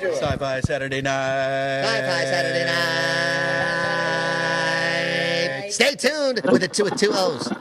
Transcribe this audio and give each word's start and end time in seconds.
Sci-Fi 0.00 0.60
Saturday 0.60 1.00
Night. 1.00 1.82
Sci-Fi 1.82 2.24
Saturday 2.26 2.64
Night. 5.64 5.72
Stay 5.72 5.96
tuned 5.96 6.40
with 6.52 6.60
the 6.60 6.68
two 6.68 6.84
with 6.84 6.96
two 6.96 7.10
O's. 7.12 7.52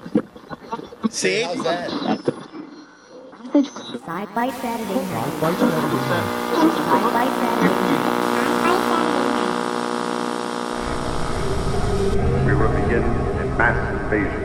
See? 1.10 1.42
How's 1.42 1.64
that? 1.64 1.90
Sci-Fi 3.50 4.52
Saturday 4.52 4.94
night. 4.94 5.34
Sci-Fi 5.42 5.56
Saturday 7.42 7.74
We 12.46 12.54
will 12.54 12.70
begin 12.70 13.02
a 13.02 13.46
mass 13.58 13.80
invasion. 14.04 14.44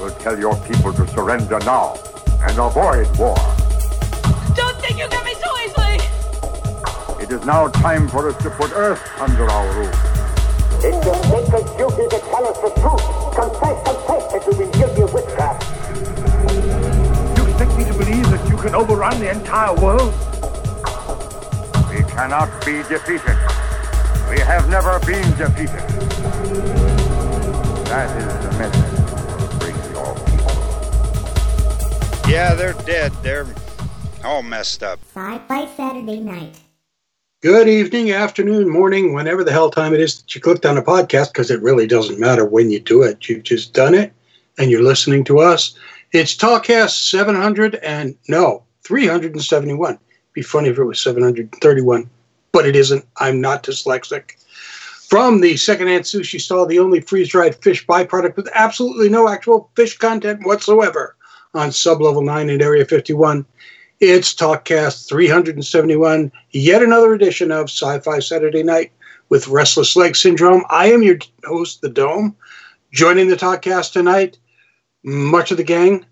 We'll 0.00 0.16
tell 0.16 0.38
your 0.38 0.56
people 0.66 0.94
to 0.94 1.06
surrender 1.08 1.58
now 1.58 1.98
and 2.40 2.58
avoid 2.58 3.14
war. 3.18 3.47
It 7.28 7.34
is 7.34 7.44
now 7.44 7.68
time 7.68 8.08
for 8.08 8.30
us 8.30 8.42
to 8.42 8.48
put 8.48 8.72
Earth 8.72 9.02
under 9.20 9.50
our 9.50 9.66
rule. 9.76 9.90
It's 10.80 11.04
your 11.04 11.14
sacred 11.24 11.66
duty 11.76 12.08
to 12.08 12.18
tell 12.24 12.46
us 12.48 12.56
the 12.56 12.70
truth. 12.80 13.04
Confess, 13.36 13.84
confess 13.84 14.32
that 14.32 14.46
you've 14.46 14.56
been 14.56 14.70
guilty 14.70 15.02
of 15.02 15.12
witchcraft. 15.12 15.62
You 17.36 17.44
expect 17.46 17.76
me 17.76 17.84
to 17.84 17.92
believe 17.92 18.30
that 18.30 18.48
you 18.48 18.56
can 18.56 18.74
overrun 18.74 19.20
the 19.20 19.30
entire 19.30 19.74
world? 19.74 20.14
We 21.90 22.02
cannot 22.10 22.48
be 22.64 22.82
defeated. 22.88 23.36
We 24.30 24.40
have 24.40 24.70
never 24.70 24.98
been 25.00 25.30
defeated. 25.36 25.84
That 27.88 28.08
is 28.16 28.24
the 28.42 28.52
message. 28.56 29.04
Bring 29.60 29.76
your 29.92 30.14
people. 30.24 30.56
Yeah, 32.30 32.54
they're 32.54 32.72
dead. 32.86 33.12
They're 33.22 33.46
all 34.24 34.42
messed 34.42 34.82
up. 34.82 34.98
Sci-Fi 35.14 35.66
Saturday 35.76 36.20
night. 36.20 36.58
Good 37.40 37.68
evening, 37.68 38.10
afternoon, 38.10 38.68
morning, 38.68 39.14
whenever 39.14 39.44
the 39.44 39.52
hell 39.52 39.70
time 39.70 39.94
it 39.94 40.00
is 40.00 40.20
that 40.20 40.34
you 40.34 40.40
clicked 40.40 40.66
on 40.66 40.76
a 40.76 40.82
podcast, 40.82 41.28
because 41.28 41.52
it 41.52 41.62
really 41.62 41.86
doesn't 41.86 42.18
matter 42.18 42.44
when 42.44 42.68
you 42.68 42.80
do 42.80 43.04
it. 43.04 43.28
You've 43.28 43.44
just 43.44 43.72
done 43.72 43.94
it 43.94 44.12
and 44.58 44.72
you're 44.72 44.82
listening 44.82 45.22
to 45.26 45.38
us. 45.38 45.78
It's 46.10 46.36
Talkcast 46.36 47.08
700 47.10 47.76
and 47.76 48.16
no, 48.26 48.64
371. 48.82 50.00
Be 50.32 50.42
funny 50.42 50.70
if 50.70 50.78
it 50.78 50.82
was 50.82 51.00
731, 51.00 52.10
but 52.50 52.66
it 52.66 52.74
isn't. 52.74 53.06
I'm 53.18 53.40
not 53.40 53.62
dyslexic. 53.62 54.32
From 55.08 55.40
the 55.40 55.56
secondhand 55.56 56.06
sushi 56.06 56.40
stall, 56.40 56.66
the 56.66 56.80
only 56.80 57.02
freeze 57.02 57.28
dried 57.28 57.54
fish 57.62 57.86
byproduct 57.86 58.34
with 58.34 58.48
absolutely 58.52 59.08
no 59.08 59.28
actual 59.28 59.70
fish 59.76 59.96
content 59.96 60.44
whatsoever 60.44 61.14
on 61.54 61.68
sublevel 61.68 62.24
9 62.24 62.50
in 62.50 62.60
Area 62.60 62.84
51. 62.84 63.46
It's 64.00 64.32
Talkcast 64.32 65.08
371, 65.08 66.30
yet 66.52 66.84
another 66.84 67.14
edition 67.14 67.50
of 67.50 67.68
Sci 67.68 67.98
Fi 67.98 68.20
Saturday 68.20 68.62
Night 68.62 68.92
with 69.28 69.48
Restless 69.48 69.96
Leg 69.96 70.14
Syndrome. 70.14 70.62
I 70.70 70.92
am 70.92 71.02
your 71.02 71.18
host, 71.44 71.80
The 71.80 71.88
Dome. 71.88 72.36
Joining 72.92 73.26
the 73.26 73.34
Talkcast 73.34 73.92
tonight, 73.92 74.38
much 75.02 75.50
of 75.50 75.56
the 75.56 75.64
gang 75.64 76.06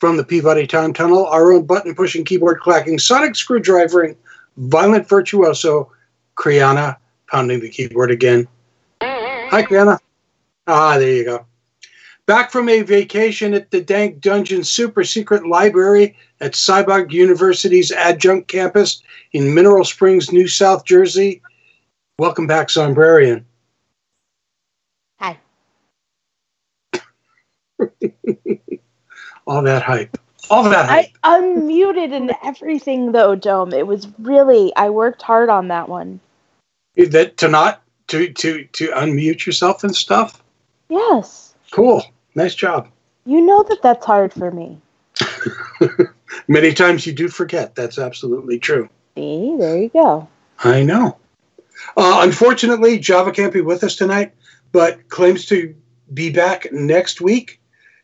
from 0.00 0.16
the 0.16 0.24
Peabody 0.24 0.66
Time 0.66 0.94
Tunnel, 0.94 1.26
our 1.26 1.52
own 1.52 1.66
button 1.66 1.94
pushing, 1.94 2.24
keyboard 2.24 2.60
clacking, 2.60 2.98
sonic 2.98 3.36
screwdrivering, 3.36 4.16
violent 4.56 5.06
virtuoso, 5.06 5.92
Kriana, 6.36 6.96
pounding 7.30 7.60
the 7.60 7.68
keyboard 7.68 8.10
again. 8.10 8.48
Hi, 9.02 9.62
Kriana. 9.62 9.98
Ah, 10.66 10.96
there 10.96 11.12
you 11.12 11.24
go. 11.24 11.44
Back 12.26 12.50
from 12.50 12.68
a 12.68 12.82
vacation 12.82 13.54
at 13.54 13.70
the 13.70 13.80
Dank 13.80 14.20
Dungeon 14.20 14.64
Super 14.64 15.04
Secret 15.04 15.46
Library 15.46 16.16
at 16.40 16.54
Cybog 16.54 17.12
University's 17.12 17.92
adjunct 17.92 18.48
campus 18.48 19.00
in 19.32 19.54
Mineral 19.54 19.84
Springs, 19.84 20.32
New 20.32 20.48
South 20.48 20.84
Jersey. 20.84 21.40
Welcome 22.18 22.48
back, 22.48 22.66
Sombrarian. 22.66 23.44
Hi. 25.20 25.38
All 29.46 29.62
that 29.62 29.82
hype. 29.82 30.18
All 30.50 30.64
that 30.64 30.88
hype. 30.88 31.12
I 31.22 31.40
unmuted 31.40 32.12
and 32.12 32.32
everything 32.42 33.12
though, 33.12 33.36
Dome. 33.36 33.72
It 33.72 33.86
was 33.86 34.08
really 34.18 34.74
I 34.74 34.90
worked 34.90 35.22
hard 35.22 35.48
on 35.48 35.68
that 35.68 35.88
one. 35.88 36.18
that 36.96 37.36
to 37.36 37.46
not 37.46 37.82
to 38.08 38.32
to 38.32 38.64
to 38.64 38.88
unmute 38.88 39.46
yourself 39.46 39.84
and 39.84 39.94
stuff. 39.94 40.42
Yes. 40.88 41.54
Cool. 41.70 42.02
Nice 42.36 42.54
job. 42.54 42.88
You 43.24 43.40
know 43.40 43.64
that 43.64 43.82
that's 43.82 44.04
hard 44.06 44.32
for 44.32 44.50
me. 44.52 44.78
Many 46.48 46.74
times 46.74 47.06
you 47.06 47.12
do 47.12 47.28
forget. 47.28 47.74
That's 47.74 47.98
absolutely 47.98 48.58
true. 48.58 48.88
See, 49.16 49.56
there 49.58 49.78
you 49.78 49.88
go. 49.88 50.28
I 50.62 50.84
know. 50.84 51.16
Uh, 51.96 52.20
unfortunately, 52.20 52.98
Java 52.98 53.32
can't 53.32 53.52
be 53.52 53.62
with 53.62 53.82
us 53.82 53.96
tonight, 53.96 54.32
but 54.70 55.08
claims 55.08 55.46
to 55.46 55.74
be 56.12 56.30
back 56.30 56.70
next 56.72 57.20
week 57.22 57.58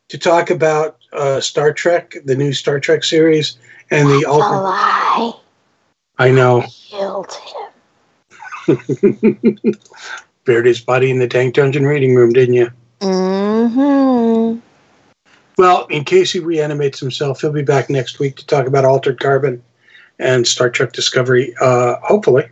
to 0.09 0.19
talk 0.19 0.51
about 0.51 0.97
uh, 1.13 1.41
Star 1.41 1.73
Trek, 1.73 2.17
the 2.25 2.35
new 2.35 2.53
Star 2.55 2.81
Trek 2.81 3.05
series, 3.05 3.59
and 3.91 4.09
the 4.09 4.15
That's 4.15 4.25
a 4.25 4.31
alternate. 4.31 4.63
lie. 4.63 5.33
I 6.19 6.31
know. 6.31 6.65
Killed 6.89 7.33
him. 8.67 8.79
Buried 10.45 10.67
his 10.67 10.81
body 10.81 11.11
in 11.11 11.19
the 11.19 11.27
Dank 11.29 11.55
Dungeon 11.55 11.85
reading 11.85 12.15
room, 12.15 12.33
didn't 12.33 12.55
you? 12.55 12.71
Mm-hmm. 13.63 14.59
Well, 15.57 15.87
in 15.87 16.05
case 16.05 16.33
he 16.33 16.41
reanimates 16.41 16.99
himself, 16.99 17.41
he'll 17.41 17.53
be 17.53 17.63
back 17.63 17.89
next 17.89 18.19
week 18.19 18.37
to 18.37 18.47
talk 18.47 18.67
about 18.67 18.85
Altered 18.85 19.21
Carbon 19.21 19.63
and 20.19 20.47
Star 20.47 20.69
Trek 20.69 20.93
Discovery, 20.93 21.55
uh, 21.61 21.97
hopefully. 22.03 22.49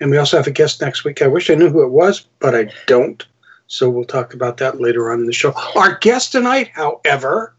And 0.00 0.10
we 0.10 0.16
also 0.16 0.36
have 0.38 0.46
a 0.46 0.52
guest 0.52 0.80
next 0.80 1.04
week. 1.04 1.20
I 1.20 1.26
wish 1.26 1.50
I 1.50 1.54
knew 1.54 1.68
who 1.68 1.82
it 1.82 1.90
was, 1.90 2.26
but 2.38 2.54
I 2.54 2.70
don't. 2.86 3.24
So 3.66 3.90
we'll 3.90 4.04
talk 4.04 4.32
about 4.32 4.56
that 4.58 4.80
later 4.80 5.12
on 5.12 5.20
in 5.20 5.26
the 5.26 5.32
show. 5.32 5.52
Our 5.76 5.98
guest 5.98 6.32
tonight, 6.32 6.70
however, 6.72 7.54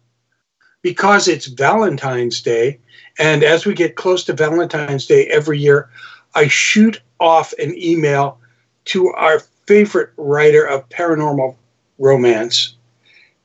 because 0.81 1.27
it's 1.27 1.47
Valentine's 1.47 2.41
Day, 2.41 2.79
and 3.19 3.43
as 3.43 3.65
we 3.65 3.73
get 3.73 3.95
close 3.95 4.23
to 4.25 4.33
Valentine's 4.33 5.05
Day 5.05 5.27
every 5.27 5.59
year, 5.59 5.89
I 6.33 6.47
shoot 6.47 7.01
off 7.19 7.53
an 7.59 7.75
email 7.77 8.39
to 8.85 9.09
our 9.09 9.39
favorite 9.67 10.11
writer 10.17 10.65
of 10.65 10.87
paranormal 10.89 11.55
romance. 11.97 12.75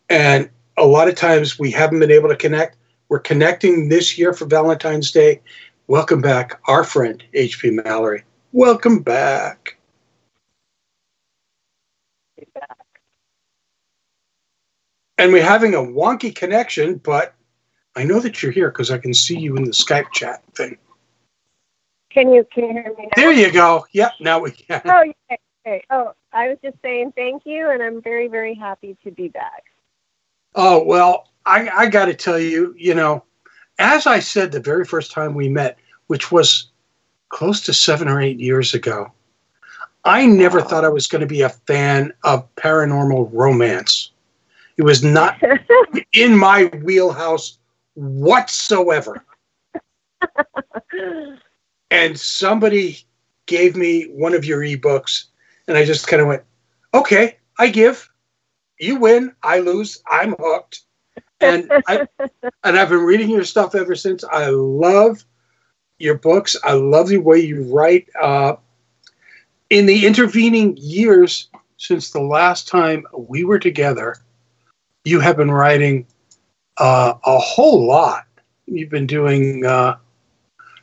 And 0.08 0.50
a 0.76 0.86
lot 0.86 1.08
of 1.08 1.14
times 1.14 1.58
we 1.58 1.70
haven't 1.70 2.00
been 2.00 2.10
able 2.10 2.28
to 2.28 2.36
connect. 2.36 2.76
We're 3.08 3.20
connecting 3.20 3.88
this 3.88 4.18
year 4.18 4.32
for 4.32 4.46
Valentine's 4.46 5.10
Day. 5.10 5.40
Welcome 5.86 6.20
back, 6.20 6.60
our 6.66 6.84
friend 6.84 7.22
H.P. 7.34 7.70
Mallory. 7.70 8.22
Welcome 8.52 9.00
back. 9.00 9.76
And 15.18 15.32
we're 15.32 15.44
having 15.44 15.74
a 15.74 15.78
wonky 15.78 16.34
connection, 16.34 16.96
but 16.96 17.34
I 17.94 18.04
know 18.04 18.20
that 18.20 18.42
you're 18.42 18.52
here 18.52 18.70
because 18.70 18.90
I 18.90 18.98
can 18.98 19.12
see 19.12 19.38
you 19.38 19.56
in 19.56 19.64
the 19.64 19.72
Skype 19.72 20.12
chat 20.12 20.42
thing. 20.54 20.78
Can 22.10 22.32
you 22.32 22.46
can 22.52 22.64
you 22.64 22.72
hear 22.72 22.94
me 22.96 23.04
now? 23.04 23.08
There 23.16 23.32
you 23.32 23.52
go. 23.52 23.86
Yep, 23.92 24.12
now 24.20 24.40
we 24.40 24.50
can. 24.50 24.82
Oh, 24.84 25.12
yeah. 25.30 25.36
Okay. 25.66 25.84
Oh, 25.90 26.14
I 26.32 26.48
was 26.48 26.58
just 26.62 26.76
saying 26.82 27.12
thank 27.16 27.42
you, 27.44 27.70
and 27.70 27.82
I'm 27.82 28.00
very 28.02 28.28
very 28.28 28.54
happy 28.54 28.96
to 29.04 29.10
be 29.10 29.28
back. 29.28 29.64
Oh, 30.54 30.82
well, 30.82 31.28
I, 31.46 31.68
I 31.68 31.86
got 31.86 32.06
to 32.06 32.14
tell 32.14 32.38
you, 32.38 32.74
you 32.76 32.94
know, 32.94 33.22
as 33.78 34.06
I 34.06 34.20
said 34.20 34.52
the 34.52 34.60
very 34.60 34.84
first 34.84 35.12
time 35.12 35.34
we 35.34 35.48
met, 35.48 35.78
which 36.08 36.32
was 36.32 36.70
close 37.28 37.60
to 37.62 37.72
seven 37.72 38.08
or 38.08 38.20
eight 38.20 38.40
years 38.40 38.74
ago, 38.74 39.12
I 40.04 40.26
never 40.26 40.60
thought 40.60 40.84
I 40.84 40.88
was 40.88 41.06
going 41.06 41.20
to 41.20 41.26
be 41.26 41.42
a 41.42 41.50
fan 41.50 42.12
of 42.24 42.52
paranormal 42.56 43.30
romance. 43.32 44.10
It 44.76 44.82
was 44.82 45.04
not 45.04 45.40
in 46.12 46.36
my 46.36 46.64
wheelhouse 46.82 47.58
whatsoever. 47.94 49.24
and 51.90 52.18
somebody 52.18 52.98
gave 53.46 53.76
me 53.76 54.04
one 54.04 54.34
of 54.34 54.44
your 54.44 54.60
ebooks, 54.60 55.26
and 55.68 55.76
I 55.76 55.84
just 55.84 56.06
kind 56.06 56.20
of 56.20 56.28
went, 56.28 56.42
okay, 56.94 57.36
I 57.58 57.68
give. 57.68 58.08
You 58.78 58.96
win, 58.96 59.34
I 59.42 59.60
lose, 59.60 60.02
I'm 60.10 60.34
hooked. 60.38 60.82
And 61.40 61.70
I 61.86 62.06
and 62.64 62.78
I've 62.78 62.88
been 62.88 63.04
reading 63.04 63.30
your 63.30 63.44
stuff 63.44 63.74
ever 63.74 63.94
since. 63.94 64.24
I 64.24 64.48
love 64.48 65.24
your 65.98 66.16
books. 66.16 66.56
I 66.64 66.72
love 66.72 67.08
the 67.08 67.18
way 67.18 67.38
you 67.38 67.62
write. 67.64 68.08
Uh, 68.20 68.56
in 69.68 69.86
the 69.86 70.06
intervening 70.06 70.76
years 70.78 71.48
since 71.76 72.10
the 72.10 72.20
last 72.20 72.68
time 72.68 73.06
we 73.16 73.44
were 73.44 73.58
together, 73.58 74.16
you 75.04 75.20
have 75.20 75.36
been 75.36 75.50
writing 75.50 76.06
uh, 76.78 77.14
a 77.24 77.38
whole 77.38 77.86
lot. 77.86 78.24
You've 78.66 78.90
been 78.90 79.06
doing. 79.06 79.64
Uh, 79.64 79.96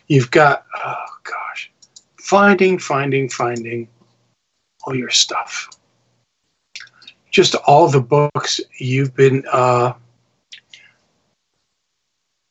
you've 0.08 0.32
got. 0.32 0.66
Oh 0.76 1.06
gosh, 1.24 1.72
finding, 2.18 2.78
finding, 2.78 3.30
finding 3.30 3.88
all 4.88 4.96
your 4.96 5.10
stuff. 5.10 5.70
Just 7.30 7.56
all 7.68 7.90
the 7.90 8.02
books 8.02 8.62
you've 8.80 9.16
been 9.16 9.44
uh, 9.52 9.94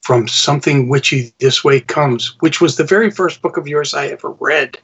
from 0.02 0.28
Something 0.28 0.88
Witchy 0.88 1.32
This 1.38 1.64
Way 1.64 1.80
Comes, 1.80 2.36
which 2.40 2.60
was 2.60 2.76
the 2.76 2.84
very 2.84 3.10
first 3.10 3.40
book 3.42 3.56
of 3.56 3.66
yours 3.66 3.94
I 3.94 4.08
ever 4.08 4.30
read. 4.32 4.78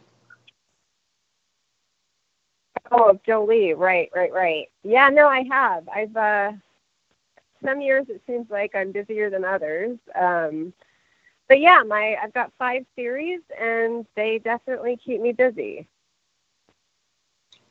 Oh, 2.91 3.19
Jolie, 3.25 3.75
right, 3.75 4.11
right, 4.15 4.33
right. 4.33 4.69
Yeah, 4.83 5.09
no, 5.11 5.29
I 5.29 5.45
have. 5.51 5.89
I've 5.89 6.17
uh 6.17 6.53
some 7.65 7.81
years 7.81 8.07
it 8.09 8.21
seems 8.27 8.51
like 8.51 8.75
I'm 8.75 8.93
busier 8.93 9.31
than 9.31 9.45
others. 9.45 9.99
Um 10.15 10.75
but 11.49 11.61
yeah, 11.61 11.83
my 11.87 12.17
I've 12.23 12.35
got 12.35 12.53
five 12.59 12.85
series 12.97 13.41
and 13.59 14.05
they 14.17 14.41
definitely 14.41 14.99
keep 15.03 15.21
me 15.23 15.33
busy. 15.33 15.89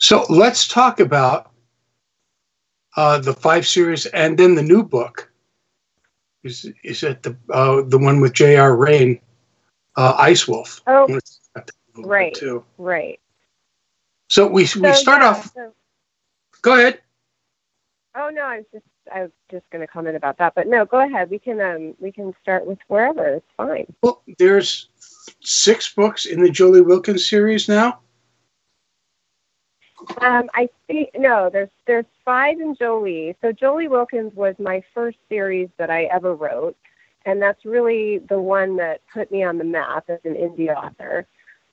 So 0.02 0.26
let's 0.30 0.68
talk 0.68 1.00
about 1.00 1.52
uh, 2.98 3.20
the 3.20 3.34
five 3.34 3.68
series 3.68 4.08
and 4.08 4.38
then 4.38 4.56
the 4.56 4.64
new 4.64 4.84
book. 4.84 5.32
Is 6.44 6.66
is 6.84 7.04
it 7.04 7.22
the 7.22 7.38
uh, 7.54 7.84
the 7.84 8.00
one 8.00 8.20
with 8.20 8.34
J.R. 8.34 8.76
Rain, 8.76 9.20
uh, 9.96 10.16
Ice 10.18 10.48
Wolf? 10.48 10.82
Oh, 10.88 11.06
Let's- 11.08 11.40
that 11.54 11.70
a 11.70 11.74
little 11.98 12.04
bit 12.04 12.10
right, 12.10 12.34
Too. 12.34 12.64
right. 12.80 13.20
So 14.30 14.48
we 14.48 14.62
we 14.62 14.66
So, 14.66 14.92
start 14.94 15.22
yeah, 15.22 15.30
off. 15.30 15.52
so- 15.54 15.74
Go 16.64 16.74
ahead. 16.74 17.02
oh 18.16 18.30
no, 18.34 18.42
I 18.44 18.58
was 18.58 18.66
just 18.74 18.86
I 19.14 19.22
was 19.24 19.32
just 19.52 19.70
going 19.72 19.82
to 19.86 19.88
comment 19.88 20.16
about 20.16 20.38
that, 20.40 20.56
but 20.56 20.68
no, 20.68 20.84
go 20.86 21.00
ahead. 21.00 21.30
We 21.30 21.38
can 21.38 21.62
um 21.62 21.94
we 22.00 22.12
can 22.12 22.34
start 22.42 22.66
with 22.66 22.80
wherever. 22.88 23.26
It's 23.36 23.52
fine. 23.56 23.94
Well, 24.02 24.24
there's 24.40 24.90
six 25.42 25.94
books 25.94 26.26
in 26.26 26.42
the 26.42 26.50
Jolie 26.50 26.82
Wilkins 26.82 27.28
series 27.28 27.68
now. 27.70 28.00
Um, 30.22 30.50
I 30.54 30.70
see. 30.88 31.10
No, 31.16 31.50
there's 31.52 31.70
there's 31.86 32.06
five 32.26 32.60
in 32.60 32.76
Jolie. 32.76 33.36
So 33.42 33.52
Jolie 33.52 33.88
Wilkins 33.88 34.34
was 34.36 34.56
my 34.60 34.82
first 34.94 35.18
series 35.30 35.70
that 35.78 35.90
I 35.90 36.04
ever 36.06 36.36
wrote, 36.36 36.76
and 37.26 37.42
that's 37.42 37.66
really 37.66 38.20
the 38.30 38.40
one 38.40 38.76
that 38.78 39.02
put 39.14 39.32
me 39.32 39.44
on 39.44 39.58
the 39.58 39.64
map 39.64 40.06
as 40.10 40.20
an 40.26 40.34
indie 40.36 40.74
author. 40.76 41.26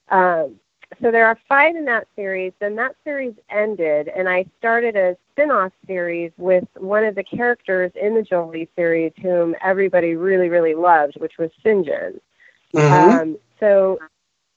Um, 0.09 0.59
so 1.03 1.11
there 1.11 1.27
are 1.27 1.39
five 1.49 1.77
in 1.77 1.85
that 1.87 2.07
series. 2.17 2.53
Then 2.61 2.75
that 2.77 2.97
series 3.05 3.35
ended, 3.51 4.09
and 4.09 4.29
I 4.29 4.47
started 4.59 4.97
a 4.97 5.17
spin-off 5.33 5.73
series 5.87 6.33
with 6.39 6.65
one 6.77 7.05
of 7.05 7.15
the 7.15 7.25
characters 7.25 7.93
in 8.01 8.15
the 8.15 8.23
Jolie 8.23 8.69
series, 8.77 9.13
whom 9.21 9.55
everybody 9.63 10.17
really 10.17 10.49
really 10.49 10.75
loved, 10.75 11.17
which 11.21 11.39
was 11.39 11.51
Sinjin. 11.65 12.21
Mhm. 12.75 13.21
Um, 13.23 13.39
so 13.61 13.99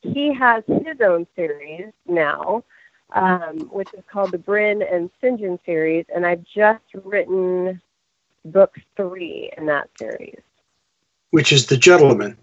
he 0.02 0.34
has 0.34 0.64
his 0.68 1.00
own 1.02 1.28
series 1.36 1.92
now, 2.08 2.64
um, 3.14 3.60
which 3.72 3.90
is 3.94 4.04
called 4.12 4.32
the 4.32 4.38
Bryn 4.38 4.82
and 4.82 5.10
Sinjin 5.22 5.60
series, 5.66 6.06
and 6.14 6.26
I've 6.26 6.44
just 6.44 6.84
written 7.04 7.82
book 8.46 8.76
three 8.96 9.52
in 9.58 9.66
that 9.68 9.90
series. 9.98 10.40
which 11.32 11.52
is 11.52 11.66
the 11.66 11.78
gentleman. 11.78 12.38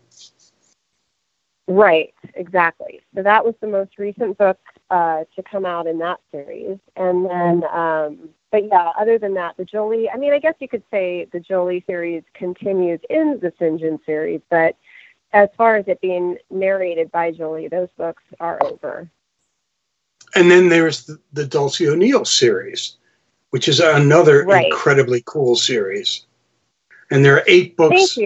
Right, 1.67 2.15
exactly. 2.35 3.00
So 3.15 3.23
that 3.23 3.44
was 3.44 3.55
the 3.61 3.67
most 3.67 3.99
recent 3.99 4.38
book 4.38 4.59
uh, 4.91 5.25
to 5.37 5.43
come 5.43 5.67
out 5.67 5.87
in 5.87 5.99
that 5.99 6.19
series, 6.32 6.79
and 6.97 7.26
then, 7.26 7.64
um, 7.71 8.31
but 8.50 8.67
yeah, 8.67 8.93
other 8.99 9.19
than 9.19 9.35
that, 9.35 9.56
the 9.59 9.64
Jolie. 9.67 10.09
I 10.09 10.17
mean, 10.17 10.32
I 10.32 10.38
guess 10.38 10.55
you 10.61 10.69
could 10.69 10.82
say 10.91 11.26
the 11.31 11.41
Jolie 11.41 11.85
series 11.87 12.23
continues 12.32 13.00
in 13.11 13.38
the 13.43 13.53
Sinjin 13.61 13.99
series, 14.06 14.41
but 14.49 14.76
as 15.35 15.50
far 15.59 15.76
as 15.76 15.87
it 15.88 16.00
being 16.00 16.38
narrated 16.50 17.12
by 17.12 17.32
Jolie, 17.32 17.69
those 17.69 17.91
books 17.99 18.23
are 18.41 18.59
over. 18.64 19.11
And 20.34 20.50
then 20.50 20.69
there's 20.69 21.06
the, 21.06 21.19
the 21.32 21.46
Dulcie 21.46 21.88
O'Neil 21.88 22.25
series, 22.25 22.96
which 23.50 23.69
is 23.69 23.80
another 23.80 24.44
Right. 24.44 24.66
incredibly 24.66 25.22
cool 25.26 25.56
series. 25.56 26.26
And 27.10 27.25
there 27.25 27.36
are 27.36 27.44
eight 27.46 27.76
books 27.76 28.19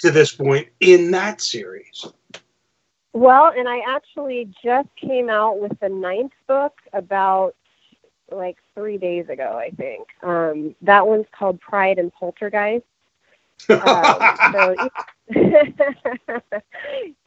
to 0.00 0.10
this 0.10 0.32
point 0.34 0.68
in 0.80 1.10
that 1.12 1.40
series. 1.40 2.06
Well, 3.12 3.52
and 3.56 3.66
I 3.66 3.80
actually 3.88 4.50
just 4.62 4.88
came 4.96 5.30
out 5.30 5.58
with 5.58 5.72
the 5.80 5.88
ninth 5.88 6.34
book 6.46 6.74
about 6.92 7.54
like 8.30 8.58
three 8.74 8.98
days 8.98 9.28
ago, 9.28 9.56
I 9.58 9.70
think. 9.70 10.08
Um, 10.22 10.74
that 10.82 11.06
one's 11.06 11.26
called 11.32 11.60
Pride 11.60 11.98
and 11.98 12.12
Poltergeist. 12.12 12.84
Um, 13.68 14.52
so 14.52 14.76
each, 15.28 15.74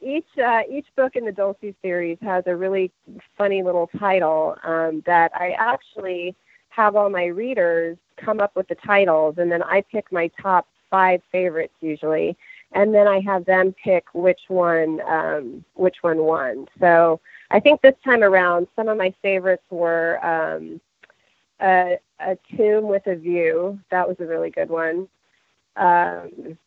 each, 0.00 0.38
uh, 0.38 0.62
each 0.70 0.86
book 0.96 1.16
in 1.16 1.24
the 1.24 1.32
Dulcie 1.32 1.74
series 1.82 2.18
has 2.22 2.44
a 2.46 2.56
really 2.56 2.90
funny 3.36 3.62
little 3.62 3.90
title 3.98 4.56
um, 4.64 5.02
that 5.06 5.32
I 5.34 5.50
actually 5.58 6.34
have 6.70 6.96
all 6.96 7.10
my 7.10 7.26
readers 7.26 7.98
come 8.16 8.40
up 8.40 8.54
with 8.54 8.68
the 8.68 8.76
titles, 8.76 9.36
and 9.38 9.50
then 9.50 9.62
I 9.62 9.82
pick 9.82 10.10
my 10.12 10.30
top 10.40 10.66
five 10.90 11.20
favorites 11.30 11.74
usually 11.80 12.36
and 12.72 12.94
then 12.94 13.06
I 13.06 13.20
have 13.20 13.44
them 13.44 13.74
pick 13.82 14.04
which 14.12 14.40
one 14.48 15.00
um, 15.08 15.64
which 15.74 15.96
one 16.02 16.18
won. 16.18 16.66
So 16.78 17.20
I 17.50 17.60
think 17.60 17.80
this 17.80 17.94
time 18.04 18.22
around, 18.22 18.68
some 18.76 18.88
of 18.88 18.96
my 18.96 19.12
favorites 19.22 19.64
were 19.70 20.24
um, 20.24 20.80
a, 21.60 21.98
a 22.20 22.36
Tomb 22.56 22.86
with 22.88 23.06
a 23.06 23.16
View. 23.16 23.78
That 23.90 24.06
was 24.06 24.16
a 24.20 24.26
really 24.26 24.50
good 24.50 24.70
one. 24.70 25.08
Um, 25.80 26.58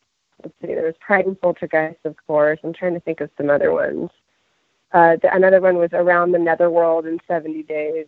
let's 0.43 0.55
see, 0.61 0.67
there 0.67 0.85
was 0.85 0.95
Pride 0.99 1.25
and 1.25 1.39
Poltergeist, 1.39 1.99
of 2.03 2.15
course. 2.27 2.59
I'm 2.63 2.73
trying 2.73 2.95
to 2.95 2.99
think 2.99 3.21
of 3.21 3.29
some 3.37 3.49
other 3.49 3.71
ones. 3.71 4.09
Uh, 4.91 5.15
the, 5.21 5.33
another 5.33 5.61
one 5.61 5.77
was 5.77 5.91
Around 5.93 6.31
the 6.31 6.39
Netherworld 6.39 7.05
in 7.05 7.19
70 7.27 7.63
Days. 7.63 8.07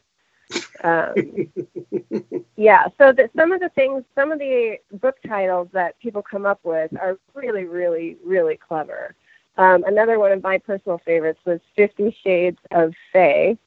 Um, 0.83 1.13
yeah, 2.57 2.87
so 2.97 3.11
that 3.13 3.31
some 3.35 3.51
of 3.51 3.61
the 3.61 3.69
things, 3.69 4.03
some 4.13 4.31
of 4.31 4.39
the 4.39 4.77
book 4.93 5.15
titles 5.27 5.69
that 5.73 5.99
people 5.99 6.21
come 6.21 6.45
up 6.45 6.59
with 6.63 6.91
are 6.99 7.17
really, 7.33 7.65
really, 7.65 8.17
really 8.23 8.57
clever. 8.57 9.15
Um, 9.57 9.83
another 9.85 10.19
one 10.19 10.31
of 10.31 10.43
my 10.43 10.57
personal 10.57 10.99
favorites 11.05 11.39
was 11.45 11.59
Fifty 11.75 12.15
Shades 12.23 12.59
of 12.71 12.93
Faye. 13.13 13.57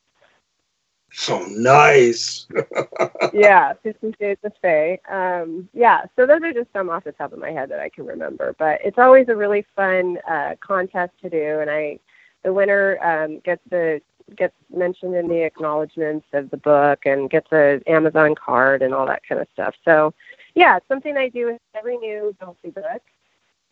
So 1.11 1.45
nice. 1.51 2.47
yeah, 3.33 3.73
Fifty 3.83 4.15
Shades 4.21 4.41
of 4.45 4.53
Faye. 4.61 5.01
Um, 5.11 5.69
yeah, 5.73 6.03
so 6.17 6.27
those 6.27 6.43
are 6.43 6.53
just 6.53 6.73
some 6.73 6.91
off 6.91 7.05
the 7.05 7.13
top 7.13 7.33
of 7.33 7.39
my 7.39 7.51
head 7.51 7.71
that 7.71 7.81
I 7.81 7.89
can 7.89 8.07
remember. 8.07 8.55
But 8.59 8.81
it's 8.85 8.99
always 8.99 9.29
a 9.29 9.37
really 9.37 9.65
fun 9.75 10.19
uh, 10.29 10.55
contest 10.61 11.13
to 11.23 11.31
do, 11.31 11.61
and 11.61 11.71
I, 11.71 11.99
the 12.45 12.53
winner 12.53 12.99
um, 13.03 13.41
gets 13.41 13.63
the 13.71 14.01
gets 14.37 14.55
mentioned 14.75 15.15
in 15.15 15.29
the 15.29 15.43
acknowledgments 15.43 16.27
of 16.33 16.51
the 16.51 16.57
book 16.57 17.01
and 17.07 17.31
gets 17.31 17.51
a 17.53 17.81
Amazon 17.87 18.35
card 18.35 18.83
and 18.83 18.95
all 18.95 19.07
that 19.07 19.23
kind 19.27 19.41
of 19.41 19.49
stuff. 19.53 19.75
So, 19.85 20.15
yeah, 20.55 20.77
it's 20.77 20.89
something 20.89 21.17
I 21.17 21.29
do 21.29 21.47
with 21.47 21.61
every 21.75 21.97
new 21.97 22.35
Dulcie 22.41 22.71
book, 22.71 23.03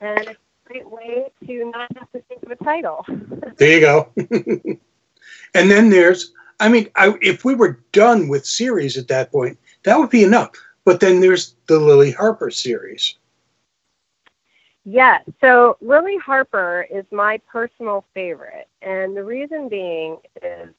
and 0.01 0.21
it's 0.21 0.31
a 0.31 0.69
great 0.69 0.91
way 0.91 1.31
to 1.47 1.71
not 1.71 1.89
have 1.97 2.11
to 2.13 2.21
think 2.23 2.43
of 2.43 2.51
a 2.51 2.65
title. 2.65 3.05
There 3.57 3.73
you 3.73 3.81
go. 3.81 4.09
and 5.55 5.71
then 5.71 5.89
there's, 5.89 6.33
I 6.61 6.69
mean, 6.69 6.89
I, 6.97 7.15
if 7.21 7.45
we 7.45 7.55
were 7.55 7.81
done 7.93 8.29
with 8.29 8.47
series 8.47 8.97
at 8.97 9.09
that 9.09 9.31
point, 9.31 9.59
that 9.85 9.99
would 9.99 10.11
be 10.11 10.25
enough. 10.25 10.51
But 10.85 11.01
then 11.01 11.21
there's 11.21 11.55
the 11.67 11.79
Lily 11.79 12.13
Harper 12.13 12.51
series. 12.51 13.17
Yes. 14.85 15.25
So 15.41 15.77
Lily 15.81 16.17
Harper 16.17 16.87
is 16.91 17.05
my 17.11 17.41
personal 17.51 18.05
favorite. 18.15 18.69
And 18.83 19.17
the 19.17 19.25
reason 19.25 19.69
being 19.69 20.19
is 20.43 20.71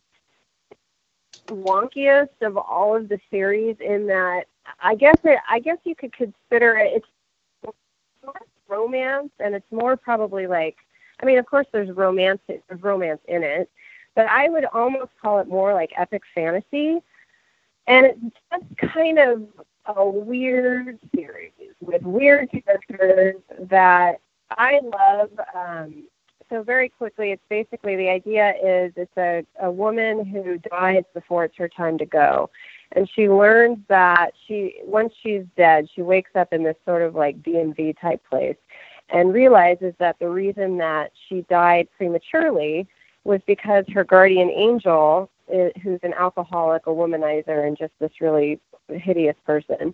wonkiest 1.47 2.41
of 2.41 2.57
all 2.57 2.95
of 2.95 3.09
the 3.09 3.19
series 3.29 3.75
in 3.79 4.07
that 4.07 4.45
I 4.81 4.95
guess 4.95 5.17
it, 5.23 5.39
I 5.49 5.59
guess 5.59 5.77
you 5.83 5.95
could 5.95 6.13
consider 6.13 6.77
it 6.77 7.03
it's 7.63 7.75
more 8.23 8.33
romance 8.67 9.31
and 9.39 9.55
it's 9.55 9.71
more 9.71 9.95
probably 9.95 10.47
like 10.47 10.77
I 11.21 11.25
mean 11.25 11.37
of 11.37 11.45
course 11.45 11.67
there's 11.71 11.89
romance 11.91 12.41
there's 12.47 12.83
romance 12.83 13.21
in 13.27 13.43
it, 13.43 13.69
but 14.17 14.25
I 14.25 14.49
would 14.49 14.65
almost 14.73 15.11
call 15.21 15.37
it 15.37 15.47
more 15.47 15.75
like 15.75 15.91
epic 15.95 16.23
fantasy. 16.33 16.97
And 17.85 18.07
it's 18.07 18.19
just 18.51 18.91
kind 18.91 19.19
of 19.19 19.43
a 19.95 20.09
weird 20.09 20.97
series 21.15 21.51
with 21.81 22.01
weird 22.01 22.49
characters 22.49 23.35
that 23.69 24.19
I 24.49 24.79
love. 24.83 25.29
Um, 25.53 26.05
so 26.49 26.63
very 26.63 26.89
quickly, 26.89 27.31
it's 27.31 27.43
basically 27.47 27.95
the 27.95 28.09
idea 28.09 28.55
is 28.55 28.91
it's 28.95 29.17
a, 29.17 29.45
a 29.61 29.69
woman 29.69 30.25
who 30.25 30.57
dies 30.57 31.03
before 31.13 31.45
it's 31.45 31.57
her 31.57 31.69
time 31.69 31.99
to 31.99 32.05
go. 32.07 32.49
And 32.93 33.07
she 33.13 33.29
learns 33.29 33.77
that 33.87 34.31
she 34.47 34.79
once 34.83 35.13
she's 35.21 35.43
dead, 35.55 35.89
she 35.93 36.01
wakes 36.01 36.31
up 36.33 36.53
in 36.53 36.63
this 36.63 36.77
sort 36.85 37.03
of 37.03 37.13
like 37.13 37.43
DMV 37.43 37.99
type 38.01 38.23
place 38.27 38.57
and 39.09 39.31
realizes 39.31 39.93
that 39.99 40.17
the 40.17 40.27
reason 40.27 40.77
that 40.79 41.11
she 41.29 41.41
died 41.49 41.87
prematurely 41.95 42.87
was 43.27 43.41
because 43.45 43.85
her 43.95 44.03
guardian 44.03 44.49
angel, 44.49 45.29
who's 45.81 45.99
an 46.03 46.13
alcoholic, 46.25 46.87
a 46.87 46.89
womanizer, 46.89 47.67
and 47.67 47.77
just 47.77 47.93
this 47.99 48.21
really 48.21 48.59
hideous 48.89 49.35
person, 49.45 49.93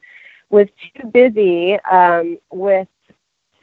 was 0.50 0.68
too 0.96 1.08
busy 1.08 1.80
um, 2.00 2.38
with 2.52 2.88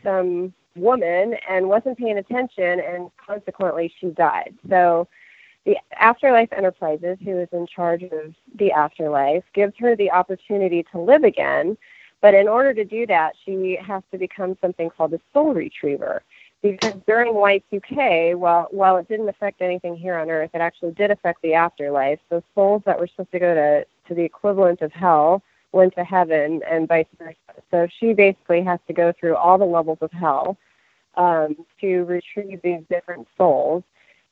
some 0.02 0.52
woman 0.76 1.34
and 1.48 1.68
wasn't 1.68 1.96
paying 1.98 2.18
attention, 2.18 2.80
and 2.80 3.10
consequently 3.28 3.86
she 3.98 4.08
died. 4.08 4.52
So 4.68 5.06
the 5.66 5.76
Afterlife 6.08 6.52
Enterprises, 6.52 7.16
who 7.24 7.38
is 7.38 7.48
in 7.52 7.66
charge 7.66 8.02
of 8.02 8.34
the 8.60 8.72
afterlife, 8.72 9.44
gives 9.58 9.74
her 9.78 9.94
the 9.94 10.10
opportunity 10.10 10.80
to 10.90 10.96
live 10.98 11.22
again, 11.22 11.76
But 12.20 12.34
in 12.34 12.48
order 12.48 12.74
to 12.74 12.84
do 12.84 13.06
that, 13.06 13.32
she 13.44 13.78
has 13.86 14.02
to 14.12 14.18
become 14.18 14.56
something 14.60 14.90
called 14.90 15.14
a 15.14 15.20
soul 15.32 15.54
retriever. 15.54 16.22
Because 16.62 16.94
during 17.06 17.32
Y2K, 17.32 18.34
while 18.36 18.68
while 18.70 18.98
it 18.98 19.08
didn't 19.08 19.28
affect 19.28 19.62
anything 19.62 19.96
here 19.96 20.18
on 20.18 20.30
Earth, 20.30 20.50
it 20.52 20.60
actually 20.60 20.92
did 20.92 21.10
affect 21.10 21.40
the 21.40 21.54
afterlife. 21.54 22.18
So 22.28 22.42
souls 22.54 22.82
that 22.84 23.00
were 23.00 23.06
supposed 23.06 23.32
to 23.32 23.38
go 23.38 23.54
to 23.54 23.86
to 24.08 24.14
the 24.14 24.22
equivalent 24.22 24.82
of 24.82 24.92
hell 24.92 25.42
went 25.72 25.94
to 25.94 26.04
heaven, 26.04 26.60
and 26.68 26.88
vice 26.88 27.06
versa. 27.18 27.36
So 27.70 27.86
she 27.98 28.12
basically 28.12 28.62
has 28.62 28.80
to 28.88 28.92
go 28.92 29.12
through 29.18 29.36
all 29.36 29.58
the 29.58 29.64
levels 29.64 29.98
of 30.00 30.10
hell 30.12 30.56
um, 31.16 31.56
to 31.80 32.04
retrieve 32.04 32.60
these 32.62 32.82
different 32.90 33.28
souls. 33.36 33.84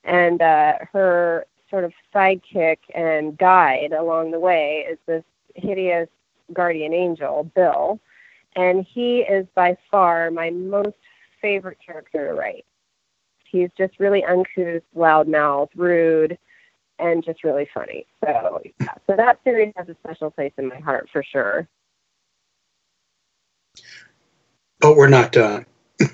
And 0.04 0.42
uh, 0.42 0.74
her 0.92 1.46
sort 1.70 1.84
of 1.84 1.92
sidekick 2.14 2.78
and 2.94 3.36
guide 3.36 3.92
along 3.92 4.30
the 4.30 4.40
way 4.40 4.86
is 4.90 4.98
this 5.06 5.24
hideous 5.54 6.08
guardian 6.52 6.92
angel, 6.92 7.50
Bill. 7.54 8.00
And 8.56 8.84
he 8.84 9.20
is 9.20 9.46
by 9.54 9.76
far 9.90 10.30
my 10.30 10.50
most 10.50 10.96
favorite 11.40 11.78
character 11.84 12.28
to 12.28 12.34
write. 12.34 12.64
He's 13.50 13.70
just 13.78 13.98
really 13.98 14.24
uncouth, 14.24 14.82
loudmouth, 14.96 15.68
rude, 15.74 16.38
and 16.98 17.24
just 17.24 17.44
really 17.44 17.68
funny. 17.72 18.06
So, 18.24 18.60
yeah, 18.80 18.94
so 19.06 19.16
that 19.16 19.40
series 19.44 19.72
has 19.76 19.88
a 19.88 19.96
special 20.04 20.30
place 20.30 20.52
in 20.58 20.68
my 20.68 20.78
heart 20.78 21.08
for 21.12 21.22
sure. 21.22 21.68
But 24.80 24.96
we're 24.96 25.08
not 25.08 25.32
done. 25.32 25.66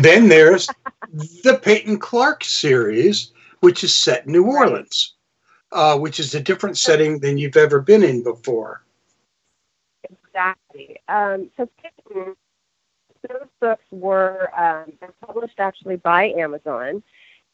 then 0.00 0.28
there's 0.28 0.68
the 1.12 1.60
Peyton 1.62 1.98
Clark 1.98 2.44
series, 2.44 3.32
which 3.60 3.84
is 3.84 3.94
set 3.94 4.26
in 4.26 4.32
New 4.32 4.44
Orleans, 4.44 5.14
uh, 5.72 5.98
which 5.98 6.20
is 6.20 6.34
a 6.34 6.40
different 6.40 6.76
setting 6.76 7.18
than 7.20 7.38
you've 7.38 7.56
ever 7.56 7.80
been 7.80 8.02
in 8.02 8.22
before. 8.22 8.82
Exactly. 10.04 10.98
Um, 11.08 11.50
so 11.56 11.68
Peyton, 11.82 12.36
those 13.28 13.48
books 13.60 13.84
were 13.90 14.50
um, 14.58 14.92
published 15.24 15.58
actually 15.58 15.96
by 15.96 16.30
Amazon, 16.30 17.02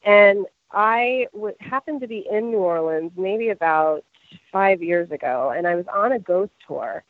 and 0.04 0.46
I 0.73 1.26
w- 1.32 1.54
happened 1.61 2.00
to 2.02 2.08
be 2.08 2.26
in 2.30 2.50
New 2.50 2.58
Orleans 2.58 3.12
maybe 3.16 3.50
about 3.50 4.04
five 4.52 4.82
years 4.82 5.11
ago, 5.11 5.52
and 5.56 5.66
I 5.66 5.75
was 5.75 5.87
on 5.92 6.12
a 6.12 6.18
ghost 6.18 6.52
tour. 6.66 7.04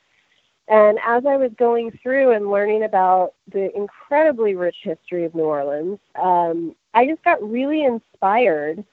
And 0.68 0.98
as 1.06 1.24
I 1.24 1.36
was 1.36 1.52
going 1.56 1.96
through 2.02 2.32
and 2.32 2.50
learning 2.50 2.82
about 2.82 3.34
the 3.52 3.74
incredibly 3.76 4.56
rich 4.56 4.76
history 4.82 5.24
of 5.24 5.34
New 5.34 5.44
Orleans, 5.44 5.98
um, 6.20 6.74
I 6.92 7.06
just 7.06 7.22
got 7.22 7.42
really 7.48 7.84
inspired, 7.84 8.84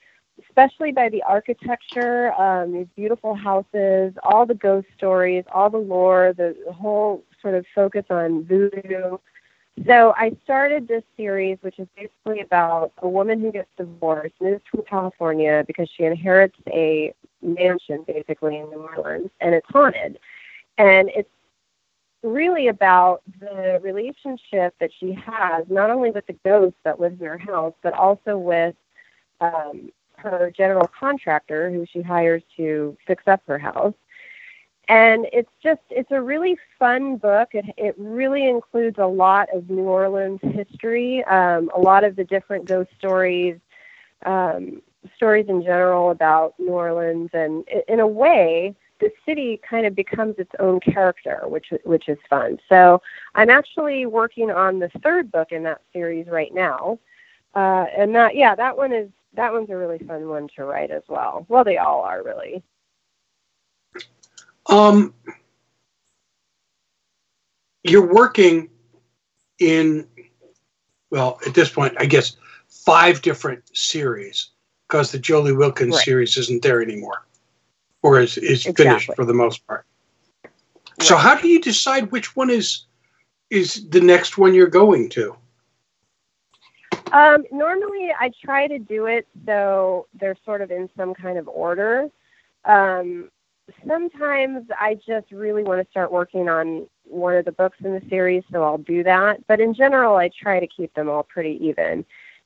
especially 0.48 0.92
by 0.92 1.08
the 1.08 1.22
architecture, 1.24 2.32
um, 2.34 2.72
these 2.72 2.86
beautiful 2.94 3.34
houses, 3.34 4.14
all 4.22 4.46
the 4.46 4.54
ghost 4.54 4.86
stories, 4.96 5.44
all 5.52 5.68
the 5.68 5.78
lore, 5.78 6.32
the, 6.36 6.56
the 6.64 6.72
whole 6.72 7.24
sort 7.42 7.54
of 7.54 7.66
focus 7.74 8.04
on 8.08 8.44
voodoo. 8.44 9.18
So 9.86 10.14
I 10.16 10.32
started 10.44 10.86
this 10.86 11.02
series, 11.16 11.58
which 11.62 11.78
is 11.78 11.88
basically 11.96 12.40
about 12.40 12.92
a 12.98 13.08
woman 13.08 13.40
who 13.40 13.50
gets 13.50 13.68
divorced, 13.76 14.34
moves 14.40 14.62
from 14.70 14.82
California 14.88 15.64
because 15.66 15.88
she 15.96 16.04
inherits 16.04 16.56
a 16.68 17.12
mansion 17.42 18.04
basically 18.06 18.58
in 18.58 18.70
New 18.70 18.88
Orleans, 18.96 19.30
and 19.40 19.52
it's 19.54 19.66
haunted. 19.68 20.18
And 20.78 21.10
it's 21.14 21.28
really 22.22 22.68
about 22.68 23.22
the 23.40 23.80
relationship 23.82 24.74
that 24.78 24.90
she 24.98 25.12
has, 25.12 25.64
not 25.68 25.90
only 25.90 26.10
with 26.10 26.26
the 26.26 26.36
ghost 26.44 26.76
that 26.84 27.00
lives 27.00 27.20
in 27.20 27.26
her 27.26 27.38
house, 27.38 27.74
but 27.82 27.92
also 27.94 28.38
with 28.38 28.76
um, 29.40 29.90
her 30.16 30.52
general 30.56 30.88
contractor 30.98 31.70
who 31.70 31.84
she 31.92 32.00
hires 32.00 32.42
to 32.56 32.96
fix 33.06 33.24
up 33.26 33.42
her 33.46 33.58
house. 33.58 33.94
And 34.88 35.26
it's 35.32 35.50
just, 35.62 35.80
it's 35.90 36.10
a 36.10 36.20
really 36.20 36.56
fun 36.78 37.16
book. 37.16 37.50
It, 37.52 37.64
it 37.78 37.94
really 37.96 38.48
includes 38.48 38.98
a 38.98 39.06
lot 39.06 39.48
of 39.54 39.70
New 39.70 39.84
Orleans 39.84 40.40
history, 40.42 41.24
um, 41.24 41.70
a 41.74 41.80
lot 41.80 42.04
of 42.04 42.16
the 42.16 42.24
different 42.24 42.66
ghost 42.66 42.90
stories, 42.98 43.58
um, 44.26 44.82
stories 45.16 45.46
in 45.48 45.62
general 45.62 46.10
about 46.10 46.54
New 46.58 46.72
Orleans. 46.72 47.30
And 47.32 47.64
in 47.88 48.00
a 48.00 48.06
way, 48.06 48.74
the 49.00 49.10
city 49.26 49.60
kind 49.68 49.86
of 49.86 49.94
becomes 49.94 50.36
its 50.38 50.52
own 50.58 50.80
character, 50.80 51.42
which 51.44 51.72
which 51.84 52.08
is 52.08 52.18
fun. 52.30 52.58
So 52.68 53.02
I'm 53.34 53.50
actually 53.50 54.06
working 54.06 54.50
on 54.50 54.78
the 54.78 54.88
third 55.02 55.30
book 55.32 55.52
in 55.52 55.62
that 55.64 55.80
series 55.92 56.26
right 56.28 56.54
now, 56.54 56.98
uh, 57.54 57.86
and 57.96 58.14
that 58.14 58.36
yeah, 58.36 58.54
that 58.54 58.76
one 58.76 58.92
is 58.92 59.10
that 59.34 59.52
one's 59.52 59.70
a 59.70 59.76
really 59.76 59.98
fun 59.98 60.28
one 60.28 60.48
to 60.56 60.64
write 60.64 60.90
as 60.90 61.02
well. 61.08 61.44
Well, 61.48 61.64
they 61.64 61.76
all 61.76 62.02
are 62.02 62.22
really. 62.22 62.62
Um, 64.66 65.14
you're 67.82 68.12
working 68.12 68.70
in 69.58 70.06
well 71.10 71.38
at 71.46 71.54
this 71.54 71.70
point, 71.70 71.94
I 71.98 72.06
guess 72.06 72.36
five 72.68 73.22
different 73.22 73.62
series 73.76 74.50
because 74.88 75.12
the 75.12 75.18
Jolie 75.18 75.52
Wilkins 75.52 75.94
Right. 75.94 76.04
series 76.04 76.36
isn't 76.36 76.62
there 76.62 76.82
anymore, 76.82 77.26
or 78.02 78.20
is 78.20 78.36
is 78.38 78.64
finished 78.64 79.10
for 79.14 79.24
the 79.24 79.34
most 79.34 79.66
part. 79.66 79.86
So 81.00 81.16
how 81.16 81.34
do 81.34 81.48
you 81.48 81.60
decide 81.60 82.10
which 82.10 82.36
one 82.36 82.50
is 82.50 82.86
is 83.50 83.88
the 83.90 84.00
next 84.00 84.38
one 84.38 84.54
you're 84.54 84.66
going 84.66 85.08
to? 85.10 85.36
Um, 87.12 87.44
normally, 87.52 88.12
I 88.18 88.32
try 88.44 88.66
to 88.66 88.78
do 88.78 89.06
it 89.06 89.26
so 89.46 90.06
they're 90.14 90.36
sort 90.44 90.62
of 90.62 90.70
in 90.70 90.88
some 90.96 91.14
kind 91.14 91.38
of 91.38 91.46
order. 91.48 92.10
Um, 92.64 93.30
sometimes 93.86 94.66
I 94.78 94.94
just 95.06 95.30
really 95.32 95.62
want 95.62 95.82
to 95.84 95.90
start 95.90 96.12
working 96.12 96.48
on 96.48 96.86
one 97.04 97.36
of 97.36 97.44
the 97.44 97.52
books 97.52 97.78
in 97.84 97.92
the 97.92 98.02
series, 98.08 98.42
so 98.52 98.62
I'll 98.62 98.78
do 98.78 99.02
that. 99.04 99.46
But 99.46 99.60
in 99.60 99.74
general, 99.74 100.16
I 100.16 100.28
try 100.28 100.60
to 100.60 100.66
keep 100.66 100.92
them 100.94 101.08
all 101.08 101.22
pretty 101.22 101.58
even. 101.64 102.04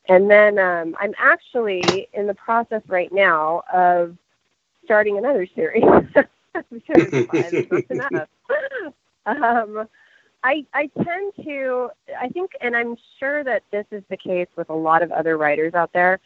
And 0.08 0.30
then 0.30 0.58
um, 0.58 0.96
I'm 0.98 1.14
actually 1.18 2.08
in 2.12 2.26
the 2.26 2.34
process 2.34 2.82
right 2.88 3.12
now 3.12 3.62
of 3.72 4.16
starting 4.84 5.18
another 5.18 5.46
series. 5.54 5.84
Series 6.86 7.14
five 7.26 7.54
is 7.54 7.66
not 7.70 7.84
enough. 7.90 8.28
um, 9.26 9.88
I 10.42 10.64
I 10.74 10.90
tend 11.04 11.32
to 11.44 11.90
I 12.18 12.28
think, 12.28 12.52
and 12.60 12.74
I'm 12.76 12.96
sure 13.18 13.44
that 13.44 13.62
this 13.70 13.86
is 13.92 14.02
the 14.08 14.16
case 14.16 14.48
with 14.56 14.70
a 14.70 14.74
lot 14.74 15.02
of 15.02 15.12
other 15.12 15.36
writers 15.36 15.74
out 15.74 15.92
there. 15.92 16.18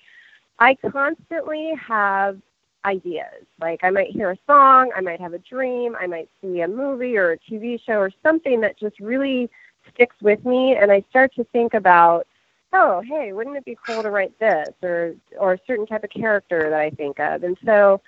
I 0.58 0.74
constantly 0.76 1.72
have 1.86 2.38
ideas. 2.84 3.44
Like 3.60 3.80
I 3.82 3.90
might 3.90 4.10
hear 4.10 4.30
a 4.30 4.38
song, 4.46 4.90
I 4.96 5.00
might 5.00 5.20
have 5.20 5.34
a 5.34 5.38
dream, 5.38 5.96
I 5.98 6.06
might 6.06 6.28
see 6.40 6.60
a 6.60 6.68
movie 6.68 7.16
or 7.16 7.32
a 7.32 7.38
TV 7.38 7.80
show 7.84 7.94
or 7.94 8.10
something 8.22 8.60
that 8.60 8.78
just 8.78 8.98
really 9.00 9.50
sticks 9.94 10.16
with 10.20 10.44
me, 10.44 10.76
and 10.76 10.90
I 10.90 11.04
start 11.10 11.34
to 11.34 11.44
think 11.44 11.74
about, 11.74 12.26
oh, 12.72 13.02
hey, 13.06 13.32
wouldn't 13.32 13.56
it 13.56 13.64
be 13.64 13.78
cool 13.86 14.02
to 14.02 14.10
write 14.10 14.38
this 14.38 14.70
or 14.82 15.14
or 15.38 15.54
a 15.54 15.58
certain 15.66 15.86
type 15.86 16.04
of 16.04 16.10
character 16.10 16.70
that 16.70 16.80
I 16.80 16.90
think 16.90 17.18
of, 17.18 17.42
and 17.44 17.56
so 17.64 18.00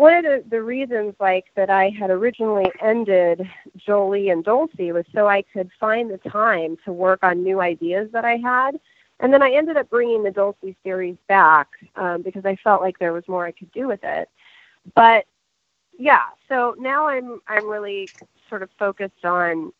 one 0.00 0.14
of 0.14 0.24
the, 0.24 0.42
the 0.48 0.62
reasons 0.62 1.14
like 1.20 1.44
that 1.56 1.68
I 1.68 1.90
had 1.90 2.08
originally 2.08 2.64
ended 2.80 3.46
Jolie 3.76 4.30
and 4.30 4.42
Dulcie 4.42 4.92
was 4.92 5.04
so 5.14 5.28
I 5.28 5.42
could 5.42 5.70
find 5.78 6.10
the 6.10 6.16
time 6.30 6.78
to 6.86 6.92
work 6.92 7.18
on 7.22 7.42
new 7.42 7.60
ideas 7.60 8.08
that 8.12 8.24
I 8.24 8.38
had. 8.38 8.80
And 9.20 9.32
then 9.32 9.42
I 9.42 9.52
ended 9.52 9.76
up 9.76 9.90
bringing 9.90 10.22
the 10.22 10.30
Dulcie 10.30 10.76
series 10.82 11.16
back 11.28 11.68
um, 11.96 12.22
because 12.22 12.44
I 12.46 12.56
felt 12.56 12.80
like 12.80 12.98
there 12.98 13.12
was 13.12 13.28
more 13.28 13.46
I 13.46 13.52
could 13.52 13.70
do 13.72 13.86
with 13.86 14.00
it. 14.02 14.28
But 14.94 15.26
yeah, 15.98 16.24
so 16.48 16.74
now 16.78 17.06
I'm 17.06 17.40
I'm 17.46 17.68
really 17.68 18.08
sort 18.48 18.62
of 18.62 18.70
focused 18.78 19.24
on 19.24 19.72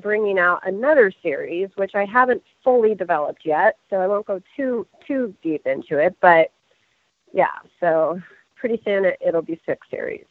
bringing 0.00 0.38
out 0.38 0.66
another 0.66 1.12
series, 1.22 1.70
which 1.76 1.94
I 1.94 2.04
haven't 2.04 2.42
fully 2.62 2.94
developed 2.94 3.42
yet, 3.44 3.78
so 3.88 3.96
I 3.96 4.06
won't 4.06 4.26
go 4.26 4.42
too 4.56 4.86
too 5.06 5.34
deep 5.42 5.66
into 5.66 5.98
it. 5.98 6.16
But 6.20 6.52
yeah, 7.32 7.58
so 7.80 8.20
pretty 8.56 8.80
soon 8.84 9.04
it, 9.06 9.18
it'll 9.26 9.42
be 9.42 9.60
six 9.66 9.86
series. 9.90 10.26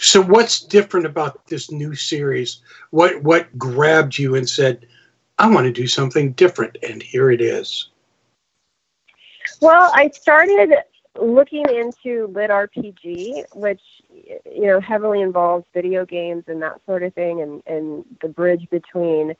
So 0.00 0.20
what's 0.20 0.60
different 0.60 1.06
about 1.06 1.46
this 1.46 1.70
new 1.70 1.94
series? 1.94 2.62
What 2.90 3.22
what 3.22 3.56
grabbed 3.58 4.18
you 4.18 4.34
and 4.34 4.48
said, 4.48 4.86
I 5.38 5.48
want 5.48 5.66
to 5.66 5.72
do 5.72 5.86
something 5.86 6.32
different 6.32 6.78
and 6.88 7.02
here 7.02 7.30
it 7.30 7.40
is. 7.40 7.88
Well, 9.60 9.90
I 9.94 10.10
started 10.10 10.74
looking 11.20 11.64
into 11.68 12.26
lit 12.28 12.50
RPG, 12.50 13.44
which 13.54 13.80
you 14.10 14.66
know 14.66 14.80
heavily 14.80 15.20
involves 15.20 15.64
video 15.72 16.04
games 16.04 16.44
and 16.48 16.62
that 16.62 16.80
sort 16.86 17.02
of 17.02 17.14
thing, 17.14 17.40
and 17.40 17.62
and 17.66 18.04
the 18.20 18.28
bridge 18.28 18.68
between 18.70 19.34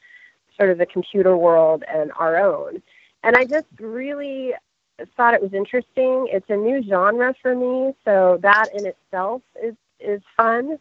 sort 0.56 0.70
of 0.70 0.78
the 0.78 0.86
computer 0.86 1.36
world 1.36 1.84
and 1.88 2.12
our 2.16 2.36
own. 2.36 2.82
And 3.22 3.36
I 3.36 3.44
just 3.44 3.66
really 3.80 4.54
thought 5.16 5.34
it 5.34 5.42
was 5.42 5.52
interesting. 5.52 6.28
It's 6.30 6.48
a 6.48 6.56
new 6.56 6.82
genre 6.82 7.34
for 7.42 7.54
me, 7.54 7.94
so 8.04 8.38
that 8.42 8.68
in 8.74 8.86
itself 8.86 9.42
is 9.62 9.74
is 10.00 10.22
fun. 10.36 10.78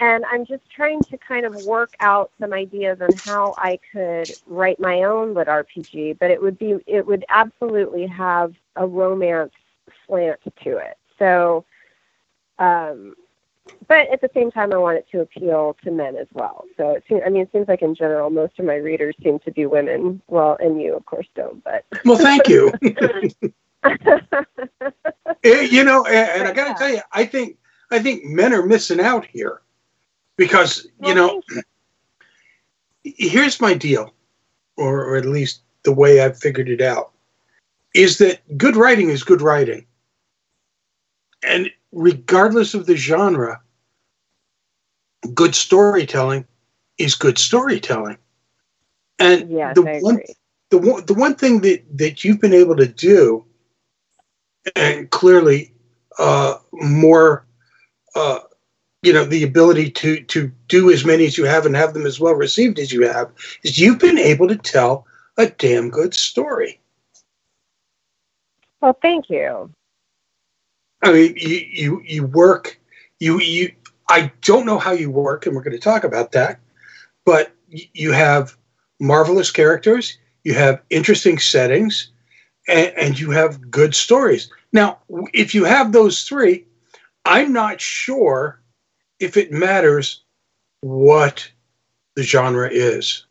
And 0.00 0.24
I'm 0.30 0.46
just 0.46 0.68
trying 0.70 1.02
to 1.04 1.18
kind 1.18 1.44
of 1.44 1.64
work 1.64 1.94
out 2.00 2.30
some 2.40 2.52
ideas 2.52 3.00
on 3.00 3.10
how 3.16 3.54
I 3.58 3.78
could 3.92 4.30
write 4.46 4.78
my 4.78 5.02
own 5.02 5.34
lit 5.34 5.48
RPG, 5.48 6.18
but 6.18 6.30
it 6.30 6.40
would 6.40 6.58
be 6.58 6.76
it 6.86 7.06
would 7.06 7.24
absolutely 7.28 8.06
have 8.06 8.54
a 8.76 8.86
romance 8.86 9.52
slant 10.06 10.40
to 10.62 10.76
it. 10.78 10.96
So 11.18 11.64
um 12.58 13.14
but 13.86 14.08
at 14.10 14.20
the 14.20 14.30
same 14.34 14.50
time, 14.50 14.72
I 14.72 14.78
want 14.78 14.98
it 14.98 15.06
to 15.12 15.20
appeal 15.20 15.76
to 15.84 15.90
men 15.90 16.16
as 16.16 16.26
well. 16.32 16.64
So 16.76 16.90
it 16.90 17.04
seems, 17.08 17.22
I 17.26 17.28
mean, 17.28 17.42
it 17.42 17.52
seems 17.52 17.68
like 17.68 17.82
in 17.82 17.94
general, 17.94 18.30
most 18.30 18.58
of 18.58 18.64
my 18.64 18.76
readers 18.76 19.14
seem 19.22 19.38
to 19.40 19.50
be 19.50 19.66
women. 19.66 20.22
Well, 20.26 20.56
and 20.60 20.80
you, 20.80 20.96
of 20.96 21.04
course, 21.06 21.26
don't. 21.34 21.62
But 21.64 21.84
Well, 22.04 22.18
thank 22.18 22.48
you. 22.48 22.72
Eh, 25.44 25.68
you 25.70 25.84
know, 25.84 26.04
and, 26.04 26.40
and 26.40 26.48
I 26.48 26.52
got 26.52 26.68
to 26.68 26.74
tell 26.74 26.92
you, 26.92 27.00
I 27.12 27.24
think 27.24 27.58
I 27.92 28.00
think 28.00 28.24
men 28.24 28.52
are 28.52 28.66
missing 28.66 29.00
out 29.00 29.24
here 29.24 29.60
because 30.38 30.86
you 31.02 31.14
know. 31.14 31.42
Here's 33.04 33.60
my 33.60 33.74
deal, 33.74 34.12
or, 34.76 35.04
or 35.04 35.16
at 35.16 35.24
least 35.24 35.62
the 35.84 35.92
way 35.92 36.20
I've 36.20 36.38
figured 36.38 36.68
it 36.68 36.82
out, 36.82 37.12
is 37.94 38.18
that 38.18 38.40
good 38.58 38.76
writing 38.76 39.08
is 39.08 39.22
good 39.22 39.40
writing, 39.40 39.86
and 41.42 41.70
regardless 41.92 42.74
of 42.74 42.86
the 42.86 42.96
genre, 42.96 43.60
good 45.34 45.54
storytelling 45.54 46.46
is 46.98 47.14
good 47.14 47.38
storytelling. 47.38 48.18
And 49.18 49.50
Yes, 49.50 49.74
the 49.74 49.88
I 49.88 50.00
one 50.00 50.16
agree. 50.16 50.34
the 50.70 50.78
one 50.78 51.06
the 51.06 51.14
one 51.14 51.34
thing 51.34 51.60
that 51.62 51.82
that 51.96 52.24
you've 52.24 52.40
been 52.40 52.52
able 52.52 52.76
to 52.76 52.86
do, 52.86 53.44
and 54.76 55.08
clearly 55.10 55.72
uh, 56.18 56.58
more, 56.72 57.46
uh, 58.14 58.40
you 59.02 59.12
know, 59.12 59.24
the 59.24 59.44
ability 59.44 59.90
to 59.90 60.20
to 60.24 60.50
do 60.66 60.90
as 60.90 61.04
many 61.04 61.26
as 61.26 61.38
you 61.38 61.44
have 61.44 61.66
and 61.66 61.76
have 61.76 61.94
them 61.94 62.06
as 62.06 62.18
well 62.18 62.34
received 62.34 62.78
as 62.78 62.92
you 62.92 63.06
have, 63.06 63.30
is 63.62 63.78
you've 63.78 63.98
been 63.98 64.18
able 64.18 64.48
to 64.48 64.56
tell 64.56 65.06
a 65.36 65.46
damn 65.46 65.90
good 65.90 66.14
story. 66.14 66.80
well, 68.80 68.98
thank 69.00 69.30
you. 69.30 69.70
I 71.02 71.12
mean, 71.12 71.34
you 71.36 71.66
you 71.70 72.02
you 72.04 72.26
work, 72.26 72.78
you 73.20 73.40
you. 73.40 73.72
I 74.10 74.32
don't 74.40 74.66
know 74.66 74.78
how 74.78 74.92
you 74.92 75.10
work, 75.10 75.46
and 75.46 75.54
we're 75.54 75.62
going 75.62 75.76
to 75.76 75.78
talk 75.78 76.02
about 76.02 76.32
that. 76.32 76.58
But 77.24 77.52
you 77.68 78.12
have 78.12 78.56
marvelous 78.98 79.50
characters, 79.50 80.18
you 80.44 80.54
have 80.54 80.82
interesting 80.90 81.38
settings, 81.38 82.10
and, 82.66 82.92
and 82.96 83.20
you 83.20 83.30
have 83.30 83.70
good 83.70 83.94
stories. 83.94 84.50
Now, 84.72 84.98
if 85.34 85.54
you 85.54 85.64
have 85.64 85.92
those 85.92 86.22
three, 86.22 86.64
I'm 87.26 87.52
not 87.52 87.80
sure 87.80 88.60
if 89.20 89.36
it 89.36 89.52
matters 89.52 90.22
what 90.80 91.50
the 92.14 92.22
genre 92.22 92.68
is. 92.70 93.24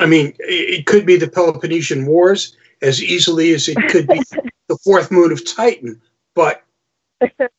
I 0.00 0.06
mean, 0.06 0.34
it, 0.38 0.86
could 0.86 1.04
be 1.04 1.16
the 1.16 1.28
Peloponnesian 1.28 2.06
Wars 2.06 2.56
as 2.82 3.02
easily 3.02 3.52
as 3.52 3.68
it 3.68 3.76
could 3.88 4.06
be 4.06 4.22
the 4.68 4.78
Fourth 4.84 5.10
Moon 5.10 5.32
of 5.32 5.44
Titan, 5.44 6.00
but 6.34 6.62
that 7.20 7.52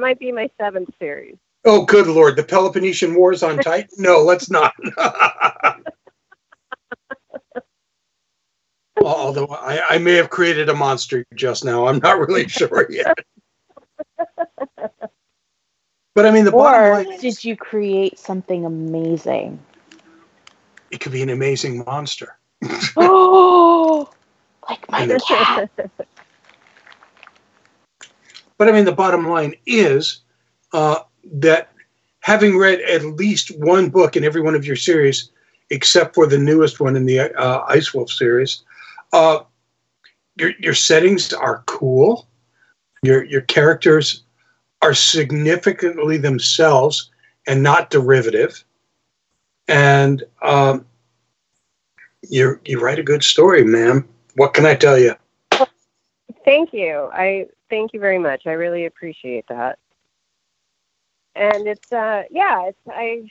might 0.00 0.18
be 0.20 0.30
my 0.30 0.48
seventh 0.60 0.90
series. 0.98 1.36
Oh, 1.64 1.84
good 1.84 2.06
lord! 2.06 2.36
The 2.36 2.44
Peloponnesian 2.44 3.14
Wars 3.14 3.42
on 3.42 3.58
Titan? 3.58 3.90
No, 3.98 4.20
let's 4.20 4.48
not. 4.50 4.72
Although 9.02 9.46
I, 9.46 9.94
I 9.94 9.98
may 9.98 10.14
have 10.14 10.30
created 10.30 10.68
a 10.68 10.74
monster 10.74 11.26
just 11.34 11.64
now, 11.64 11.86
I'm 11.86 11.98
not 11.98 12.18
really 12.18 12.48
sure 12.48 12.86
yet. 12.90 13.18
But 16.20 16.26
I 16.28 16.32
mean, 16.32 16.44
the 16.44 16.50
bottom 16.52 16.82
Or 16.82 16.90
line 16.96 17.12
is, 17.12 17.20
did 17.22 17.44
you 17.44 17.56
create 17.56 18.18
something 18.18 18.66
amazing? 18.66 19.58
it 20.90 21.00
could 21.00 21.12
be 21.12 21.22
an 21.22 21.30
amazing 21.30 21.82
monster. 21.86 22.36
oh, 22.98 24.06
like 24.68 24.90
my 24.90 25.04
And- 25.04 25.22
cat. 25.26 25.70
But 28.58 28.68
I 28.68 28.72
mean, 28.72 28.84
the 28.84 28.92
bottom 28.92 29.30
line 29.30 29.54
is 29.64 30.20
uh, 30.74 30.98
that 31.36 31.72
having 32.20 32.58
read 32.58 32.82
at 32.82 33.02
least 33.02 33.58
one 33.58 33.88
book 33.88 34.14
in 34.14 34.22
every 34.22 34.42
one 34.42 34.54
of 34.54 34.66
your 34.66 34.76
series, 34.76 35.30
except 35.70 36.14
for 36.14 36.26
the 36.26 36.36
newest 36.36 36.80
one 36.80 36.96
in 36.96 37.06
the 37.06 37.20
uh, 37.20 37.64
Ice 37.68 37.94
Wolf 37.94 38.10
series, 38.10 38.62
uh, 39.14 39.38
your 40.36 40.52
your 40.58 40.74
settings 40.74 41.32
are 41.32 41.62
cool. 41.64 42.28
Your 43.02 43.24
your 43.24 43.40
characters 43.40 44.24
are 44.82 44.94
significantly 44.94 46.16
themselves 46.16 47.10
and 47.46 47.62
not 47.62 47.90
derivative. 47.90 48.64
And 49.68 50.22
um, 50.42 50.86
you 52.28 52.60
you 52.64 52.80
write 52.80 52.98
a 52.98 53.02
good 53.02 53.22
story, 53.22 53.64
ma'am. 53.64 54.08
What 54.34 54.54
can 54.54 54.66
I 54.66 54.74
tell 54.74 54.98
you? 54.98 55.14
Thank 56.44 56.72
you. 56.72 57.10
I 57.12 57.46
thank 57.68 57.92
you 57.92 58.00
very 58.00 58.18
much. 58.18 58.46
I 58.46 58.52
really 58.52 58.86
appreciate 58.86 59.46
that. 59.48 59.78
And 61.34 61.66
it's 61.66 61.92
uh 61.92 62.24
yeah, 62.30 62.66
it's 62.68 62.80
I 62.88 63.30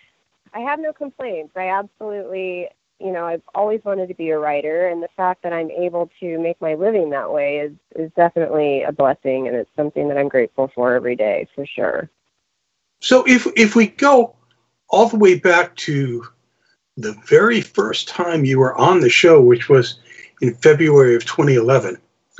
I 0.54 0.60
have 0.62 0.80
no 0.80 0.94
complaints. 0.94 1.54
I 1.56 1.70
absolutely, 1.70 2.70
you 3.00 3.12
know, 3.12 3.26
I've 3.26 3.42
always 3.56 3.82
wanted 3.86 4.08
to 4.10 4.14
be 4.16 4.30
a 4.30 4.40
writer 4.40 4.88
and 4.88 5.02
the 5.02 5.10
fact 5.16 5.44
that 5.44 5.54
I'm 5.54 5.72
able 5.72 6.10
to 6.20 6.40
make 6.40 6.60
my 6.62 6.76
living 6.76 7.10
that 7.12 7.32
way 7.32 7.60
is 7.60 7.74
is 7.96 8.12
definitely 8.16 8.84
a 8.84 8.92
blessing 8.92 9.48
and 9.48 9.56
it's 9.56 9.70
something 9.76 10.08
that 10.10 10.18
I'm 10.18 10.30
grateful 10.30 10.72
for 10.76 10.94
every 10.94 11.16
day 11.16 11.48
for 11.56 11.66
sure. 11.66 12.10
So 13.02 13.24
if 13.28 13.48
if 13.56 13.76
we 13.76 13.88
go 13.88 14.36
all 14.90 15.08
the 15.10 15.18
way 15.18 15.36
back 15.40 15.76
to 15.78 16.26
the 16.98 17.14
very 17.28 17.62
first 17.62 18.08
time 18.10 18.46
you 18.46 18.60
were 18.60 18.76
on 18.78 19.00
the 19.00 19.10
show, 19.10 19.42
which 19.42 19.70
was 19.70 20.00
in 20.42 20.54
February 20.56 21.16
of 21.16 21.26
2011, 21.26 21.98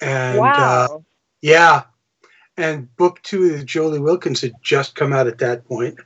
and 0.00 0.58
uh, 0.58 0.88
yeah, 1.42 1.84
and 2.56 2.94
book 2.96 3.20
two 3.22 3.54
of 3.54 3.66
Jolie 3.66 4.00
Wilkins 4.00 4.40
had 4.40 4.54
just 4.62 4.94
come 4.94 5.12
out 5.12 5.26
at 5.28 5.38
that 5.38 5.66
point, 5.66 5.96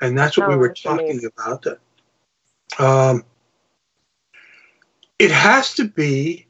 and 0.00 0.16
that's 0.18 0.36
what 0.36 0.46
we 0.46 0.56
Oh, 0.56 0.58
were 0.58 0.70
talking 0.72 1.20
amazing. 1.20 1.30
about. 1.38 1.66
Um, 2.78 3.24
it 5.18 5.30
has 5.30 5.74
to 5.74 5.84
be 5.84 6.46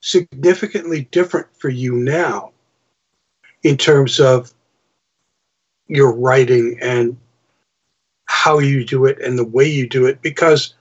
significantly 0.00 1.08
different 1.10 1.46
for 1.56 1.68
you 1.68 1.94
now 1.94 2.52
in 3.62 3.76
terms 3.76 4.20
of 4.20 4.52
your 5.88 6.12
writing 6.14 6.78
and 6.80 7.16
how 8.26 8.58
you 8.58 8.84
do 8.84 9.04
it 9.04 9.20
and 9.20 9.38
the 9.38 9.44
way 9.44 9.64
you 9.64 9.88
do 9.88 10.06
it 10.06 10.20
because 10.22 10.74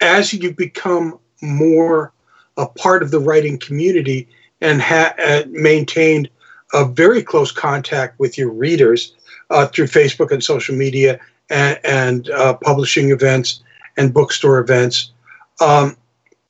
as 0.00 0.32
you 0.32 0.52
become 0.52 1.18
more 1.42 2.12
a 2.56 2.66
part 2.66 3.02
of 3.02 3.10
the 3.10 3.18
writing 3.18 3.58
community 3.58 4.28
and 4.60 4.80
ha- 4.80 5.14
uh, 5.18 5.42
maintained 5.48 6.28
a 6.72 6.84
very 6.84 7.22
close 7.22 7.50
contact 7.50 8.18
with 8.18 8.38
your 8.38 8.50
readers 8.50 9.14
uh, 9.50 9.66
through 9.66 9.86
Facebook 9.86 10.30
and 10.30 10.42
social 10.42 10.74
media 10.74 11.18
and, 11.54 11.78
and 11.84 12.30
uh, 12.30 12.54
publishing 12.54 13.10
events 13.10 13.62
and 13.96 14.12
bookstore 14.12 14.58
events, 14.58 15.12
um, 15.60 15.96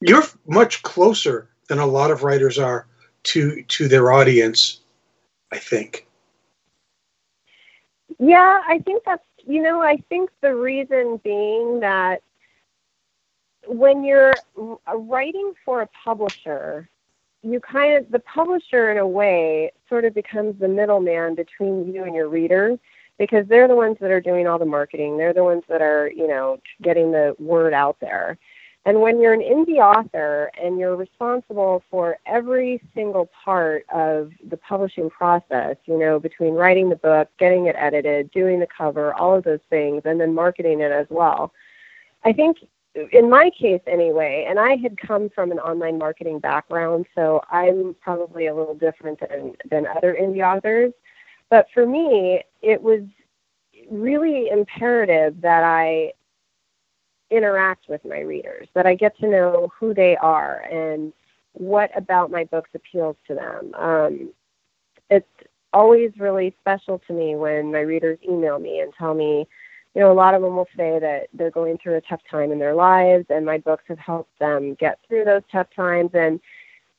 you're 0.01 0.25
much 0.47 0.83
closer 0.83 1.49
than 1.69 1.79
a 1.79 1.87
lot 1.87 2.11
of 2.11 2.23
writers 2.23 2.59
are 2.59 2.87
to 3.23 3.62
to 3.64 3.87
their 3.88 4.11
audience. 4.11 4.81
I 5.53 5.59
think. 5.59 6.07
Yeah, 8.19 8.61
I 8.67 8.79
think 8.79 9.03
that's, 9.05 9.23
you 9.47 9.62
know, 9.62 9.81
I 9.83 9.99
think 10.09 10.31
the 10.40 10.55
reason 10.55 11.21
being 11.23 11.81
that 11.81 12.23
when 13.67 14.05
you're 14.05 14.35
writing 14.93 15.53
for 15.64 15.83
a 15.83 15.88
publisher, 16.05 16.88
you 17.43 17.61
kind 17.61 17.97
of, 17.97 18.11
the 18.11 18.21
publisher 18.21 18.90
in 18.90 18.99
a 18.99 19.07
way 19.07 19.73
sort 19.88 20.05
of 20.05 20.14
becomes 20.14 20.59
the 20.59 20.69
middleman 20.69 21.35
between 21.35 21.93
you 21.93 22.05
and 22.05 22.14
your 22.14 22.29
reader 22.29 22.79
because 23.18 23.46
they're 23.48 23.68
the 23.68 23.77
ones 23.77 23.96
that 24.00 24.11
are 24.11 24.20
doing 24.20 24.46
all 24.46 24.59
the 24.59 24.64
marketing. 24.64 25.16
They're 25.16 25.33
the 25.33 25.44
ones 25.44 25.62
that 25.68 25.83
are, 25.83 26.11
you 26.11 26.27
know, 26.27 26.61
getting 26.83 27.12
the 27.12 27.35
word 27.38 27.72
out 27.72 27.96
there. 28.00 28.38
And 28.87 29.00
when 29.00 29.18
you're 29.18 29.33
an 29.33 29.40
indie 29.40 29.79
author 29.79 30.50
and 30.61 30.79
you're 30.79 30.96
responsible 30.96 31.83
for 31.90 32.18
every 32.27 32.83
single 32.94 33.31
part 33.44 33.87
of 33.92 34.31
the 34.46 34.59
publishing 34.59 35.09
process, 35.09 35.77
you 35.87 35.98
know, 35.98 36.20
between 36.20 36.53
writing 36.53 36.90
the 36.90 36.96
book, 36.96 37.29
getting 37.38 37.66
it 37.66 37.77
edited, 37.79 38.31
doing 38.31 38.61
the 38.61 38.66
cover, 38.66 39.14
all 39.14 39.35
of 39.35 39.44
those 39.44 39.61
things, 39.70 40.03
and 40.05 40.20
then 40.20 40.35
marketing 40.35 40.81
it 40.81 40.92
as 40.92 41.07
well, 41.09 41.53
I 42.24 42.33
think 42.33 42.59
in 43.12 43.29
my 43.29 43.50
case 43.59 43.81
anyway, 43.87 44.46
and 44.48 44.59
I 44.59 44.77
had 44.77 44.96
come 44.98 45.29
from 45.31 45.50
an 45.50 45.59
online 45.59 45.98
marketing 45.98 46.38
background, 46.38 47.07
so 47.14 47.42
I'm 47.50 47.96
probably 48.00 48.46
a 48.46 48.55
little 48.55 48.74
different 48.74 49.18
than, 49.20 49.55
than 49.70 49.87
other 49.87 50.16
indie 50.20 50.44
authors. 50.44 50.92
But 51.55 51.69
for 51.73 51.87
me, 51.87 52.43
it 52.62 52.83
was 52.83 53.03
really 53.88 54.49
imperative 54.49 55.40
that 55.40 55.62
I 55.62 56.12
interact 57.31 57.88
with 57.88 58.05
my 58.05 58.19
readers, 58.23 58.67
that 58.75 58.87
I 58.87 58.97
get 58.97 59.17
to 59.19 59.29
know 59.29 59.71
who 59.79 59.95
they 59.95 60.17
are 60.17 60.62
and 60.62 61.12
what 61.53 61.97
about 61.97 62.33
my 62.33 62.43
books 62.43 62.71
appeals 62.75 63.14
to 63.29 63.37
them. 63.37 63.73
Um, 63.75 64.33
it's 65.11 65.29
always 65.73 66.11
really 66.19 66.57
special 66.61 67.01
to 67.07 67.12
me 67.12 67.37
when 67.37 67.71
my 67.71 67.83
readers 67.83 68.19
email 68.29 68.59
me 68.59 68.81
and 68.81 68.93
tell 68.93 69.14
me, 69.14 69.47
you 69.95 70.01
know, 70.01 70.11
a 70.11 70.12
lot 70.12 70.35
of 70.35 70.43
them 70.43 70.57
will 70.57 70.67
say 70.77 70.99
that 70.99 71.29
they're 71.35 71.53
going 71.53 71.79
through 71.79 71.99
a 71.99 72.01
tough 72.01 72.23
time 72.29 72.51
in 72.51 72.59
their 72.59 72.75
lives 72.75 73.27
and 73.31 73.47
my 73.47 73.59
books 73.59 73.85
have 73.87 74.01
helped 74.01 74.37
them 74.40 74.75
get 74.81 74.99
through 75.07 75.25
those 75.25 75.43
tough 75.53 75.69
times 75.77 76.11
and 76.14 76.40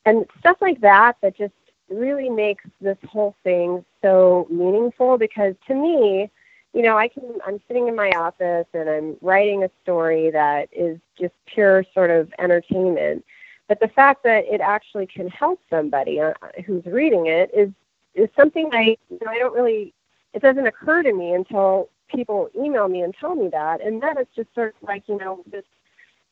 and 0.05 0.25
stuff 0.39 0.55
like 0.61 0.79
that 0.79 1.17
that 1.21 1.35
just 1.35 1.51
really 1.89 2.29
makes 2.29 2.63
this 2.81 2.97
whole 3.07 3.35
thing 3.43 3.83
so 4.05 4.47
meaningful 4.51 5.17
because 5.17 5.55
to 5.67 5.73
me, 5.73 6.29
you 6.73 6.81
know, 6.83 6.97
I 6.97 7.07
can 7.07 7.23
I'm 7.45 7.59
sitting 7.67 7.87
in 7.87 7.95
my 7.95 8.11
office 8.11 8.67
and 8.73 8.87
I'm 8.87 9.17
writing 9.21 9.63
a 9.63 9.69
story 9.81 10.29
that 10.31 10.69
is 10.71 10.99
just 11.19 11.33
pure 11.47 11.83
sort 11.93 12.11
of 12.11 12.31
entertainment. 12.37 13.25
But 13.67 13.79
the 13.79 13.87
fact 13.87 14.23
that 14.23 14.45
it 14.45 14.61
actually 14.61 15.07
can 15.07 15.27
help 15.29 15.59
somebody 15.69 16.19
uh, 16.21 16.33
who's 16.65 16.85
reading 16.85 17.25
it 17.25 17.49
is 17.53 17.71
is 18.13 18.29
something 18.35 18.69
I 18.73 18.97
you 19.09 19.19
know, 19.25 19.31
I 19.31 19.39
don't 19.39 19.55
really 19.55 19.93
it 20.33 20.41
doesn't 20.41 20.67
occur 20.67 21.01
to 21.01 21.13
me 21.13 21.33
until 21.33 21.89
people 22.13 22.49
email 22.55 22.87
me 22.87 23.01
and 23.01 23.15
tell 23.19 23.33
me 23.35 23.47
that 23.47 23.81
and 23.81 24.03
then 24.03 24.17
it's 24.19 24.35
just 24.35 24.53
sort 24.53 24.75
of 24.79 24.87
like, 24.87 25.03
you 25.07 25.17
know, 25.17 25.43
this 25.51 25.65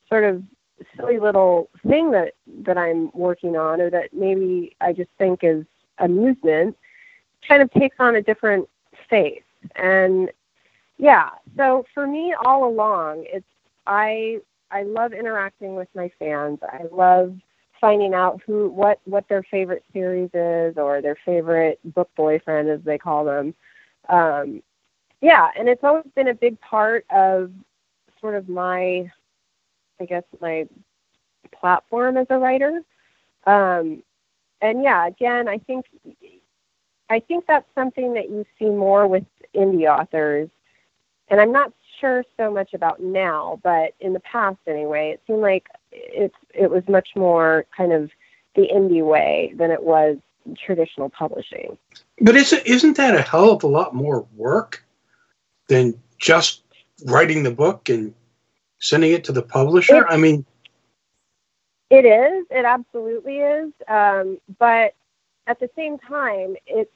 sort 0.07 0.25
of 0.25 0.43
silly 0.95 1.19
little 1.19 1.69
thing 1.87 2.11
that 2.11 2.33
that 2.65 2.77
I'm 2.77 3.09
working 3.13 3.55
on 3.55 3.81
or 3.81 3.89
that 3.89 4.13
maybe 4.13 4.75
I 4.79 4.93
just 4.93 5.09
think 5.17 5.39
is 5.43 5.65
amusement 5.97 6.77
kind 7.47 7.61
of 7.61 7.71
takes 7.71 7.95
on 7.99 8.15
a 8.15 8.21
different 8.21 8.67
face. 9.09 9.41
And 9.75 10.29
yeah 10.97 11.29
so 11.57 11.83
for 11.93 12.05
me 12.07 12.33
all 12.45 12.67
along 12.67 13.25
it's 13.27 13.45
i 13.87 14.37
i 14.71 14.83
love 14.83 15.11
interacting 15.13 15.75
with 15.75 15.87
my 15.95 16.09
fans. 16.19 16.59
I 16.63 16.83
love 16.91 17.35
finding 17.81 18.13
out 18.13 18.41
who 18.45 18.69
what 18.69 18.99
what 19.05 19.27
their 19.27 19.43
favorite 19.43 19.83
series 19.91 20.29
is 20.33 20.77
or 20.77 21.01
their 21.01 21.17
favorite 21.25 21.79
book 21.93 22.09
boyfriend 22.15 22.69
as 22.69 22.79
they 22.83 22.97
call 22.97 23.25
them. 23.25 23.53
Um 24.09 24.61
yeah 25.21 25.49
and 25.57 25.67
it's 25.67 25.83
always 25.83 26.05
been 26.15 26.29
a 26.29 26.33
big 26.33 26.59
part 26.61 27.05
of 27.09 27.51
sort 28.21 28.35
of 28.35 28.47
my 28.47 29.11
i 29.99 30.05
guess 30.05 30.23
my 30.41 30.67
platform 31.59 32.17
as 32.17 32.27
a 32.29 32.37
writer. 32.37 32.81
Um 33.45 34.03
and 34.61 34.83
yeah 34.83 35.07
again 35.07 35.49
i 35.49 35.57
think 35.57 35.85
I 37.13 37.19
think 37.19 37.45
that's 37.47 37.67
something 37.75 38.13
that 38.15 38.29
you 38.29 38.45
see 38.57 38.65
more 38.65 39.07
with 39.07 39.23
indie 39.55 39.87
authors. 39.87 40.49
And 41.29 41.39
I'm 41.39 41.51
not 41.51 41.71
sure 42.01 42.23
so 42.37 42.51
much 42.51 42.73
about 42.73 43.01
now, 43.01 43.59
but 43.63 43.93
in 43.99 44.13
the 44.13 44.19
past 44.19 44.57
anyway, 44.67 45.11
it 45.11 45.21
seemed 45.27 45.41
like 45.41 45.67
it's 45.91 46.35
it 46.53 46.69
was 46.69 46.83
much 46.87 47.09
more 47.15 47.65
kind 47.75 47.93
of 47.93 48.09
the 48.55 48.67
indie 48.73 49.05
way 49.05 49.53
than 49.55 49.71
it 49.71 49.83
was 49.83 50.17
traditional 50.65 51.09
publishing. 51.09 51.77
But 52.19 52.35
isn't 52.35 52.65
isn't 52.65 52.97
that 52.97 53.15
a 53.15 53.21
hell 53.21 53.51
of 53.51 53.63
a 53.63 53.67
lot 53.67 53.93
more 53.93 54.25
work 54.35 54.83
than 55.67 55.99
just 56.17 56.63
writing 57.05 57.43
the 57.43 57.51
book 57.51 57.89
and 57.89 58.13
sending 58.79 59.11
it 59.11 59.23
to 59.25 59.31
the 59.31 59.43
publisher? 59.43 59.97
It, 59.97 60.07
I 60.09 60.17
mean, 60.17 60.45
it 61.89 62.05
is. 62.05 62.45
It 62.49 62.65
absolutely 62.65 63.37
is. 63.37 63.71
Um, 63.87 64.39
but 64.57 64.95
at 65.47 65.59
the 65.59 65.69
same 65.75 65.97
time, 65.99 66.55
it's 66.65 66.91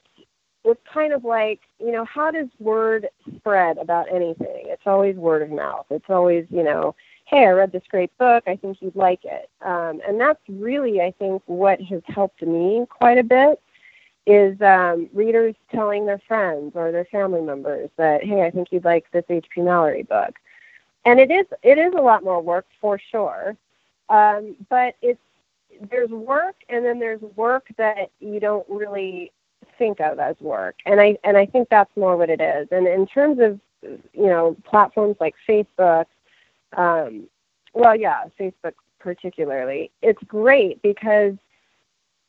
it's 0.71 0.81
kind 0.91 1.13
of 1.13 1.23
like 1.23 1.61
you 1.79 1.91
know 1.91 2.05
how 2.05 2.31
does 2.31 2.47
word 2.59 3.07
spread 3.35 3.77
about 3.77 4.11
anything? 4.11 4.63
It's 4.65 4.85
always 4.85 5.15
word 5.15 5.41
of 5.41 5.49
mouth. 5.49 5.85
It's 5.89 6.09
always 6.09 6.45
you 6.49 6.63
know, 6.63 6.95
hey, 7.25 7.45
I 7.45 7.51
read 7.51 7.71
this 7.71 7.83
great 7.89 8.15
book. 8.17 8.43
I 8.47 8.55
think 8.55 8.77
you'd 8.81 8.95
like 8.95 9.23
it. 9.23 9.49
Um, 9.61 10.01
and 10.07 10.19
that's 10.19 10.41
really 10.49 11.01
I 11.01 11.11
think 11.11 11.41
what 11.45 11.81
has 11.81 12.01
helped 12.07 12.41
me 12.41 12.85
quite 12.89 13.17
a 13.17 13.23
bit 13.23 13.61
is 14.25 14.59
um, 14.61 15.09
readers 15.13 15.55
telling 15.71 16.05
their 16.05 16.21
friends 16.27 16.73
or 16.75 16.91
their 16.91 17.05
family 17.05 17.41
members 17.41 17.89
that 17.97 18.23
hey, 18.23 18.43
I 18.43 18.51
think 18.51 18.67
you'd 18.71 18.85
like 18.85 19.09
this 19.11 19.23
H.P. 19.29 19.61
Mallory 19.61 20.03
book. 20.03 20.35
And 21.05 21.19
it 21.19 21.31
is 21.31 21.45
it 21.63 21.77
is 21.77 21.93
a 21.97 22.01
lot 22.01 22.23
more 22.23 22.41
work 22.41 22.65
for 22.81 22.99
sure, 22.99 23.55
um, 24.09 24.55
but 24.69 24.95
it's 25.01 25.19
there's 25.89 26.09
work 26.09 26.55
and 26.69 26.83
then 26.83 26.99
there's 26.99 27.21
work 27.35 27.67
that 27.77 28.11
you 28.19 28.39
don't 28.39 28.67
really 28.67 29.31
think 29.77 29.99
of 29.99 30.19
as 30.19 30.35
work. 30.39 30.75
And 30.85 30.99
i 30.99 31.17
and 31.23 31.37
i 31.37 31.45
think 31.45 31.69
that's 31.69 31.95
more 31.95 32.17
what 32.17 32.29
it 32.29 32.41
is. 32.41 32.67
And 32.71 32.87
in 32.87 33.07
terms 33.07 33.39
of 33.39 33.59
you 33.81 34.27
know 34.27 34.55
platforms 34.63 35.15
like 35.19 35.35
facebook 35.47 36.05
um, 36.75 37.27
well 37.73 37.95
yeah 37.95 38.23
facebook 38.39 38.73
particularly 38.99 39.91
it's 40.01 40.21
great 40.23 40.81
because 40.81 41.33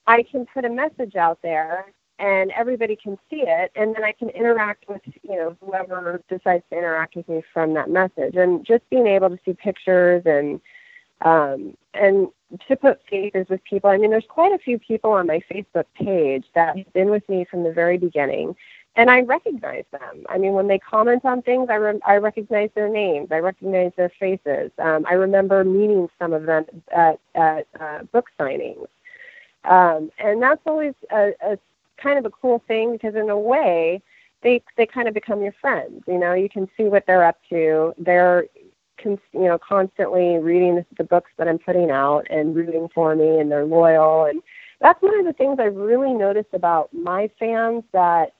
i 0.06 0.22
can 0.22 0.46
put 0.52 0.64
a 0.64 0.68
message 0.68 1.16
out 1.16 1.38
there 1.42 1.86
and 2.18 2.50
everybody 2.52 2.96
can 2.96 3.18
see 3.30 3.42
it 3.46 3.72
and 3.74 3.94
then 3.94 4.04
i 4.04 4.12
can 4.12 4.28
interact 4.30 4.88
with 4.88 5.00
you 5.22 5.36
know 5.36 5.56
whoever 5.64 6.22
decides 6.28 6.64
to 6.70 6.76
interact 6.76 7.16
with 7.16 7.28
me 7.28 7.42
from 7.52 7.74
that 7.74 7.90
message. 7.90 8.36
And 8.36 8.64
just 8.64 8.88
being 8.90 9.06
able 9.06 9.30
to 9.30 9.38
see 9.44 9.54
pictures 9.54 10.22
and 10.26 10.60
um, 11.22 11.76
and 11.94 12.28
to 12.68 12.76
put 12.76 13.00
faces 13.08 13.46
with 13.48 13.62
people. 13.64 13.90
I 13.90 13.98
mean, 13.98 14.10
there's 14.10 14.24
quite 14.28 14.52
a 14.52 14.58
few 14.58 14.78
people 14.78 15.12
on 15.12 15.26
my 15.26 15.40
Facebook 15.50 15.84
page 15.94 16.44
that 16.54 16.76
have 16.76 16.92
been 16.92 17.10
with 17.10 17.28
me 17.28 17.44
from 17.44 17.64
the 17.64 17.72
very 17.72 17.98
beginning, 17.98 18.56
and 18.96 19.10
I 19.10 19.20
recognize 19.20 19.84
them. 19.92 20.24
I 20.28 20.38
mean, 20.38 20.52
when 20.52 20.66
they 20.66 20.78
comment 20.78 21.24
on 21.24 21.42
things, 21.42 21.68
I, 21.70 21.74
re- 21.74 22.00
I 22.06 22.16
recognize 22.16 22.70
their 22.74 22.88
names, 22.88 23.28
I 23.30 23.38
recognize 23.38 23.92
their 23.96 24.10
faces. 24.18 24.70
Um, 24.78 25.06
I 25.08 25.14
remember 25.14 25.62
meeting 25.62 26.08
some 26.18 26.32
of 26.32 26.46
them 26.46 26.64
at, 26.94 27.20
at 27.34 27.66
uh, 27.78 28.02
book 28.12 28.26
signings. 28.38 28.86
Um, 29.64 30.10
and 30.18 30.42
that's 30.42 30.62
always 30.66 30.94
a, 31.12 31.32
a 31.42 31.58
kind 31.96 32.18
of 32.18 32.24
a 32.24 32.30
cool 32.30 32.62
thing 32.66 32.92
because, 32.92 33.14
in 33.14 33.28
a 33.28 33.38
way, 33.38 34.00
they 34.42 34.62
they 34.76 34.86
kind 34.86 35.08
of 35.08 35.14
become 35.14 35.42
your 35.42 35.54
friends. 35.60 36.02
You 36.06 36.18
know, 36.18 36.32
you 36.32 36.48
can 36.48 36.68
see 36.76 36.84
what 36.84 37.04
they're 37.06 37.24
up 37.24 37.38
to. 37.50 37.94
They're 37.98 38.46
you 39.04 39.20
know 39.32 39.58
constantly 39.58 40.38
reading 40.38 40.84
the 40.96 41.04
books 41.04 41.30
that 41.38 41.48
I'm 41.48 41.58
putting 41.58 41.90
out 41.90 42.26
and 42.30 42.54
rooting 42.54 42.88
for 42.94 43.14
me, 43.14 43.38
and 43.38 43.50
they're 43.50 43.64
loyal. 43.64 44.24
And 44.26 44.42
that's 44.80 45.00
one 45.02 45.18
of 45.18 45.26
the 45.26 45.32
things 45.32 45.58
I've 45.58 45.76
really 45.76 46.12
noticed 46.12 46.54
about 46.54 46.92
my 46.92 47.30
fans 47.38 47.84
that 47.92 48.32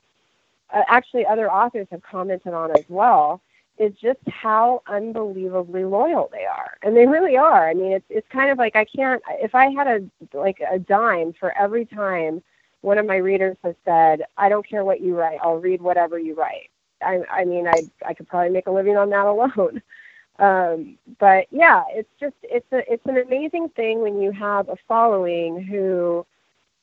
uh, 0.73 0.83
actually 0.89 1.27
other 1.27 1.51
authors 1.51 1.87
have 1.91 2.03
commented 2.03 2.55
on 2.55 2.71
as 2.73 2.85
well 2.89 3.41
is 3.79 3.93
just 3.95 4.19
how 4.29 4.83
unbelievably 4.89 5.85
loyal 5.85 6.29
they 6.33 6.45
are. 6.45 6.77
And 6.83 6.97
they 6.97 7.07
really 7.07 7.37
are. 7.37 7.69
I 7.69 7.75
mean 7.75 7.93
it's 7.93 8.05
it's 8.09 8.29
kind 8.29 8.51
of 8.51 8.59
like 8.59 8.77
i 8.77 8.85
can't 8.85 9.23
if 9.29 9.55
i 9.55 9.71
had 9.71 9.87
a 9.87 10.37
like 10.37 10.61
a 10.71 10.79
dime 10.79 11.33
for 11.39 11.57
every 11.57 11.85
time 11.85 12.43
one 12.81 12.99
of 12.99 13.07
my 13.07 13.17
readers 13.17 13.57
has 13.65 13.75
said 13.85 14.23
i 14.37 14.49
don't 14.49 14.69
care 14.69 14.85
what 14.85 15.01
you 15.01 15.17
write 15.17 15.39
i'll 15.43 15.57
read 15.57 15.81
whatever 15.83 16.19
you 16.19 16.35
write. 16.35 16.71
I 17.03 17.21
i 17.31 17.45
mean 17.45 17.67
i 17.69 17.83
i 18.05 18.15
could 18.15 18.29
probably 18.29 18.51
make 18.51 18.67
a 18.67 18.71
living 18.73 18.97
on 18.97 19.11
that 19.11 19.27
alone 19.27 19.83
um, 20.39 20.99
but 21.19 21.47
yeah, 21.51 21.83
it's 21.91 22.11
just 22.21 22.37
it's 22.43 22.71
a 22.73 22.93
it's 22.93 23.05
an 23.07 23.19
amazing 23.19 23.71
thing 23.71 24.01
when 24.01 24.21
you 24.21 24.31
have 24.31 24.69
a 24.69 24.77
following 24.87 25.61
who 25.61 26.25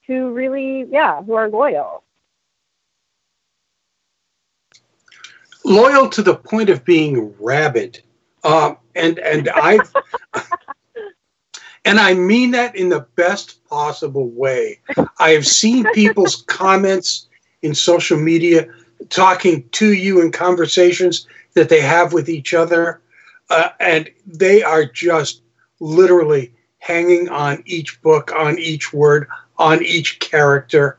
who 0.08 0.34
really 0.34 0.86
yeah 0.91 1.22
who 1.24 1.34
are 1.34 1.50
loyal. 1.50 2.04
Loyal 5.63 6.10
to 6.10 6.22
the 6.22 6.36
point 6.36 6.70
of 6.70 6.84
being 6.84 7.34
rabid, 7.39 8.02
um, 8.44 8.78
and 8.94 9.20
and 9.20 9.50
I 9.56 9.80
and 11.86 12.00
I 12.00 12.13
mean 12.13 12.52
that 12.52 12.76
in 12.76 12.89
the 12.89 13.08
best 13.15 13.63
possible 13.70 14.28
way. 14.28 14.80
I 15.20 15.30
have 15.30 15.48
seen 15.48 15.86
people's 15.94 16.41
comments 16.48 17.28
in 17.62 17.74
social 17.74 18.20
media 18.20 18.68
talking 19.10 19.68
to 19.72 19.94
you 19.94 20.22
in 20.22 20.32
conversations 20.32 21.26
that 21.54 21.70
they 21.70 21.80
have 21.80 22.12
with 22.12 22.28
each 22.28 22.54
other 22.54 23.02
uh, 23.49 23.69
and 23.79 24.10
they 24.25 24.63
are 24.63 24.86
just 24.86 25.41
literally 25.79 26.53
hanging 26.79 27.29
on 27.29 27.63
each 27.65 28.01
book, 28.01 28.31
on 28.34 28.60
each 28.60 28.93
word, 28.93 29.27
on 29.58 29.84
each 29.84 30.19
character. 30.19 30.97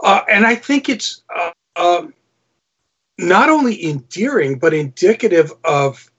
Uh, 0.00 0.22
and 0.28 0.46
I 0.46 0.54
think 0.54 0.88
it's 0.88 1.22
uh, 1.34 1.50
um, 1.76 2.14
not 3.18 3.48
only 3.48 3.84
endearing, 3.84 4.58
but 4.58 4.74
indicative 4.74 5.52
of 5.64 6.10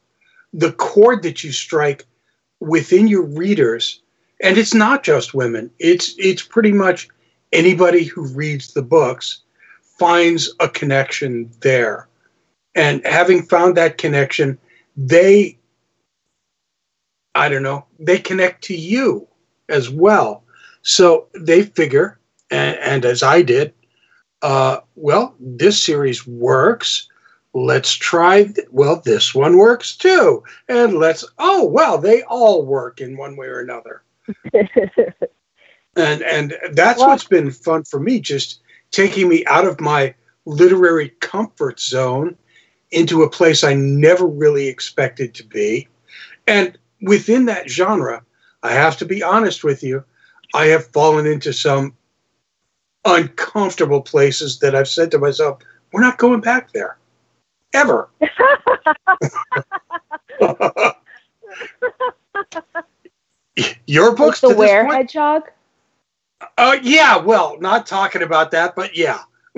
the 0.54 0.72
chord 0.74 1.24
that 1.24 1.44
you 1.44 1.52
strike 1.52 2.06
within 2.60 3.08
your 3.08 3.24
readers. 3.24 4.02
And 4.42 4.58
it's 4.58 4.74
not 4.74 5.04
just 5.04 5.34
women, 5.34 5.70
it's, 5.80 6.16
it's 6.18 6.42
pretty 6.42 6.72
much 6.72 7.08
anybody 7.52 8.04
who 8.04 8.26
reads 8.28 8.74
the 8.74 8.82
books 8.82 9.42
finds 9.82 10.54
a 10.60 10.68
connection 10.68 11.52
there. 11.62 12.08
And 12.76 13.06
having 13.06 13.44
found 13.44 13.78
that 13.78 13.98
connection, 13.98 14.58
they 14.98 15.58
I 17.36 17.50
don't 17.50 17.64
know, 17.64 17.86
they 18.00 18.20
connect 18.20 18.64
to 18.66 18.76
you 18.76 19.28
as 19.70 19.90
well. 19.90 20.44
So 20.82 21.28
they 21.34 21.64
figure, 21.64 22.20
and, 22.52 22.78
and 22.80 23.06
as 23.06 23.24
I 23.24 23.42
did, 23.42 23.74
uh, 24.42 24.82
well, 24.96 25.36
this 25.40 25.82
series 25.82 26.28
works. 26.28 27.08
Let's 27.54 27.94
try, 27.94 28.44
th- 28.44 28.68
well, 28.72 29.02
this 29.04 29.34
one 29.34 29.58
works 29.58 29.96
too. 29.96 30.44
And 30.68 30.96
let's, 30.96 31.24
oh, 31.38 31.66
well, 31.66 31.98
they 31.98 32.24
all 32.24 32.66
work 32.66 33.00
in 33.00 33.16
one 33.16 33.38
way 33.38 33.48
or 33.48 33.60
another. 33.60 34.04
and 35.96 36.22
and 36.24 36.58
that's 36.72 37.00
well, 37.00 37.10
what's 37.10 37.26
been 37.26 37.52
fun 37.52 37.84
for 37.84 38.00
me, 38.00 38.20
just 38.20 38.62
taking 38.92 39.30
me 39.30 39.46
out 39.46 39.66
of 39.66 39.80
my 39.80 40.14
literary 40.46 41.10
comfort 41.22 41.80
zone 41.80 42.36
into 42.92 43.24
a 43.24 43.30
place 43.30 43.64
I 43.64 43.74
never 43.74 44.26
really 44.28 44.68
expected 44.68 45.34
to 45.36 45.46
be. 45.46 45.88
And 46.48 46.78
within 47.04 47.46
that 47.46 47.70
genre, 47.70 48.24
I 48.64 48.72
have 48.72 48.98
to 48.98 49.06
be 49.06 49.22
honest 49.22 49.64
with 49.64 49.84
you, 49.84 50.04
I 50.56 50.68
have 50.68 50.88
fallen 50.88 51.28
into 51.28 51.54
some 51.54 51.96
uncomfortable 53.06 54.02
places 54.02 54.60
that 54.60 54.74
I've 54.74 54.88
said 54.88 55.12
to 55.12 55.20
myself, 55.20 55.62
we're 55.92 56.02
not 56.02 56.18
going 56.18 56.40
back 56.42 56.72
there. 56.72 56.98
Ever. 57.74 58.10
Your 63.86 64.10
Like 64.10 64.18
books 64.18 64.42
the 64.42 64.50
to 64.50 64.56
Were? 64.56 64.86
Hedgehog? 64.86 65.52
Uh, 66.58 66.78
yeah, 66.82 67.18
well, 67.18 67.58
not 67.60 67.86
talking 67.86 68.22
about 68.24 68.52
that, 68.52 68.76
but 68.76 68.96
yeah. 68.98 69.20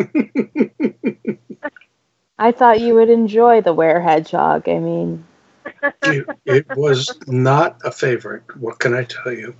I 2.37 2.51
thought 2.51 2.81
you 2.81 2.95
would 2.95 3.09
enjoy 3.09 3.61
the 3.61 3.73
Were 3.73 4.01
Hedgehog. 4.01 4.67
I 4.67 4.79
mean, 4.79 5.25
it, 6.03 6.27
it 6.45 6.65
was 6.75 7.17
not 7.27 7.77
a 7.83 7.91
favorite. 7.91 8.43
What 8.57 8.79
can 8.79 8.93
I 8.93 9.03
tell 9.03 9.31
you? 9.33 9.55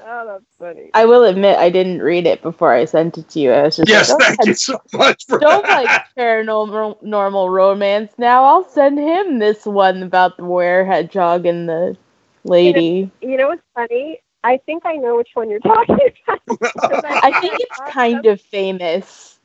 Oh, 0.00 0.24
that's 0.26 0.44
funny. 0.58 0.90
I 0.94 1.04
will 1.04 1.24
admit 1.24 1.58
I 1.58 1.70
didn't 1.70 2.00
read 2.02 2.26
it 2.26 2.42
before 2.42 2.72
I 2.72 2.84
sent 2.84 3.18
it 3.18 3.28
to 3.30 3.40
you. 3.40 3.52
I 3.52 3.62
was 3.62 3.76
just 3.76 3.88
Yes, 3.88 4.10
like, 4.10 4.20
thank 4.20 4.46
you 4.46 4.54
so 4.54 4.80
much 4.94 5.26
for 5.26 5.38
Don't 5.40 5.62
that. 5.62 5.84
like 5.84 5.90
paranormal 6.16 7.02
normal 7.02 7.50
romance 7.50 8.12
now. 8.18 8.44
I'll 8.44 8.64
send 8.68 8.98
him 8.98 9.38
this 9.38 9.66
one 9.66 10.02
about 10.02 10.36
the 10.36 10.44
Were 10.44 10.84
Hedgehog 10.84 11.46
and 11.46 11.68
the 11.68 11.96
lady. 12.44 13.10
You 13.20 13.36
know 13.36 13.48
what's 13.48 13.62
funny? 13.74 14.20
I 14.44 14.58
think 14.66 14.84
I 14.86 14.96
know 14.96 15.16
which 15.16 15.30
one 15.34 15.50
you're 15.50 15.60
talking 15.60 15.96
about. 16.26 16.40
'Cause 16.88 17.00
I 17.22 17.32
think 17.32 17.56
it's 17.60 17.80
kind 17.80 18.26
of 18.26 18.40
famous. 18.40 19.37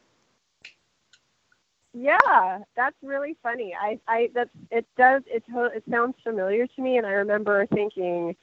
Yeah, 1.93 2.59
that's 2.75 2.95
really 3.03 3.37
funny. 3.43 3.73
I, 3.79 3.99
I, 4.07 4.29
that's 4.33 4.49
it. 4.71 4.85
Does 4.97 5.23
it? 5.27 5.43
It 5.75 5.83
sounds 5.89 6.15
familiar 6.23 6.67
to 6.67 6.81
me, 6.81 6.97
and 6.97 7.05
I 7.05 7.11
remember 7.11 7.65
thinking, 7.67 8.35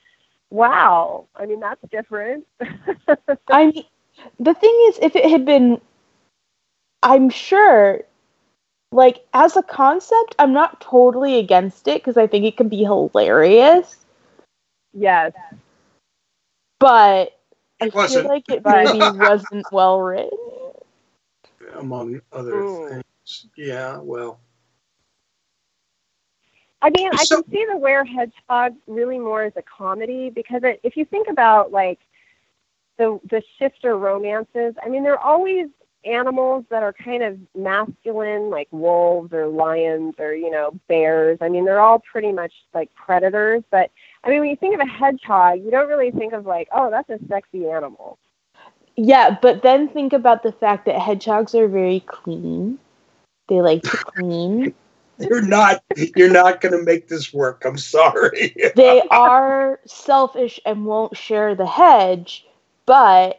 "Wow, 0.51 1.27
I 1.35 1.47
mean, 1.47 1.61
that's 1.61 1.81
different." 1.91 2.47
I 3.51 3.67
mean, 3.67 3.85
the 4.39 4.55
thing 4.55 4.75
is, 4.89 4.99
if 5.01 5.17
it 5.17 5.31
had 5.31 5.45
been, 5.45 5.81
I'm 7.03 7.31
sure, 7.31 8.03
like 8.93 9.25
as 9.35 9.57
a 9.57 9.63
concept, 9.63 10.35
I'm 10.39 10.53
not 10.53 10.81
totally 10.81 11.39
against 11.39 11.89
it 11.89 12.01
because 12.03 12.17
I 12.17 12.27
think 12.27 12.45
it 12.45 12.57
can 12.57 12.69
be 12.69 12.85
hilarious. 12.85 14.05
yes, 14.93 15.33
But 16.81 17.39
I 17.81 17.87
It 17.87 17.95
wasn't. 17.95 18.25
feel 18.25 18.27
like 18.29 18.49
it 18.51 18.67
maybe 18.67 19.05
wasn't 19.11 19.67
well 19.73 20.01
written. 20.01 20.39
Among 21.75 22.21
other 22.33 22.65
Mm. 22.65 22.77
things. 22.89 23.05
Yeah, 23.57 23.99
well. 23.99 24.41
I 26.83 26.91
mean, 26.91 27.11
I 27.13 27.25
can 27.27 27.45
see 27.51 27.67
the 27.71 27.77
Were 27.77 28.05
Hedgehog 28.05 28.75
really 28.87 29.19
more 29.19 29.43
as 29.43 29.53
a 29.57 29.63
comedy 29.63 30.31
because 30.31 30.63
it, 30.65 30.81
if 30.83 30.97
you 30.97 31.05
think 31.05 31.29
about 31.29 31.73
like 31.73 31.99
the 32.99 33.21
the 33.29 33.43
shifter 33.59 33.97
romances, 33.99 34.75
I 34.83 34.89
mean, 34.89 35.03
they're 35.03 35.19
always 35.19 35.69
animals 36.05 36.65
that 36.71 36.83
are 36.83 36.95
kind 36.95 37.23
of 37.23 37.39
masculine, 37.55 38.49
like 38.49 38.69
wolves 38.71 39.33
or 39.33 39.47
lions 39.47 40.15
or 40.19 40.35
you 40.35 40.51
know 40.51 40.73
bears. 40.89 41.39
I 41.41 41.49
mean, 41.49 41.65
they're 41.65 41.81
all 41.81 41.99
pretty 41.99 42.33
much 42.33 42.53
like 42.73 42.93
predators. 42.95 43.63
But 43.71 43.91
I 44.25 44.31
mean, 44.31 44.41
when 44.41 44.51
you 44.51 44.57
think 44.57 44.75
of 44.75 44.81
a 44.81 44.91
hedgehog, 44.91 45.63
you 45.63 45.71
don't 45.71 45.89
really 45.89 46.11
think 46.11 46.33
of 46.33 46.47
like, 46.47 46.69
oh, 46.73 46.91
that's 46.91 47.11
a 47.11 47.19
sexy 47.29 47.69
animal. 47.69 48.19
Yeah, 48.97 49.37
but 49.41 49.63
then 49.63 49.89
think 49.89 50.13
about 50.13 50.43
the 50.43 50.53
fact 50.53 50.87
that 50.87 50.99
hedgehogs 50.99 51.55
are 51.55 51.69
very 51.69 52.01
clean. 52.01 52.79
They 53.51 53.61
like 53.61 53.83
to 53.83 53.97
clean. 53.97 54.73
You're 55.19 55.43
not 55.43 55.83
you're 56.17 56.31
not 56.31 56.63
gonna 56.63 56.83
make 56.83 57.09
this 57.09 57.31
work. 57.31 57.65
I'm 57.67 57.77
sorry. 57.77 58.55
they 58.75 59.03
are 59.11 59.79
selfish 59.85 60.59
and 60.65 60.87
won't 60.87 61.15
share 61.15 61.55
the 61.55 61.67
hedge, 61.67 62.47
but 62.87 63.39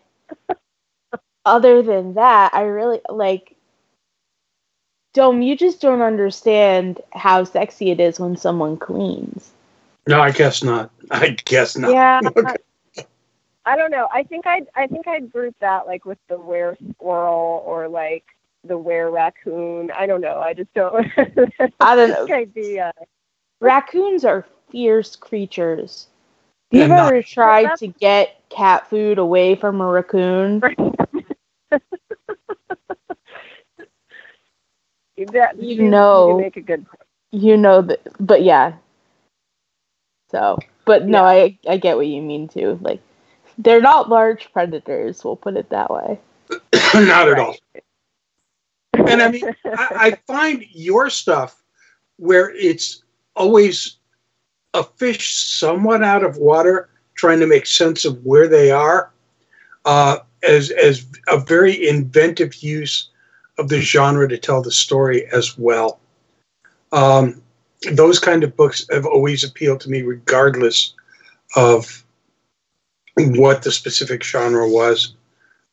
other 1.43 1.81
than 1.81 2.13
that, 2.13 2.53
I 2.53 2.61
really 2.61 3.01
like 3.09 3.55
Dome, 5.13 5.41
you 5.41 5.57
just 5.57 5.81
don't 5.81 6.03
understand 6.03 7.01
how 7.13 7.45
sexy 7.45 7.89
it 7.89 7.99
is 7.99 8.19
when 8.19 8.37
someone 8.37 8.77
cleans. 8.77 9.49
No, 10.05 10.21
I 10.21 10.29
guess 10.29 10.63
not. 10.63 10.91
I 11.09 11.29
guess 11.45 11.75
not. 11.75 11.91
Yeah. 11.91 12.21
Okay. 12.37 12.57
I 13.65 13.75
don't 13.75 13.91
know. 13.91 14.07
I 14.13 14.21
think 14.21 14.45
I'd 14.45 14.67
I 14.75 14.85
think 14.85 15.07
I'd 15.07 15.31
group 15.31 15.55
that 15.61 15.87
like 15.87 16.05
with 16.05 16.19
the 16.27 16.37
were 16.37 16.77
squirrel 16.93 17.63
or 17.65 17.87
like 17.87 18.25
the 18.63 18.77
were 18.77 19.09
raccoon. 19.11 19.91
I 19.91 20.05
don't 20.05 20.21
know. 20.21 20.39
I 20.39 20.53
just 20.53 20.73
don't. 20.73 21.05
I 21.79 21.95
don't 21.95 22.09
know. 22.09 22.25
think 22.27 22.31
I'd 22.57 22.79
uh, 22.79 22.91
Raccoons 23.59 24.25
are 24.25 24.45
fierce 24.71 25.15
creatures. 25.15 26.07
Have 26.71 26.77
you 26.77 26.83
And 26.83 26.89
not- 26.93 27.07
ever 27.13 27.21
tried 27.21 27.75
to 27.77 27.87
get 27.87 28.41
cat 28.49 28.89
food 28.89 29.17
away 29.17 29.55
from 29.55 29.81
a 29.81 29.87
raccoon? 29.87 30.61
that, 35.31 35.61
You 35.61 35.75
do- 35.77 35.83
know. 35.89 36.29
you 36.37 36.43
make 36.43 36.57
a 36.57 36.61
good. 36.61 36.85
Point. 36.85 37.01
You 37.31 37.55
know 37.57 37.81
that, 37.83 38.01
but 38.19 38.43
yeah. 38.43 38.73
So, 40.31 40.57
but 40.85 41.07
no, 41.07 41.23
I 41.23 41.57
I 41.67 41.77
get 41.77 41.95
what 41.97 42.07
you 42.07 42.21
mean 42.21 42.47
too. 42.47 42.77
Like, 42.81 43.01
they're 43.57 43.81
not 43.81 44.09
large 44.09 44.51
predators. 44.51 45.23
We'll 45.23 45.35
put 45.35 45.55
it 45.57 45.69
that 45.69 45.89
way. 45.91 46.19
not 46.93 47.29
at 47.29 47.39
all. 47.39 47.55
And 49.07 49.21
I 49.21 49.31
mean, 49.31 49.55
I, 49.65 49.87
I 49.91 50.11
find 50.27 50.65
your 50.71 51.09
stuff 51.09 51.61
where 52.17 52.51
it's 52.55 53.03
always 53.35 53.97
a 54.73 54.83
fish 54.83 55.33
somewhat 55.33 56.03
out 56.03 56.23
of 56.23 56.37
water, 56.37 56.89
trying 57.15 57.39
to 57.39 57.47
make 57.47 57.65
sense 57.65 58.05
of 58.05 58.23
where 58.25 58.47
they 58.47 58.71
are, 58.71 59.11
uh, 59.85 60.17
as 60.43 60.71
as 60.71 61.05
a 61.27 61.39
very 61.39 61.87
inventive 61.87 62.55
use 62.55 63.09
of 63.57 63.69
the 63.69 63.81
genre 63.81 64.27
to 64.27 64.37
tell 64.37 64.61
the 64.61 64.71
story 64.71 65.25
as 65.27 65.57
well. 65.57 65.99
Um, 66.91 67.41
those 67.91 68.19
kind 68.19 68.43
of 68.43 68.55
books 68.55 68.85
have 68.91 69.05
always 69.05 69.43
appealed 69.43 69.81
to 69.81 69.89
me, 69.89 70.01
regardless 70.01 70.93
of 71.55 72.03
what 73.17 73.63
the 73.63 73.71
specific 73.71 74.23
genre 74.23 74.69
was, 74.69 75.15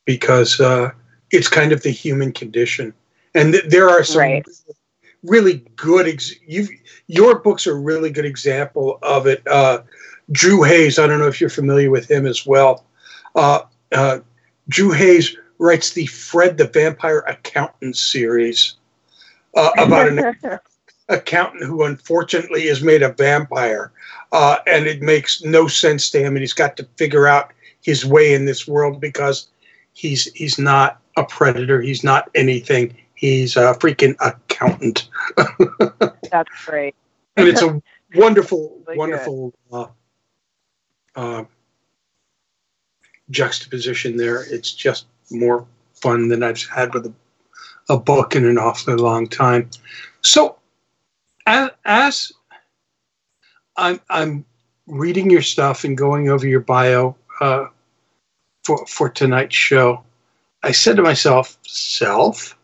because 0.05 0.61
uh, 0.61 0.91
it's 1.31 1.49
kind 1.49 1.73
of 1.73 1.83
the 1.83 1.91
human 1.91 2.33
condition. 2.33 2.95
And 3.39 3.53
th- 3.53 3.65
there 3.69 3.89
are 3.89 4.03
some 4.05 4.21
Right. 4.21 4.47
really 5.23 5.65
good. 5.77 6.09
Ex- 6.09 6.35
you 6.47 6.67
your 7.07 7.39
books 7.39 7.67
are 7.67 7.73
a 7.73 7.81
really 7.81 8.11
good 8.11 8.25
example 8.27 8.99
of 9.03 9.27
it. 9.27 9.47
Uh, 9.47 9.83
Drew 10.33 10.63
Hayes, 10.63 10.99
I 10.99 11.07
don't 11.07 11.21
know 11.21 11.29
if 11.29 11.41
you're 11.41 11.51
familiar 11.51 11.91
with 11.91 12.11
him 12.11 12.27
as 12.27 12.45
well. 12.45 12.85
Uh, 13.35 13.61
uh, 13.93 14.19
Drew 14.69 14.91
Hayes 14.91 15.37
writes 15.59 15.93
the 15.93 16.07
Fred 16.07 16.59
the 16.59 16.67
Vampire 16.67 17.21
Accountant 17.27 17.97
series 17.97 18.75
uh, 19.57 19.71
about 19.79 20.09
an 20.09 20.59
accountant 21.09 21.65
who 21.65 21.85
unfortunately 21.85 22.65
is 22.65 22.83
made 22.83 23.03
a 23.03 23.13
vampire, 23.13 23.93
uh, 24.33 24.59
and 24.67 24.87
it 24.87 25.01
makes 25.01 25.43
no 25.43 25.67
sense 25.67 26.11
to 26.11 26.19
him, 26.21 26.35
and 26.37 26.41
he's 26.41 26.53
got 26.53 26.77
to 26.77 26.89
figure 26.97 27.27
out 27.27 27.53
his 27.83 28.05
way 28.05 28.35
in 28.35 28.45
this 28.45 28.69
world 28.69 29.01
because 29.01 29.49
he's 29.95 30.25
he's 30.35 30.59
not 30.59 31.01
a 31.17 31.25
predator, 31.25 31.81
he's 31.81 32.05
not 32.05 32.29
anything, 32.35 32.95
he's 33.19 33.57
a 33.57 33.75
freaking 33.75 34.15
accountant, 34.21 35.09
That's 36.31 36.65
great. 36.65 36.95
and 37.37 37.49
it's 37.49 37.63
a 37.63 37.83
wonderful, 38.15 38.81
Really 38.87 38.99
wonderful 38.99 39.55
uh, 39.73 39.87
uh, 41.17 41.45
juxtaposition 43.31 44.17
there. 44.17 44.45
It's 44.49 44.73
just 44.73 45.07
more 45.31 45.67
fun 45.95 46.29
than 46.29 46.43
I've 46.43 46.63
had 46.69 46.95
with 46.95 47.07
a, 47.07 47.13
a 47.89 47.99
book 47.99 48.37
in 48.37 48.47
an 48.47 48.59
awfully 48.59 48.97
long 48.97 49.27
time. 49.27 49.69
So, 50.23 50.57
as, 51.47 51.71
as 51.85 52.33
I'm, 53.77 54.01
I'm 54.11 54.45
reading 54.87 55.29
your 55.29 55.43
stuff 55.43 55.85
and 55.85 55.99
going 55.99 56.31
over 56.31 56.47
your 56.47 56.61
bio 56.61 57.17
uh, 57.41 57.67
for, 58.65 58.87
for 58.87 59.09
tonight's 59.09 59.57
show, 59.57 60.05
I 60.63 60.73
said 60.73 60.97
to 60.97 61.03
myself, 61.03 61.59
self, 61.67 62.58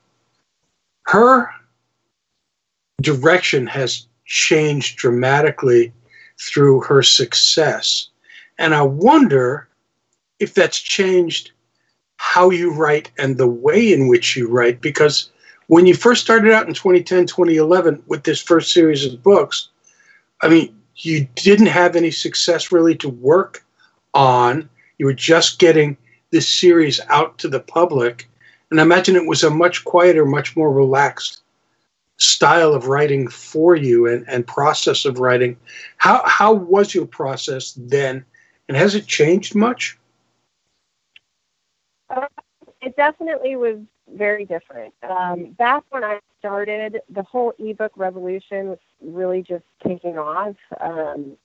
her 1.05 1.51
direction 3.01 3.67
has 3.67 4.07
changed 4.27 4.97
dramatically 4.97 5.93
through 6.41 6.81
her 6.83 7.03
success. 7.03 8.09
And 8.59 8.75
I 8.75 8.83
wonder 8.83 9.69
if 10.41 10.55
that's 10.55 10.79
changed 10.79 11.53
how 12.17 12.51
you 12.51 12.73
write 12.73 13.11
and 13.19 13.37
the 13.37 13.47
way 13.47 13.93
in 13.93 14.09
which 14.09 14.37
you 14.37 14.49
write. 14.49 14.81
Because 14.81 15.31
when 15.67 15.87
you 15.87 15.95
first 15.95 16.23
started 16.23 16.53
out 16.53 16.67
in 16.67 16.75
2010, 16.75 17.27
2011 17.27 18.03
with 18.07 18.25
this 18.25 18.41
first 18.41 18.73
series 18.73 19.05
of 19.05 19.23
books, 19.23 19.69
I 20.43 20.49
mean, 20.49 20.75
you 20.97 21.27
didn't 21.35 21.67
have 21.67 21.97
any 21.97 22.11
success 22.11 22.73
really 22.73 22.95
to 22.97 23.09
work 23.09 23.65
on. 24.15 24.69
You 24.99 25.07
were 25.07 25.15
just 25.15 25.59
getting 25.59 25.97
this 26.31 26.49
series 26.49 27.01
out 27.09 27.39
to 27.39 27.49
the 27.49 27.61
public. 27.61 28.29
And 28.75 28.81
I 28.81 28.83
imagine 28.83 29.15
it 29.15 29.29
was 29.29 29.45
a 29.45 29.51
much 29.51 29.85
quieter, 29.85 30.27
much 30.27 30.57
more 30.57 30.69
relaxed 30.73 31.43
style 32.17 32.75
of 32.75 32.89
writing 32.89 33.29
for 33.29 33.77
you 33.77 34.09
and, 34.09 34.29
and 34.29 34.45
process 34.45 35.05
of 35.05 35.21
writing. 35.21 35.57
How, 35.97 36.23
how 36.27 36.53
was 36.55 36.93
your 36.93 37.07
process 37.07 37.75
then? 37.79 38.25
And 38.67 38.77
has 38.77 38.97
it 38.97 39.07
changed 39.07 39.55
much? 39.55 39.97
Uh, 42.11 42.27
it 42.83 42.97
definitely 42.97 43.55
was 43.55 43.79
very 44.13 44.45
different. 44.45 44.93
Um, 45.09 45.53
back 45.53 45.85
when 45.91 46.03
I 46.03 46.19
started, 46.41 47.01
the 47.09 47.23
whole 47.23 47.53
ebook 47.61 47.93
revolution 47.95 48.71
was 48.71 48.81
really 49.01 49.43
just 49.43 49.63
taking 49.87 50.19
off. 50.19 50.57
Um, 50.81 51.37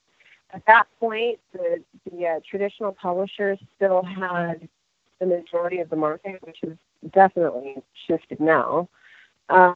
at 0.51 0.65
that 0.65 0.87
point, 0.99 1.37
the, 1.53 1.83
the 2.11 2.25
uh, 2.25 2.39
traditional 2.49 2.91
publishers 2.91 3.59
still 3.75 4.01
had 4.01 4.67
the 5.19 5.27
majority 5.27 5.77
of 5.77 5.91
the 5.91 5.95
market, 5.95 6.41
which 6.41 6.57
has 6.63 6.75
definitely 7.11 7.75
shifted 8.07 8.39
now. 8.39 8.89
Um, 9.49 9.75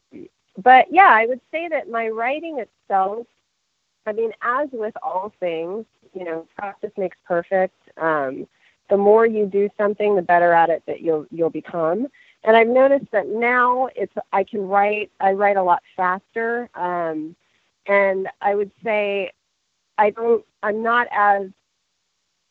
but 0.58 0.86
yeah, 0.90 1.10
I 1.10 1.26
would 1.26 1.40
say 1.50 1.68
that 1.68 1.90
my 1.90 2.08
writing 2.08 2.58
itself, 2.58 3.26
I 4.06 4.12
mean, 4.12 4.32
as 4.42 4.68
with 4.72 4.94
all 5.02 5.32
things, 5.40 5.84
you 6.12 6.24
know, 6.24 6.46
practice 6.56 6.92
makes 6.96 7.16
perfect. 7.26 7.76
Um, 7.96 8.46
the 8.90 8.96
more 8.96 9.26
you 9.26 9.46
do 9.46 9.68
something, 9.78 10.14
the 10.14 10.22
better 10.22 10.52
at 10.52 10.70
it 10.70 10.82
that 10.86 11.00
you'll 11.00 11.26
you'll 11.30 11.50
become. 11.50 12.06
And 12.44 12.56
I've 12.56 12.68
noticed 12.68 13.10
that 13.12 13.28
now 13.28 13.88
it's 13.96 14.12
I 14.32 14.44
can 14.44 14.68
write 14.68 15.10
I 15.20 15.32
write 15.32 15.56
a 15.56 15.62
lot 15.62 15.82
faster. 15.96 16.68
Um, 16.74 17.34
and 17.86 18.28
I 18.40 18.54
would 18.54 18.70
say 18.82 19.32
I 19.98 20.10
don't 20.10 20.44
I'm 20.62 20.82
not 20.82 21.08
as 21.10 21.48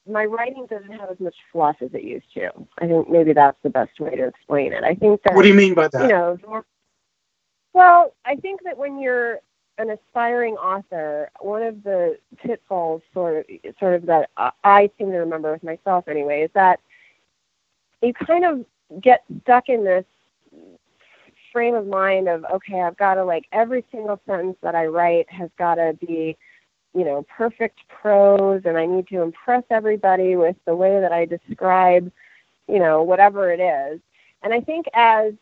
my 0.08 0.26
writing 0.26 0.66
doesn't 0.70 0.92
have 0.92 1.10
as 1.10 1.20
much 1.20 1.36
fluff 1.52 1.78
as 1.82 1.94
it 1.94 2.04
used 2.04 2.32
to. 2.34 2.50
I 2.80 2.88
think 2.88 3.10
maybe 3.10 3.34
that's 3.34 3.58
the 3.64 3.70
best 3.70 4.00
way 4.00 4.16
to 4.16 4.28
explain 4.28 4.74
it. 4.74 4.84
I 4.84 4.96
think 4.96 5.22
that 5.24 5.34
What 5.34 5.44
do 5.44 5.48
you 5.48 5.54
mean 5.54 5.74
by 5.74 5.88
that? 5.88 6.02
You 6.04 6.08
know, 6.10 6.38
more- 6.48 6.66
well, 7.74 8.14
I 8.26 8.36
think 8.36 8.64
that 8.64 8.78
when 8.78 9.00
you're 9.00 9.40
an 9.78 9.90
aspiring 9.90 10.56
author, 10.58 11.32
one 11.40 11.64
of 11.64 11.84
the 11.84 12.20
pitfalls, 12.38 13.02
sort 13.14 13.46
of, 13.50 13.76
sort 13.80 13.96
of 13.96 14.06
that 14.06 14.30
I- 14.38 14.52
I 14.64 14.92
seem 14.98 15.12
to 15.12 15.18
remember 15.18 15.52
with 15.52 15.64
myself 15.64 16.08
anyway, 16.08 16.44
is 16.44 16.52
that 16.54 16.80
you 18.02 18.14
kind 18.14 18.46
of 18.46 18.66
get 19.02 19.24
stuck 19.42 19.70
in 19.70 19.84
this 19.84 20.06
frame 21.52 21.76
of 21.76 21.88
mind 21.88 22.28
of 22.28 22.44
okay, 22.46 22.82
I've 22.82 22.98
got 22.98 23.16
to 23.16 23.24
like 23.24 23.46
every 23.52 23.84
single 23.92 24.20
sentence 24.28 24.58
that 24.62 24.76
I 24.76 24.88
write 24.88 25.32
has 25.32 25.50
got 25.58 25.76
to 25.76 25.98
be, 26.06 26.38
you 26.96 27.06
know, 27.06 27.26
perfect 27.36 27.80
prose, 27.90 28.62
and 28.66 28.78
I 28.78 28.86
need 28.86 29.08
to 29.08 29.22
impress 29.22 29.64
everybody 29.70 30.36
with 30.36 30.56
the 30.66 30.76
way 30.76 31.00
that 31.00 31.12
I 31.12 31.26
describe, 31.26 32.12
you 32.68 32.80
know, 32.80 33.04
whatever 33.04 33.52
it 33.52 33.60
is. 33.60 34.00
And 34.44 34.54
I 34.54 34.60
think 34.62 34.88
as 34.94 35.34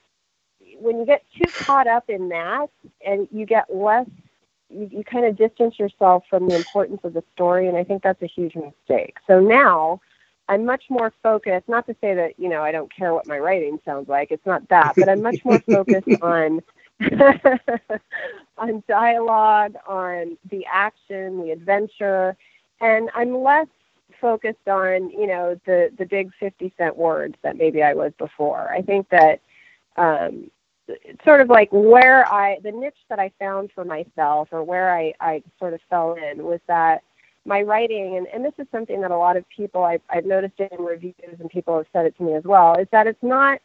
when 0.79 0.99
you 0.99 1.05
get 1.05 1.23
too 1.37 1.49
caught 1.51 1.87
up 1.87 2.09
in 2.09 2.29
that 2.29 2.67
and 3.05 3.27
you 3.31 3.45
get 3.45 3.73
less 3.73 4.07
you, 4.69 4.89
you 4.91 5.03
kind 5.03 5.25
of 5.25 5.37
distance 5.37 5.77
yourself 5.77 6.23
from 6.29 6.47
the 6.47 6.55
importance 6.55 7.01
of 7.03 7.13
the 7.13 7.23
story 7.33 7.67
and 7.67 7.77
i 7.77 7.83
think 7.83 8.01
that's 8.03 8.21
a 8.21 8.27
huge 8.27 8.55
mistake 8.55 9.17
so 9.27 9.39
now 9.39 9.99
i'm 10.49 10.65
much 10.65 10.83
more 10.89 11.13
focused 11.21 11.67
not 11.67 11.85
to 11.85 11.95
say 12.01 12.15
that 12.15 12.33
you 12.39 12.49
know 12.49 12.61
i 12.61 12.71
don't 12.71 12.93
care 12.93 13.13
what 13.13 13.27
my 13.27 13.37
writing 13.37 13.79
sounds 13.85 14.07
like 14.07 14.31
it's 14.31 14.45
not 14.45 14.67
that 14.69 14.93
but 14.97 15.09
i'm 15.09 15.21
much 15.21 15.43
more 15.43 15.59
focused 15.71 16.07
on 16.21 16.61
on 18.57 18.83
dialogue 18.87 19.75
on 19.87 20.37
the 20.49 20.65
action 20.71 21.41
the 21.41 21.51
adventure 21.51 22.35
and 22.79 23.09
i'm 23.15 23.37
less 23.37 23.67
focused 24.19 24.67
on 24.67 25.09
you 25.09 25.27
know 25.27 25.59
the 25.65 25.91
the 25.97 26.05
big 26.05 26.31
50 26.39 26.73
cent 26.77 26.95
words 26.95 27.35
that 27.41 27.57
maybe 27.57 27.81
i 27.81 27.93
was 27.93 28.11
before. 28.17 28.71
I 28.71 28.81
think 28.81 29.09
that 29.09 29.41
um, 29.97 30.49
it's 30.87 31.23
sort 31.23 31.41
of 31.41 31.49
like 31.49 31.69
where 31.71 32.27
I 32.31 32.59
the 32.63 32.71
niche 32.71 32.93
that 33.09 33.19
I 33.19 33.31
found 33.39 33.71
for 33.73 33.85
myself 33.85 34.49
or 34.51 34.63
where 34.63 34.93
I, 34.93 35.13
I 35.19 35.43
sort 35.59 35.73
of 35.73 35.79
fell 35.89 36.15
in 36.15 36.43
was 36.43 36.59
that 36.67 37.03
my 37.45 37.61
writing 37.61 38.17
and, 38.17 38.27
and 38.27 38.45
this 38.45 38.53
is 38.57 38.67
something 38.71 39.01
that 39.01 39.11
a 39.11 39.17
lot 39.17 39.37
of 39.37 39.47
people 39.49 39.83
I've, 39.83 40.01
I've 40.09 40.25
noticed 40.25 40.59
in 40.59 40.83
reviews 40.83 41.15
and 41.39 41.49
people 41.49 41.77
have 41.77 41.87
said 41.93 42.05
it 42.05 42.17
to 42.17 42.23
me 42.23 42.33
as 42.33 42.43
well 42.43 42.75
is 42.75 42.87
that 42.91 43.07
it's 43.07 43.23
not 43.23 43.59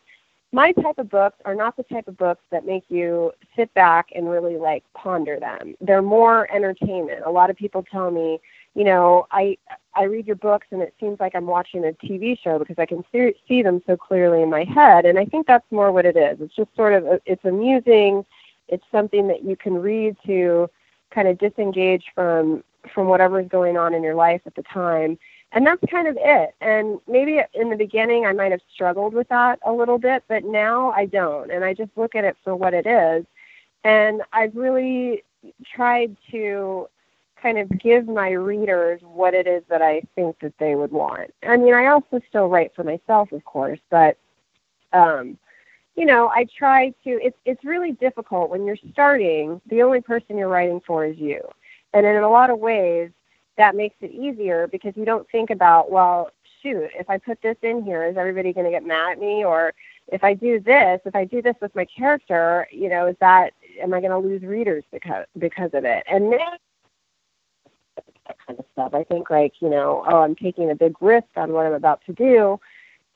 my 0.57 0.73
type 0.73 0.97
of 0.97 1.11
books 1.11 1.37
are 1.45 1.55
not 1.55 1.77
the 1.77 1.83
type 1.83 2.09
of 2.09 2.17
books 2.17 2.43
that 2.51 2.65
make 2.65 2.85
you 2.89 3.31
sit 3.55 3.73
back 3.75 4.09
and 4.15 4.31
really 4.31 4.57
like 4.57 4.83
ponder 4.95 5.39
them. 5.39 5.75
They're 5.83 6.01
more 6.01 6.51
entertainment. 6.51 7.25
A 7.27 7.31
lot 7.31 7.51
of 7.51 7.57
people 7.57 7.85
tell 7.93 8.11
me 8.11 8.41
you 8.75 8.85
know 8.85 9.27
i 9.33 9.57
i 9.95 10.03
read 10.03 10.27
your 10.27 10.37
books 10.37 10.67
and 10.71 10.83
it 10.83 10.95
seems 11.01 11.19
like 11.19 11.35
i'm 11.35 11.47
watching 11.47 11.83
a 11.87 11.93
tv 12.07 12.39
show 12.39 12.59
because 12.59 12.79
i 12.79 12.85
can 12.85 13.03
see, 13.11 13.33
see 13.49 13.63
them 13.63 13.81
so 13.87 13.97
clearly 13.97 14.43
in 14.43 14.51
my 14.51 14.65
head 14.65 15.07
and 15.07 15.19
i 15.19 15.25
think 15.25 15.47
that's 15.47 15.65
more 15.73 15.91
what 15.91 16.05
it 16.05 16.17
is. 16.17 16.39
It's 16.41 16.55
just 16.55 16.69
sort 16.77 16.93
of 16.93 17.21
it's 17.25 17.45
amusing. 17.45 18.25
It's 18.69 18.85
something 18.93 19.29
that 19.29 19.45
you 19.45 19.57
can 19.57 19.75
read 19.75 20.17
to 20.27 20.69
kind 21.11 21.27
of 21.27 21.39
disengage 21.39 22.05
from 22.15 22.63
from 22.93 23.09
whatever's 23.09 23.49
going 23.49 23.77
on 23.77 23.95
in 23.95 24.03
your 24.03 24.15
life 24.15 24.43
at 24.47 24.55
the 24.55 24.63
time 24.63 25.19
and 25.53 25.67
that's 25.67 25.83
kind 25.91 26.09
of 26.09 26.17
it 26.21 26.55
and 26.61 26.99
maybe 27.09 27.41
in 27.55 27.71
the 27.71 27.77
beginning 27.77 28.27
i 28.27 28.33
might 28.33 28.51
have 28.51 28.61
struggled 28.73 29.15
with 29.15 29.29
that 29.29 29.59
a 29.67 29.73
little 29.73 29.99
bit 29.99 30.23
but 30.29 30.45
now 30.45 30.91
i 30.93 31.07
don't 31.07 31.51
and 31.51 31.65
i 31.65 31.73
just 31.73 31.91
look 31.97 32.15
at 32.15 32.25
it 32.25 32.37
for 32.43 32.55
what 32.55 32.75
it 32.75 32.87
is 32.87 33.25
and 33.85 34.23
i've 34.33 34.55
really 34.57 35.23
tried 35.75 36.17
to 36.31 36.89
kind 37.41 37.59
of 37.59 37.79
give 37.79 38.09
my 38.09 38.31
readers 38.31 39.01
what 39.03 39.35
it 39.35 39.47
is 39.47 39.63
that 39.69 39.83
I 39.83 40.03
think 40.15 40.39
that 40.41 40.55
they 40.59 40.75
would 40.75 40.91
want. 40.91 41.33
I 41.43 41.57
mean, 41.57 41.75
I 41.75 41.87
also 41.87 42.21
still 42.29 42.49
write 42.49 42.75
for 42.75 42.83
myself, 42.83 43.31
of 43.33 43.45
course, 43.45 43.79
but 43.91 44.17
um, 44.93 45.39
you 45.95 46.07
know, 46.07 46.29
I 46.29 46.47
try 46.59 46.91
to. 47.05 47.21
It's 47.23 47.37
it's 47.45 47.65
really 47.65 47.93
difficult 47.93 48.51
when 48.51 48.65
you're 48.65 48.79
starting. 48.93 49.61
The 49.69 49.83
only 49.83 50.01
person 50.01 50.37
you're 50.37 50.49
writing 50.49 50.81
for 50.87 51.05
is 51.05 51.17
you, 51.19 51.41
and 51.95 52.05
in 52.05 52.17
a 52.17 52.29
lot 52.29 52.51
of 52.51 52.59
ways, 52.59 53.11
that 53.57 53.75
makes 53.75 53.97
it 54.01 54.11
easier 54.11 54.67
because 54.67 54.97
you 54.97 55.05
don't 55.05 55.29
think 55.31 55.51
about, 55.51 55.91
well, 55.91 56.31
shoot, 56.63 56.91
if 56.99 57.09
I 57.09 57.19
put 57.19 57.41
this 57.43 57.57
in 57.63 57.83
here, 57.83 58.05
is 58.05 58.17
everybody 58.17 58.53
going 58.53 58.67
to 58.67 58.71
get 58.71 58.87
mad 58.87 59.13
at 59.13 59.19
me? 59.19 59.45
Or 59.45 59.73
if 60.09 60.23
I 60.23 60.35
do 60.35 60.61
this, 60.61 61.01
if 61.05 61.15
I 61.15 61.25
do 61.25 61.43
this 61.43 61.57
with 61.61 61.75
my 61.75 61.87
character, 61.87 62.69
you 62.71 62.89
know, 62.89 63.07
is 63.07 63.17
that 63.21 63.53
am 63.81 63.93
I 63.95 64.01
going 64.01 64.11
to 64.11 64.19
lose 64.19 64.43
readers 64.43 64.85
because 64.93 65.27
because 65.39 65.71
of 65.75 65.85
it? 65.85 66.05
And 66.11 66.31
now 66.31 66.57
that 68.27 68.37
kind 68.47 68.59
of 68.59 68.65
stuff. 68.73 68.95
I 68.95 69.05
think 69.05 69.31
like, 69.31 69.55
you 69.61 69.69
know, 69.69 70.05
oh, 70.09 70.19
I'm 70.19 70.35
taking 70.35 70.71
a 70.71 70.75
big 70.75 70.95
risk 71.01 71.29
on 71.37 71.53
what 71.53 71.67
I'm 71.67 71.73
about 71.73 72.01
to 72.07 72.13
do. 72.13 72.59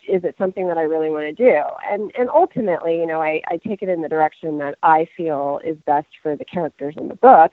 Is 0.09 0.25
it 0.25 0.35
something 0.39 0.67
that 0.69 0.79
I 0.79 0.83
really 0.83 1.11
want 1.11 1.25
to 1.25 1.33
do? 1.33 1.63
And 1.91 2.11
and 2.19 2.31
ultimately, 2.31 2.97
you 2.97 3.07
know, 3.07 3.21
I, 3.21 3.43
I 3.49 3.59
take 3.59 3.83
it 3.83 3.89
in 3.89 4.01
the 4.01 4.09
direction 4.09 4.59
that 4.59 4.77
I 4.83 5.07
feel 5.17 5.61
is 5.65 5.77
best 5.87 6.09
for 6.23 6.37
the 6.37 6.45
characters 6.45 6.95
in 6.97 7.09
the 7.09 7.17
book. 7.17 7.53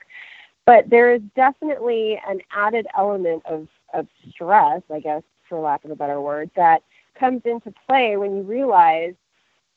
But 0.68 0.90
there 0.90 1.14
is 1.14 1.22
definitely 1.34 2.20
an 2.28 2.42
added 2.54 2.86
element 2.94 3.42
of, 3.46 3.68
of 3.94 4.06
stress, 4.28 4.82
I 4.92 5.00
guess, 5.00 5.22
for 5.48 5.58
lack 5.58 5.82
of 5.86 5.90
a 5.90 5.96
better 5.96 6.20
word, 6.20 6.50
that 6.56 6.82
comes 7.18 7.40
into 7.46 7.72
play 7.86 8.18
when 8.18 8.36
you 8.36 8.42
realize 8.42 9.14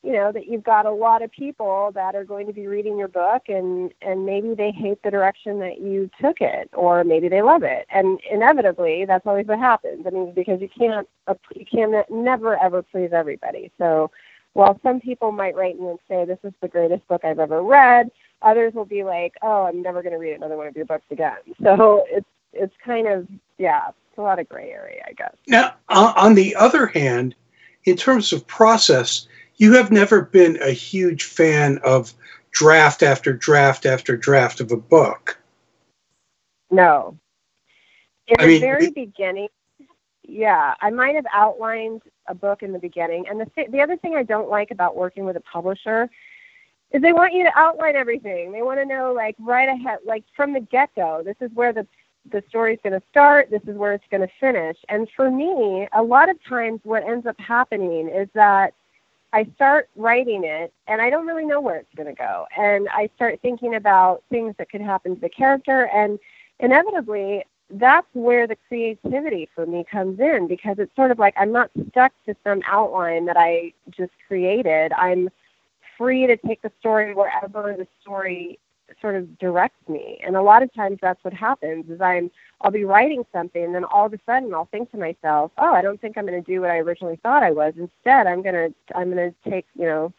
you 0.02 0.12
know 0.12 0.32
that 0.32 0.48
you've 0.48 0.64
got 0.64 0.84
a 0.84 0.90
lot 0.90 1.22
of 1.22 1.30
people 1.32 1.92
that 1.94 2.14
are 2.14 2.24
going 2.24 2.46
to 2.46 2.52
be 2.52 2.66
reading 2.66 2.98
your 2.98 3.08
book 3.08 3.44
and 3.48 3.94
and 4.02 4.26
maybe 4.26 4.52
they 4.52 4.70
hate 4.70 5.02
the 5.02 5.10
direction 5.10 5.60
that 5.60 5.80
you 5.80 6.10
took 6.20 6.42
it 6.42 6.68
or 6.74 7.04
maybe 7.04 7.28
they 7.28 7.40
love 7.40 7.62
it. 7.62 7.86
And 7.88 8.20
inevitably 8.30 9.06
that's 9.06 9.26
always 9.26 9.46
what 9.46 9.60
happens. 9.60 10.04
I 10.06 10.10
mean 10.10 10.32
because 10.34 10.60
you 10.60 10.68
can't 10.68 11.08
you 11.54 11.64
can 11.64 12.02
never 12.10 12.62
ever 12.62 12.82
please 12.82 13.12
everybody. 13.14 13.70
So 13.78 14.10
while 14.54 14.78
some 14.82 15.00
people 15.00 15.32
might 15.32 15.54
write 15.54 15.78
me 15.78 15.88
and 15.88 15.98
say 16.08 16.24
this 16.24 16.38
is 16.44 16.52
the 16.60 16.68
greatest 16.68 17.06
book 17.08 17.24
i've 17.24 17.38
ever 17.38 17.62
read 17.62 18.10
others 18.42 18.72
will 18.74 18.84
be 18.84 19.02
like 19.04 19.34
oh 19.42 19.64
i'm 19.64 19.82
never 19.82 20.02
going 20.02 20.12
to 20.12 20.18
read 20.18 20.34
another 20.34 20.56
one 20.56 20.66
of 20.66 20.76
your 20.76 20.84
books 20.86 21.06
again 21.10 21.36
so 21.62 22.04
it's 22.08 22.28
it's 22.52 22.74
kind 22.84 23.06
of 23.06 23.26
yeah 23.58 23.88
it's 23.88 24.18
a 24.18 24.22
lot 24.22 24.38
of 24.38 24.48
gray 24.48 24.70
area 24.70 25.02
i 25.08 25.12
guess 25.12 25.34
Now, 25.48 25.74
on 25.88 26.12
on 26.16 26.34
the 26.34 26.54
other 26.56 26.86
hand, 26.86 27.34
in 27.84 27.96
terms 27.96 28.32
of 28.32 28.46
process, 28.46 29.26
you 29.56 29.72
have 29.74 29.90
never 29.90 30.22
been 30.22 30.56
a 30.62 30.70
huge 30.70 31.24
fan 31.24 31.78
of 31.82 32.12
draft 32.50 33.02
after 33.02 33.32
draft 33.32 33.86
after 33.86 34.16
draft 34.16 34.60
of 34.60 34.70
a 34.70 34.76
book. 34.76 35.38
No. 36.70 37.16
In 38.28 38.36
I 38.38 38.42
the 38.42 38.48
mean, 38.48 38.60
very 38.60 38.86
it- 38.86 38.94
beginning, 38.94 39.48
yeah, 40.22 40.74
I 40.80 40.90
might 40.90 41.14
have 41.16 41.26
outlined 41.32 42.02
a 42.26 42.34
book 42.34 42.62
in 42.62 42.72
the 42.72 42.78
beginning. 42.78 43.26
And 43.28 43.40
the 43.40 43.46
th- 43.46 43.70
the 43.70 43.80
other 43.80 43.96
thing 43.96 44.14
I 44.14 44.22
don't 44.22 44.48
like 44.48 44.70
about 44.70 44.96
working 44.96 45.24
with 45.24 45.36
a 45.36 45.40
publisher 45.40 46.08
is 46.90 47.02
they 47.02 47.12
want 47.12 47.32
you 47.32 47.44
to 47.44 47.52
outline 47.56 47.96
everything. 47.96 48.52
They 48.52 48.62
want 48.62 48.78
to 48.80 48.84
know 48.84 49.12
like 49.12 49.34
right 49.38 49.68
ahead, 49.68 50.00
like 50.04 50.24
from 50.36 50.52
the 50.52 50.60
get 50.60 50.90
go. 50.94 51.22
This 51.24 51.36
is 51.40 51.50
where 51.54 51.72
the 51.72 51.86
the 52.30 52.42
story's 52.48 52.78
going 52.84 52.98
to 52.98 53.06
start. 53.10 53.50
This 53.50 53.62
is 53.66 53.76
where 53.76 53.94
it's 53.94 54.04
going 54.10 54.20
to 54.20 54.32
finish. 54.38 54.76
And 54.88 55.08
for 55.16 55.30
me, 55.30 55.88
a 55.92 56.02
lot 56.02 56.28
of 56.28 56.36
times, 56.44 56.80
what 56.84 57.02
ends 57.02 57.26
up 57.26 57.38
happening 57.40 58.08
is 58.08 58.28
that 58.34 58.74
I 59.32 59.46
start 59.54 59.88
writing 59.96 60.44
it 60.44 60.72
and 60.86 61.00
I 61.00 61.08
don't 61.08 61.26
really 61.26 61.46
know 61.46 61.60
where 61.60 61.76
it's 61.76 61.94
going 61.96 62.08
to 62.08 62.14
go. 62.14 62.46
And 62.56 62.88
I 62.90 63.08
start 63.16 63.40
thinking 63.40 63.76
about 63.76 64.22
things 64.30 64.54
that 64.58 64.70
could 64.70 64.82
happen 64.82 65.14
to 65.14 65.20
the 65.20 65.28
character. 65.28 65.88
And 65.92 66.18
inevitably, 66.60 67.44
that's 67.72 68.06
where 68.12 68.46
the 68.46 68.56
creativity 68.68 69.48
for 69.54 69.66
me 69.66 69.84
comes 69.90 70.20
in 70.20 70.46
because 70.46 70.76
it's 70.78 70.94
sort 70.94 71.10
of 71.10 71.18
like 71.18 71.34
I'm 71.36 71.52
not 71.52 71.70
stuck 71.90 72.12
to 72.26 72.34
some 72.44 72.62
outline 72.66 73.26
that 73.26 73.36
I 73.36 73.72
just 73.90 74.12
created. 74.28 74.92
I'm 74.92 75.30
free 75.96 76.26
to 76.26 76.36
take 76.36 76.62
the 76.62 76.72
story 76.80 77.14
wherever 77.14 77.74
the 77.76 77.86
story 78.00 78.58
sort 79.00 79.14
of 79.14 79.38
directs 79.38 79.88
me. 79.88 80.20
And 80.24 80.36
a 80.36 80.42
lot 80.42 80.62
of 80.62 80.72
times 80.74 80.98
that's 81.00 81.22
what 81.24 81.32
happens 81.32 81.88
is 81.88 82.00
I'm 82.00 82.30
I'll 82.60 82.70
be 82.70 82.84
writing 82.84 83.24
something 83.32 83.64
and 83.64 83.74
then 83.74 83.84
all 83.84 84.06
of 84.06 84.12
a 84.12 84.18
sudden 84.26 84.52
I'll 84.52 84.66
think 84.66 84.90
to 84.90 84.98
myself, 84.98 85.50
"Oh, 85.56 85.72
I 85.72 85.80
don't 85.82 86.00
think 86.00 86.18
I'm 86.18 86.26
going 86.26 86.42
to 86.42 86.50
do 86.52 86.60
what 86.60 86.70
I 86.70 86.78
originally 86.78 87.16
thought 87.22 87.42
I 87.42 87.52
was. 87.52 87.74
Instead, 87.78 88.26
I'm 88.26 88.42
going 88.42 88.54
to 88.54 88.74
I'm 88.94 89.10
going 89.12 89.32
to 89.32 89.50
take, 89.50 89.66
you 89.74 89.86
know, 89.86 90.12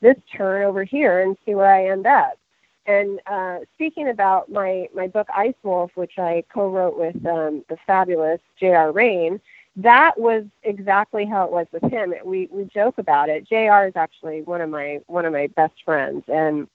this 0.00 0.16
turn 0.36 0.64
over 0.64 0.82
here 0.82 1.20
and 1.20 1.36
see 1.46 1.54
where 1.54 1.72
I 1.72 1.88
end 1.88 2.06
up." 2.06 2.39
And 2.86 3.20
uh, 3.26 3.58
speaking 3.74 4.08
about 4.08 4.50
my 4.50 4.88
my 4.94 5.06
book 5.06 5.28
Ice 5.34 5.54
Wolf, 5.62 5.90
which 5.94 6.18
I 6.18 6.44
co-wrote 6.52 6.98
with 6.98 7.16
um, 7.26 7.64
the 7.68 7.76
fabulous 7.86 8.40
J.R. 8.58 8.90
Rain, 8.90 9.40
that 9.76 10.18
was 10.18 10.44
exactly 10.62 11.24
how 11.24 11.44
it 11.44 11.52
was 11.52 11.66
with 11.72 11.90
him. 11.90 12.14
We 12.24 12.48
we 12.50 12.64
joke 12.64 12.98
about 12.98 13.28
it. 13.28 13.48
J.R. 13.48 13.88
is 13.88 13.96
actually 13.96 14.42
one 14.42 14.60
of 14.60 14.70
my 14.70 15.00
one 15.06 15.24
of 15.24 15.32
my 15.32 15.48
best 15.48 15.74
friends, 15.84 16.24
and 16.28 16.68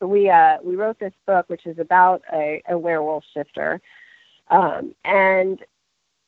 we 0.00 0.28
uh, 0.28 0.58
we 0.62 0.76
wrote 0.76 0.98
this 0.98 1.12
book, 1.26 1.48
which 1.48 1.66
is 1.66 1.78
about 1.78 2.22
a, 2.32 2.62
a 2.68 2.78
werewolf 2.78 3.24
shifter. 3.32 3.80
Um, 4.50 4.94
and 5.04 5.60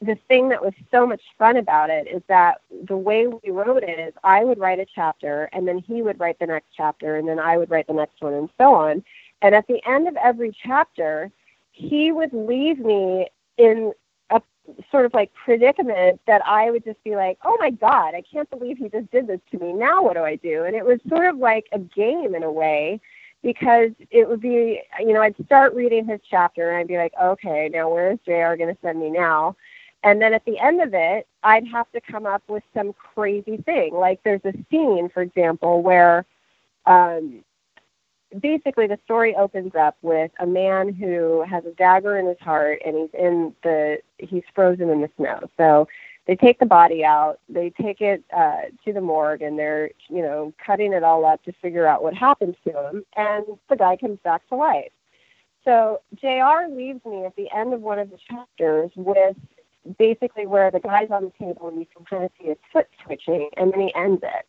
the 0.03 0.17
thing 0.29 0.51
that 0.51 0.63
was 0.63 0.75
so 0.91 1.07
much 1.07 1.23
fun 1.39 1.57
about 1.57 1.89
it 1.89 2.07
is 2.07 2.23
that 2.29 2.61
the 2.87 2.97
way 2.97 3.27
we 3.27 3.51
wrote 3.51 3.83
it 3.83 3.99
is 3.99 4.15
I 4.23 4.45
would 4.45 4.59
write 4.59 4.79
a 4.79 4.87
chapter, 4.95 5.49
and 5.53 5.67
then 5.67 5.79
he 5.79 6.03
would 6.03 6.21
write 6.21 6.39
the 6.39 6.47
next 6.47 6.69
chapter, 6.77 7.17
and 7.17 7.27
then 7.27 7.39
I 7.39 7.57
would 7.57 7.71
write 7.71 7.87
the 7.87 7.95
next 7.95 8.21
one, 8.21 8.35
and 8.35 8.51
so 8.59 8.75
on. 8.75 9.03
And 9.43 9.55
at 9.55 9.67
the 9.67 9.81
end 9.87 10.07
of 10.07 10.17
every 10.17 10.55
chapter, 10.63 11.31
he 11.73 12.13
would 12.13 12.33
leave 12.33 12.79
me 12.79 13.29
in 13.57 13.93
a 14.31 14.43
sort 14.91 15.07
of 15.07 15.15
like 15.15 15.33
predicament 15.33 16.21
that 16.27 16.43
I 16.47 16.71
would 16.71 16.85
just 16.85 17.03
be 17.03 17.17
like, 17.17 17.39
oh 17.45 17.57
my 17.59 17.71
God, 17.71 18.15
I 18.15 18.23
can't 18.23 18.51
believe 18.51 18.79
he 18.79 18.89
just 18.89 19.11
did 19.11 19.27
this 19.27 19.41
to 19.53 19.59
me. 19.59 19.73
Now 19.73 20.03
what 20.03 20.15
do 20.15 20.23
I 20.23 20.37
do? 20.37 20.65
And 20.65 20.75
it 20.77 20.85
was 20.85 21.01
sort 21.09 21.27
of 21.27 21.37
like 21.37 21.67
a 21.73 21.79
game 21.79 22.35
in 22.35 22.43
a 22.43 22.51
way 22.51 23.01
because 23.43 23.91
it 24.11 24.29
would 24.29 24.41
be, 24.41 24.83
you 24.99 25.13
know, 25.13 25.23
I'd 25.23 25.37
start 25.45 25.75
reading 25.75 26.07
his 26.07 26.21
chapter 26.29 26.71
and 26.71 26.79
I'd 26.79 26.89
be 26.89 26.97
like, 26.97 27.13
okay, 27.23 27.71
now 27.73 27.89
where 27.89 28.11
is 28.11 28.19
JR 28.25 28.57
going 28.57 28.75
to 28.75 28.77
send 28.83 28.99
me 28.99 29.11
now? 29.11 29.55
And 30.07 30.23
then 30.23 30.33
at 30.33 30.45
the 30.45 30.57
end 30.61 30.81
of 30.81 30.95
it, 30.95 31.27
I'd 31.43 31.67
have 31.67 31.91
to 31.91 32.01
come 32.01 32.27
up 32.27 32.45
with 32.47 32.63
some 32.73 32.93
crazy 32.93 33.57
thing. 33.57 33.93
Like 33.93 34.21
there's 34.23 34.45
a 34.45 34.53
scene, 34.71 35.09
for 35.13 35.21
example, 35.21 35.83
where 35.83 36.25
um, 36.87 37.43
basically 38.41 38.87
the 38.87 39.01
story 39.05 39.35
opens 39.35 39.75
up 39.75 39.97
with 40.03 40.31
a 40.39 40.47
man 40.47 40.95
who 40.95 41.43
has 41.43 41.65
a 41.65 41.73
dagger 41.73 42.19
in 42.19 42.27
his 42.29 42.39
heart 42.39 42.83
and 42.87 42.97
he's 42.97 43.21
in 43.21 43.53
the 43.65 43.99
he's 44.19 44.45
frozen 44.55 44.91
in 44.91 45.01
the 45.01 45.11
snow. 45.17 45.41
So 45.57 45.89
they 46.29 46.37
take 46.37 46.61
the 46.61 46.67
body 46.67 47.05
out, 47.05 47.41
they 47.49 47.71
take 47.71 48.01
it 48.01 48.23
uh, 48.33 48.63
to 48.85 48.93
the 48.93 49.01
morgue, 49.01 49.43
and 49.43 49.59
they're 49.59 49.91
you 50.09 50.23
know 50.23 50.55
cutting 50.65 50.93
it 50.93 51.03
all 51.03 51.25
up 51.25 51.43
to 51.47 51.53
figure 51.61 51.85
out 51.85 52.05
what 52.05 52.15
happened 52.15 52.55
to 52.63 52.71
him. 52.71 53.05
And 53.17 53.45
the 53.69 53.77
guy 53.77 53.97
comes 53.97 54.21
back 54.23 54.49
to 54.51 54.55
life. 54.55 54.93
So 55.65 56.01
J.R. 56.21 56.69
leaves 56.69 57.05
me 57.05 57.25
at 57.25 57.35
the 57.35 57.51
end 57.53 57.75
of 57.75 57.81
one 57.81 57.99
of 57.99 58.09
the 58.11 58.19
chapters 58.31 58.93
with 58.95 59.37
basically 59.99 60.47
where 60.47 60.71
the 60.71 60.81
guy's 60.81 61.11
on 61.11 61.25
the 61.25 61.33
table 61.45 61.69
and 61.69 61.79
you 61.79 61.87
can 61.95 62.05
kind 62.05 62.25
of 62.25 62.31
see 62.41 62.49
his 62.49 62.59
foot 62.73 62.89
twitching, 63.05 63.51
and 63.57 63.73
then 63.73 63.81
he 63.81 63.95
ends 63.95 64.23
it. 64.23 64.47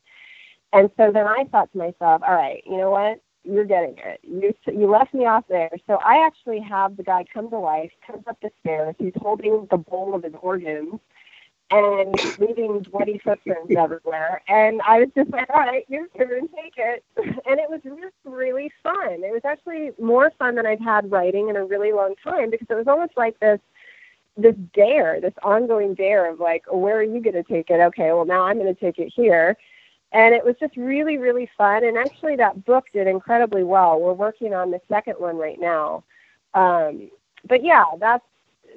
And 0.73 0.89
so 0.97 1.11
then 1.11 1.27
I 1.27 1.45
thought 1.51 1.71
to 1.71 1.77
myself, 1.77 2.21
all 2.27 2.35
right, 2.35 2.63
you 2.65 2.77
know 2.77 2.91
what? 2.91 3.21
You're 3.43 3.65
getting 3.65 3.95
it. 3.97 4.19
You 4.23 4.53
you 4.67 4.89
left 4.89 5.13
me 5.13 5.25
off 5.25 5.45
there. 5.47 5.71
So 5.88 5.99
I 6.03 6.25
actually 6.25 6.59
have 6.59 6.97
the 6.97 7.03
guy 7.03 7.25
come 7.33 7.49
to 7.49 7.57
life, 7.57 7.91
comes 8.05 8.23
up 8.27 8.38
the 8.41 8.49
stairs. 8.59 8.95
He's 8.99 9.13
holding 9.15 9.67
the 9.71 9.77
bowl 9.77 10.13
of 10.13 10.23
his 10.23 10.33
organs 10.41 10.99
and 11.71 12.15
leaving 12.39 12.79
bloody 12.91 13.19
footprints 13.23 13.73
everywhere. 13.77 14.41
And 14.47 14.81
I 14.88 14.99
was 14.99 15.09
just 15.15 15.29
like, 15.31 15.49
all 15.49 15.59
right, 15.59 15.85
your 15.89 16.07
turn, 16.17 16.47
take 16.55 16.73
it. 16.77 17.03
And 17.47 17.59
it 17.59 17.69
was 17.69 17.81
just 17.83 18.15
really 18.25 18.71
fun. 18.83 19.23
It 19.23 19.31
was 19.31 19.41
actually 19.45 19.91
more 19.99 20.31
fun 20.38 20.55
than 20.55 20.65
I've 20.65 20.81
had 20.81 21.09
writing 21.11 21.49
in 21.49 21.55
a 21.55 21.65
really 21.65 21.93
long 21.93 22.15
time 22.23 22.49
because 22.49 22.67
it 22.69 22.75
was 22.75 22.88
almost 22.88 23.13
like 23.15 23.39
this 23.39 23.59
this 24.38 24.55
dare, 24.73 25.19
this 25.19 25.33
ongoing 25.43 25.93
dare 25.95 26.31
of 26.31 26.39
like, 26.39 26.63
oh, 26.71 26.77
where 26.77 26.97
are 26.97 27.03
you 27.03 27.21
going 27.21 27.33
to 27.35 27.43
take 27.43 27.69
it? 27.69 27.79
Okay, 27.79 28.11
well 28.13 28.25
now 28.25 28.43
I'm 28.43 28.57
going 28.57 28.73
to 28.73 28.79
take 28.79 28.99
it 28.99 29.11
here. 29.15 29.57
And 30.13 30.33
it 30.33 30.45
was 30.45 30.55
just 30.59 30.77
really, 30.77 31.17
really 31.17 31.49
fun. 31.57 31.83
And 31.83 31.97
actually, 31.97 32.38
that 32.38 32.63
book 32.63 32.85
did 32.93 33.07
incredibly 33.07 33.63
well. 33.63 33.99
We're 33.99 34.13
working 34.13 34.53
on 34.53 34.71
the 34.71 34.79
second 34.88 35.15
one 35.17 35.35
right 35.35 35.59
now. 35.59 36.03
Um, 36.53 37.11
but 37.45 37.63
yeah, 37.63 37.83
that's 37.99 38.23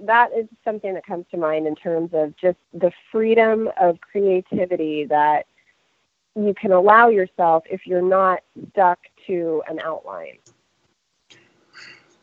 that 0.02 0.30
is 0.36 0.46
something 0.64 0.94
that 0.94 1.06
comes 1.06 1.26
to 1.30 1.36
mind 1.36 1.66
in 1.66 1.74
terms 1.76 2.10
of 2.14 2.36
just 2.36 2.58
the 2.72 2.90
freedom 3.12 3.68
of 3.80 4.00
creativity 4.00 5.04
that 5.06 5.46
you 6.34 6.54
can 6.54 6.72
allow 6.72 7.08
yourself 7.08 7.64
if 7.70 7.86
you're 7.86 8.02
not 8.02 8.40
stuck 8.70 8.98
to 9.26 9.62
an 9.68 9.78
outline. 9.80 10.38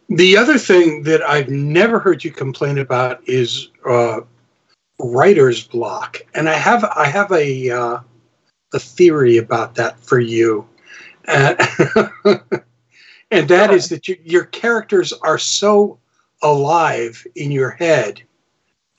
The 0.10 0.38
other 0.38 0.58
thing 0.58 1.04
that 1.04 1.22
I've 1.22 1.50
never 1.50 2.00
heard 2.00 2.24
you 2.24 2.32
complain 2.32 2.78
about 2.78 3.28
is 3.28 3.70
uh, 3.86 4.22
writer's 5.00 5.68
block, 5.68 6.22
and 6.34 6.48
I 6.48 6.54
have 6.54 6.86
I 6.86 7.08
have 7.08 7.32
a 7.32 7.70
uh, 7.70 8.00
a 8.74 8.80
theory 8.80 9.38
about 9.38 9.76
that 9.76 10.00
for 10.00 10.20
you, 10.20 10.68
and, 11.26 11.60
and 13.32 13.50
that 13.50 13.72
is 13.72 13.90
that 13.90 14.08
you, 14.08 14.18
your 14.24 14.46
characters 14.46 15.12
are 15.12 15.38
so 15.38 16.00
alive 16.42 17.26
in 17.36 17.52
your 17.52 17.72
head 17.72 18.22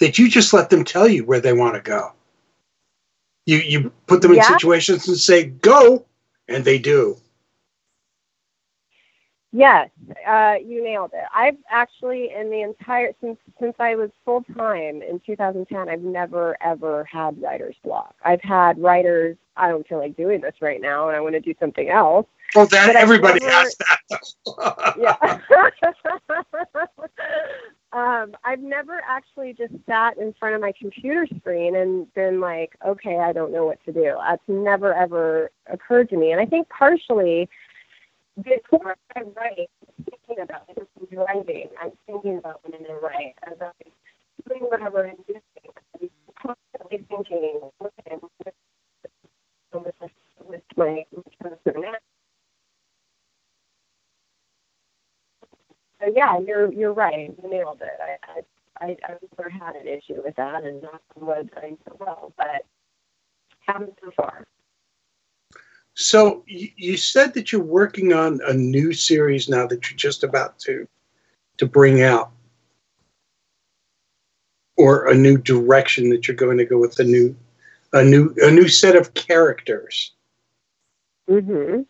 that 0.00 0.18
you 0.18 0.28
just 0.28 0.52
let 0.52 0.68
them 0.68 0.84
tell 0.84 1.08
you 1.08 1.24
where 1.24 1.40
they 1.40 1.54
want 1.54 1.74
to 1.74 1.80
go. 1.80 2.12
You 3.46 3.58
you 3.58 3.90
put 4.06 4.20
them 4.20 4.32
in 4.32 4.36
Yeah. 4.38 4.42
situations 4.42 5.08
and 5.08 5.16
say 5.16 5.44
go, 5.44 6.04
and 6.48 6.64
they 6.66 6.78
do. 6.78 7.16
Yes, 9.52 9.88
uh, 10.26 10.56
you 10.62 10.84
nailed 10.84 11.12
it. 11.14 11.24
I've 11.34 11.56
actually, 11.70 12.32
in 12.38 12.50
the 12.50 12.60
entire 12.60 13.12
since 13.20 13.38
since 13.58 13.74
I 13.78 13.94
was 13.94 14.10
full 14.24 14.44
time 14.56 15.00
in 15.00 15.20
2010, 15.24 15.88
I've 15.88 16.02
never 16.02 16.56
ever 16.62 17.04
had 17.10 17.40
writer's 17.40 17.76
block. 17.82 18.14
I've 18.22 18.42
had 18.42 18.78
writers. 18.78 19.38
I 19.56 19.68
don't 19.68 19.88
feel 19.88 19.98
like 19.98 20.16
doing 20.16 20.42
this 20.42 20.54
right 20.60 20.82
now, 20.82 21.08
and 21.08 21.16
I 21.16 21.20
want 21.20 21.34
to 21.34 21.40
do 21.40 21.54
something 21.58 21.88
else. 21.88 22.26
Well, 22.54 22.66
that 22.66 22.94
everybody 22.94 23.40
never- 23.40 23.52
has 23.52 23.76
that. 23.76 24.94
yeah. 24.98 25.38
um, 27.92 28.34
I've 28.44 28.60
never 28.60 29.00
actually 29.06 29.54
just 29.54 29.72
sat 29.86 30.18
in 30.18 30.34
front 30.38 30.54
of 30.54 30.60
my 30.60 30.72
computer 30.78 31.26
screen 31.38 31.76
and 31.76 32.12
been 32.14 32.40
like, 32.40 32.76
okay, 32.86 33.18
I 33.18 33.32
don't 33.32 33.52
know 33.52 33.64
what 33.64 33.82
to 33.86 33.92
do. 33.92 34.14
That's 34.26 34.42
never 34.46 34.94
ever 34.94 35.50
occurred 35.66 36.10
to 36.10 36.16
me. 36.16 36.32
And 36.32 36.40
I 36.40 36.46
think 36.46 36.68
partially 36.68 37.48
before 38.42 38.96
I 39.16 39.20
write, 39.20 39.70
thinking 40.04 40.42
about 40.42 40.62
it. 40.68 40.88
I'm 40.98 41.06
driving. 41.06 41.68
I'm 41.80 41.92
thinking 42.06 42.38
about 42.38 42.60
when 42.64 42.74
I'm 42.74 43.02
write. 43.02 43.34
As 43.46 43.54
I'm 43.60 43.72
doing 44.48 44.62
whatever 44.62 45.06
I'm 45.08 45.16
doing, 45.26 45.40
I'm 46.00 46.10
constantly 46.40 47.06
thinking, 47.08 47.60
okay, 47.82 48.16
with, 48.22 48.54
with, 50.46 50.62
my 50.76 51.04
with 51.12 51.24
my 51.42 51.54
So 56.00 56.12
yeah, 56.14 56.38
you're 56.38 56.72
you're 56.72 56.92
right. 56.92 57.34
You 57.42 57.50
nailed 57.50 57.80
it. 57.82 58.00
I 58.00 58.16
I 58.32 58.40
I, 58.80 58.96
I 59.04 59.14
never 59.36 59.50
had 59.50 59.74
an 59.76 59.88
issue 59.88 60.22
with 60.24 60.36
that, 60.36 60.64
and 60.64 60.82
not 60.82 61.02
wood 61.16 61.50
going 61.54 61.78
so 61.86 61.96
well, 61.98 62.32
but 62.36 62.64
haven't 63.66 63.98
so 64.02 64.10
far. 64.16 64.46
So 66.00 66.44
you, 66.46 66.96
said 66.96 67.34
that 67.34 67.50
you're 67.50 67.60
working 67.60 68.12
on 68.12 68.40
a 68.46 68.52
new 68.52 68.92
series 68.92 69.48
now 69.48 69.66
that 69.66 69.90
you're 69.90 69.96
just 69.96 70.22
about 70.22 70.56
to 70.60 70.86
to 71.56 71.66
bring 71.66 72.02
out, 72.02 72.30
or 74.76 75.08
a 75.08 75.14
new 75.14 75.36
direction 75.36 76.08
that 76.10 76.28
you're 76.28 76.36
going 76.36 76.56
to 76.58 76.64
go 76.64 76.78
with 76.78 77.00
a 77.00 77.04
new 77.04 77.34
a 77.92 78.04
new 78.04 78.32
a 78.36 78.48
new 78.48 78.68
set 78.68 78.94
of 78.94 79.14
characters. 79.14 80.12
Mm-hmm. 81.28 81.82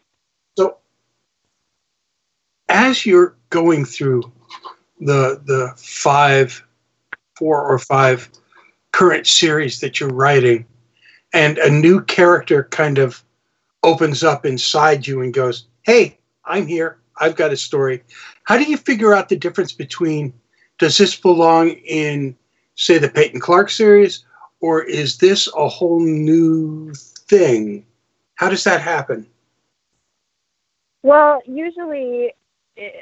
So 0.56 0.78
as 2.70 3.04
you're 3.04 3.36
going 3.50 3.84
through 3.84 4.22
the 5.00 5.42
the 5.44 5.74
five, 5.76 6.64
four 7.36 7.62
or 7.62 7.78
five 7.78 8.30
current 8.92 9.26
series 9.26 9.80
that 9.80 10.00
you're 10.00 10.08
writing, 10.08 10.64
and 11.34 11.58
a 11.58 11.68
new 11.68 12.02
character 12.04 12.64
kind 12.64 12.96
of 12.96 13.22
opens 13.82 14.24
up 14.24 14.44
inside 14.44 15.06
you 15.06 15.20
and 15.22 15.32
goes, 15.32 15.66
"Hey, 15.82 16.18
I'm 16.44 16.66
here. 16.66 16.98
I've 17.20 17.36
got 17.36 17.52
a 17.52 17.56
story." 17.56 18.02
How 18.44 18.56
do 18.56 18.64
you 18.64 18.76
figure 18.76 19.14
out 19.14 19.28
the 19.28 19.36
difference 19.36 19.72
between 19.72 20.32
does 20.78 20.96
this 20.96 21.16
belong 21.16 21.70
in, 21.70 22.36
say, 22.76 22.98
the 22.98 23.08
Peyton 23.08 23.40
Clark 23.40 23.68
series, 23.68 24.24
or 24.60 24.82
is 24.82 25.18
this 25.18 25.48
a 25.56 25.68
whole 25.68 26.00
new 26.00 26.92
thing? 27.28 27.84
How 28.36 28.48
does 28.48 28.64
that 28.64 28.80
happen? 28.80 29.26
Well, 31.02 31.40
usually, 31.46 32.32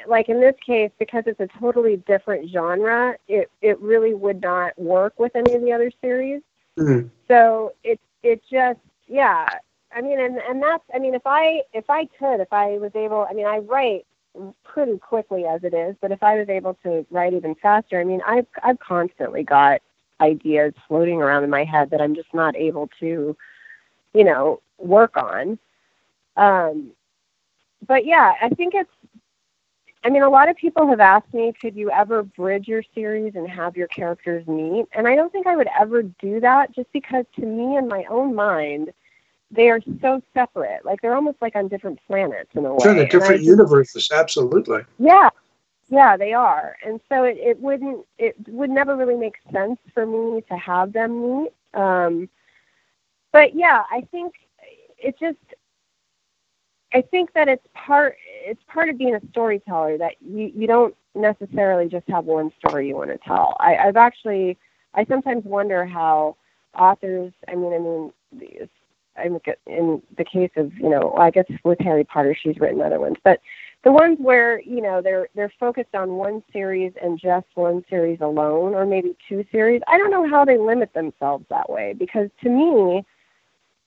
like 0.07 0.29
in 0.29 0.39
this 0.39 0.55
case, 0.65 0.91
because 0.97 1.23
it's 1.27 1.39
a 1.39 1.47
totally 1.59 1.97
different 1.97 2.49
genre, 2.49 3.15
it 3.27 3.49
it 3.61 3.79
really 3.79 4.13
would 4.13 4.41
not 4.41 4.77
work 4.77 5.19
with 5.19 5.35
any 5.35 5.53
of 5.53 5.61
the 5.61 5.71
other 5.71 5.91
series. 6.01 6.41
Mhm. 6.77 7.09
So 7.27 7.73
it 7.83 7.99
it 8.23 8.41
just 8.49 8.79
yeah. 9.07 9.47
I 9.91 10.01
mean, 10.01 10.19
and 10.19 10.37
and 10.37 10.61
that's 10.61 10.83
I 10.93 10.99
mean, 10.99 11.13
if 11.13 11.21
I 11.25 11.63
if 11.73 11.89
I 11.89 12.05
could, 12.19 12.39
if 12.39 12.51
I 12.51 12.77
was 12.77 12.91
able, 12.95 13.25
I 13.29 13.33
mean, 13.33 13.45
I 13.45 13.59
write 13.59 14.05
pretty 14.63 14.97
quickly 14.97 15.45
as 15.45 15.63
it 15.63 15.73
is. 15.73 15.95
But 16.01 16.11
if 16.11 16.21
I 16.21 16.37
was 16.37 16.49
able 16.49 16.75
to 16.83 17.05
write 17.09 17.33
even 17.33 17.55
faster, 17.55 17.99
I 17.99 18.03
mean, 18.03 18.21
I've 18.25 18.47
I've 18.63 18.79
constantly 18.79 19.43
got 19.43 19.81
ideas 20.19 20.73
floating 20.87 21.21
around 21.21 21.43
in 21.43 21.49
my 21.49 21.63
head 21.63 21.89
that 21.91 22.01
I'm 22.01 22.15
just 22.15 22.33
not 22.33 22.55
able 22.55 22.89
to, 22.99 23.35
you 24.13 24.23
know, 24.23 24.61
work 24.77 25.15
on. 25.15 25.57
Um, 26.35 26.91
but 27.87 28.05
yeah, 28.05 28.33
I 28.41 28.49
think 28.49 28.73
it's. 28.75 28.89
I 30.03 30.09
mean, 30.09 30.23
a 30.23 30.29
lot 30.29 30.47
of 30.47 30.55
people 30.55 30.87
have 30.87 31.01
asked 31.01 31.33
me, 31.33 31.51
could 31.59 31.75
you 31.75 31.91
ever 31.91 32.23
bridge 32.23 32.67
your 32.67 32.83
series 32.95 33.35
and 33.35 33.49
have 33.49 33.75
your 33.75 33.87
characters 33.87 34.47
meet? 34.47 34.85
And 34.93 35.07
I 35.07 35.15
don't 35.15 35.31
think 35.31 35.47
I 35.47 35.55
would 35.55 35.67
ever 35.77 36.03
do 36.03 36.39
that, 36.39 36.71
just 36.71 36.89
because 36.93 37.25
to 37.35 37.45
me, 37.45 37.75
in 37.75 37.87
my 37.89 38.05
own 38.09 38.33
mind, 38.33 38.93
they 39.51 39.69
are 39.69 39.79
so 40.01 40.21
separate. 40.33 40.83
Like 40.85 41.01
they're 41.01 41.15
almost 41.15 41.41
like 41.41 41.55
on 41.55 41.67
different 41.67 41.99
planets 42.07 42.49
in 42.55 42.65
a 42.65 42.73
way. 42.73 42.79
Sure, 42.81 42.93
the 42.93 43.01
And 43.01 43.07
I 43.07 43.11
different 43.11 43.37
just- 43.37 43.47
universes, 43.47 44.09
absolutely. 44.11 44.81
yeah, 44.99 45.29
yeah, 45.89 46.17
they 46.17 46.33
are, 46.33 46.75
and 46.85 46.99
so 47.09 47.23
it, 47.23 47.37
it 47.37 47.59
wouldn't 47.61 48.05
it 48.17 48.35
would 48.47 48.69
never 48.69 48.95
really 48.95 49.15
make 49.15 49.35
sense 49.51 49.79
for 49.93 50.05
me 50.05 50.41
to 50.49 50.57
have 50.57 50.91
them 50.93 51.43
meet. 51.43 51.53
Um, 51.73 52.29
but 53.31 53.55
yeah, 53.55 53.83
I 53.89 54.01
think 54.11 54.33
it 54.97 55.17
just 55.19 55.37
I 56.93 57.01
think 57.01 57.31
that 57.33 57.47
it's 57.47 57.65
part 57.73 58.17
it's 58.45 58.61
part 58.67 58.89
of 58.89 58.97
being 58.97 59.15
a 59.15 59.21
storyteller 59.31 59.97
that 59.97 60.15
you 60.21 60.51
you 60.53 60.67
don't 60.67 60.95
necessarily 61.15 61.87
just 61.87 62.07
have 62.09 62.25
one 62.25 62.51
story 62.59 62.87
you 62.89 62.95
want 62.95 63.09
to 63.11 63.17
tell. 63.19 63.55
I, 63.59 63.75
I've 63.77 63.97
actually 63.97 64.57
I 64.93 65.05
sometimes 65.05 65.45
wonder 65.45 65.85
how 65.85 66.35
authors. 66.77 67.31
I 67.47 67.55
mean, 67.55 67.73
I 67.73 67.77
mean, 67.79 68.13
these- 68.33 68.67
I'm 69.17 69.39
in 69.65 70.01
the 70.17 70.25
case 70.25 70.51
of 70.55 70.73
you 70.77 70.89
know, 70.89 71.13
I 71.17 71.31
guess 71.31 71.45
with 71.63 71.79
Harry 71.79 72.03
Potter, 72.03 72.35
she's 72.39 72.59
written 72.59 72.81
other 72.81 72.99
ones, 72.99 73.17
but 73.23 73.41
the 73.83 73.91
ones 73.91 74.17
where 74.19 74.59
you 74.61 74.81
know 74.81 75.01
they're 75.01 75.27
they're 75.35 75.53
focused 75.59 75.95
on 75.95 76.11
one 76.11 76.43
series 76.51 76.93
and 77.01 77.19
just 77.19 77.47
one 77.55 77.83
series 77.89 78.19
alone, 78.21 78.73
or 78.73 78.85
maybe 78.85 79.15
two 79.27 79.45
series. 79.51 79.81
I 79.87 79.97
don't 79.97 80.11
know 80.11 80.27
how 80.27 80.45
they 80.45 80.57
limit 80.57 80.93
themselves 80.93 81.45
that 81.49 81.69
way 81.69 81.93
because 81.93 82.29
to 82.43 82.49
me, 82.49 83.05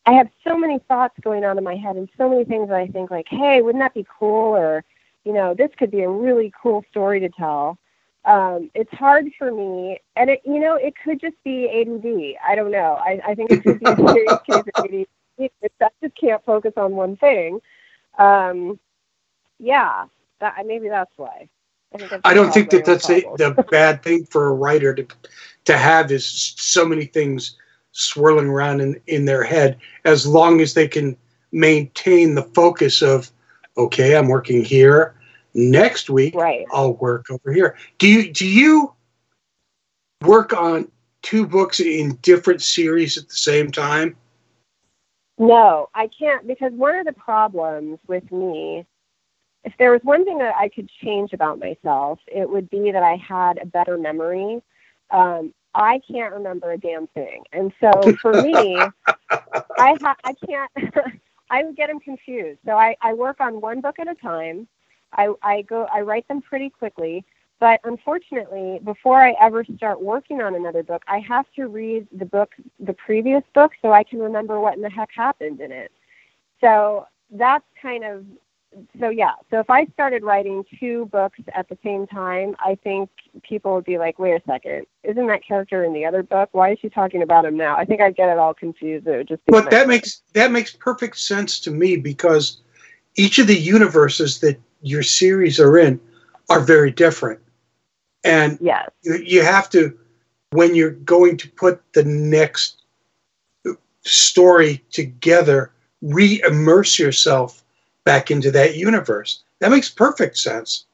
I 0.07 0.13
have 0.13 0.29
so 0.47 0.57
many 0.57 0.79
thoughts 0.89 1.15
going 1.23 1.45
on 1.45 1.59
in 1.59 1.65
my 1.65 1.77
head 1.77 1.97
and 1.97 2.09
so 2.17 2.29
many 2.29 2.45
things 2.45 2.69
that 2.69 2.77
I 2.77 2.87
think 2.87 3.11
like, 3.11 3.27
hey, 3.29 3.63
wouldn't 3.63 3.83
that 3.83 3.95
be 3.95 4.07
cool? 4.19 4.57
Or, 4.57 4.85
you 5.25 5.33
know, 5.33 5.55
this 5.55 5.71
could 5.79 5.91
be 5.91 6.01
a 6.01 6.09
really 6.09 6.53
cool 6.61 6.85
story 6.91 7.21
to 7.21 7.29
tell. 7.29 7.79
Um, 8.25 8.71
it's 8.75 8.93
hard 8.93 9.27
for 9.39 9.51
me, 9.51 9.99
and 10.17 10.29
it, 10.29 10.43
you 10.45 10.61
know, 10.61 10.75
it 10.75 10.95
could 11.03 11.21
just 11.21 11.37
be 11.43 11.69
ADD. 11.69 12.37
I 12.47 12.55
don't 12.55 12.71
know. 12.71 12.99
I, 13.01 13.21
I 13.29 13.35
think 13.35 13.51
it 13.51 13.63
could 13.63 13.81
be 13.81 13.91
a 13.91 13.97
serious 13.97 14.39
case 14.47 14.65
of 14.75 14.85
ADD. 14.85 15.07
I 15.41 15.89
just 16.03 16.17
can't 16.17 16.45
focus 16.45 16.73
on 16.77 16.93
one 16.93 17.17
thing. 17.17 17.61
Um, 18.19 18.79
yeah, 19.59 20.07
that 20.41 20.55
maybe 20.67 20.89
that's 20.89 21.13
why. 21.17 21.49
I, 21.99 22.21
I've 22.25 22.35
don't 22.35 22.53
think 22.53 22.71
that 22.71 22.85
that's 22.85 23.11
a, 23.11 23.21
the 23.37 23.67
bad 23.71 24.03
thing 24.05 24.25
for 24.27 24.49
a 24.49 24.55
writer 24.55 24.95
to 24.95 25.07
to 25.65 25.77
have 25.77 26.11
is 26.11 26.27
so 26.57 26.85
many 26.85 27.05
things 27.05 27.57
swirling 27.93 28.47
around 28.47 28.81
in, 28.81 29.01
in 29.07 29.25
their 29.25 29.43
head 29.43 29.79
as 30.05 30.27
long 30.27 30.61
as 30.61 30.75
they 30.75 30.87
can 30.87 31.17
maintain 31.53 32.35
the 32.35 32.43
focus 32.43 33.03
of 33.03 33.31
okay 33.77 34.17
i'm 34.17 34.29
working 34.29 34.65
here 34.65 35.17
next 35.55 36.09
week 36.09 36.35
right. 36.35 36.65
i'll 36.73 36.95
work 36.95 37.27
over 37.31 37.53
here 37.53 37.77
do 37.99 38.07
you 38.07 38.33
do 38.33 38.47
you 38.47 38.93
work 40.23 40.53
on 40.53 40.89
two 41.23 41.45
books 41.45 41.81
in 41.81 42.17
different 42.23 42.63
series 42.63 43.19
at 43.19 43.29
the 43.29 43.35
same 43.35 43.73
time 43.73 44.15
No, 45.41 45.89
I 45.97 46.09
can't 46.19 46.47
because 46.49 46.73
one 46.75 46.97
of 46.97 47.07
the 47.07 47.15
problems 47.15 48.01
with 48.09 48.31
me, 48.33 48.87
if 49.65 49.73
there 49.79 49.93
was 49.93 50.03
one 50.05 50.25
thing 50.25 50.39
that 50.39 50.55
I 50.57 50.69
could 50.71 50.91
change 51.05 51.33
about 51.35 51.61
myself, 51.61 52.21
it 52.29 52.49
would 52.49 52.71
be 52.71 52.93
that 52.93 53.03
I 53.03 53.17
had 53.17 53.59
a 53.63 53.67
better 53.67 53.99
memory. 53.99 54.63
Um, 55.11 55.55
I 55.75 56.01
can't 56.11 56.35
remember 56.35 56.73
a 56.73 56.79
damn 56.79 57.09
thing, 57.09 57.45
and 57.53 57.73
so 57.81 58.15
for 58.23 58.35
me, 58.35 58.95
I 59.79 59.97
ha- 60.03 60.17
I 60.25 60.35
can't. 60.47 60.73
I 61.51 61.65
would 61.65 61.77
get 61.77 61.89
them 61.89 62.01
confused. 62.01 62.61
So 62.67 62.73
I, 62.73 62.97
I 63.03 63.15
work 63.15 63.41
on 63.41 63.61
one 63.61 63.81
book 63.81 63.97
at 64.01 64.09
a 64.09 64.15
time. 64.17 64.69
I, 65.15 65.29
I 65.43 65.63
go 65.63 65.87
I 65.93 66.01
write 66.03 66.29
them 66.29 66.43
pretty 66.43 66.71
quickly. 66.71 67.25
But 67.61 67.81
unfortunately, 67.85 68.81
before 68.83 69.23
I 69.23 69.37
ever 69.39 69.65
start 69.77 70.01
working 70.01 70.41
on 70.41 70.55
another 70.55 70.83
book, 70.83 71.03
I 71.07 71.19
have 71.19 71.45
to 71.57 71.69
read 71.69 72.09
the 72.11 72.25
book, 72.25 72.55
the 72.81 72.95
previous 72.95 73.43
book, 73.55 73.73
so 73.83 73.93
I 73.93 74.03
can 74.03 74.19
remember 74.19 74.59
what 74.59 74.75
in 74.75 74.81
the 74.83 74.89
heck 74.89 75.11
happened 75.15 75.61
in 75.61 75.71
it. 75.71 75.93
So 76.63 77.07
that's 77.31 77.65
kind 77.81 78.03
of, 78.03 78.25
so 78.99 79.11
yeah. 79.11 79.33
So 79.51 79.61
if 79.61 79.69
I 79.69 79.85
started 79.93 80.23
writing 80.23 80.65
two 80.79 81.05
books 81.13 81.39
at 81.55 81.69
the 81.69 81.77
same 81.85 82.07
time, 82.07 82.57
I 82.65 82.79
think 82.83 83.11
people 83.43 83.75
would 83.75 83.85
be 83.85 83.99
like, 83.99 84.19
wait 84.19 84.33
a 84.33 84.43
second, 84.47 84.87
isn't 85.05 85.27
that 85.27 85.45
character 85.45 85.85
in 85.85 85.93
the 85.93 86.07
other 86.07 86.23
book? 86.23 86.49
Why 86.53 86.73
is 86.73 86.79
she 86.81 86.89
talking 86.89 87.23
about 87.23 87.45
him 87.45 87.59
now? 87.59 87.77
I 87.77 87.85
think 87.85 88.01
I'd 88.01 88.17
get 88.17 88.31
it 88.31 88.39
all 88.39 88.55
confused. 88.55 89.07
It 89.07 89.17
would 89.19 89.29
just 89.29 89.43
but 89.47 89.71
that 89.71 89.87
makes 89.87 90.23
that 90.33 90.51
makes 90.51 90.73
perfect 90.73 91.19
sense 91.19 91.61
to 91.61 91.71
me 91.71 91.97
because 91.97 92.63
each 93.17 93.39
of 93.39 93.49
the 93.49 93.59
universes 93.59 94.41
that 94.41 94.59
your 94.81 95.03
series 95.03 95.61
are 95.61 95.77
in 95.77 96.01
are 96.49 96.61
very 96.61 96.91
different 96.91 97.39
and 98.25 98.59
yes. 98.61 98.89
you, 99.03 99.17
you 99.17 99.43
have 99.43 99.69
to 99.71 99.97
when 100.51 100.75
you're 100.75 100.91
going 100.91 101.37
to 101.37 101.49
put 101.51 101.81
the 101.93 102.05
next 102.05 102.83
story 104.03 104.85
together 104.91 105.73
re-immerse 106.03 106.99
yourself 106.99 107.63
back 108.05 108.31
into 108.31 108.51
that 108.51 108.77
universe 108.77 109.43
that 109.61 109.71
makes 109.71 109.89
perfect 109.89 110.37
sense 110.37 110.87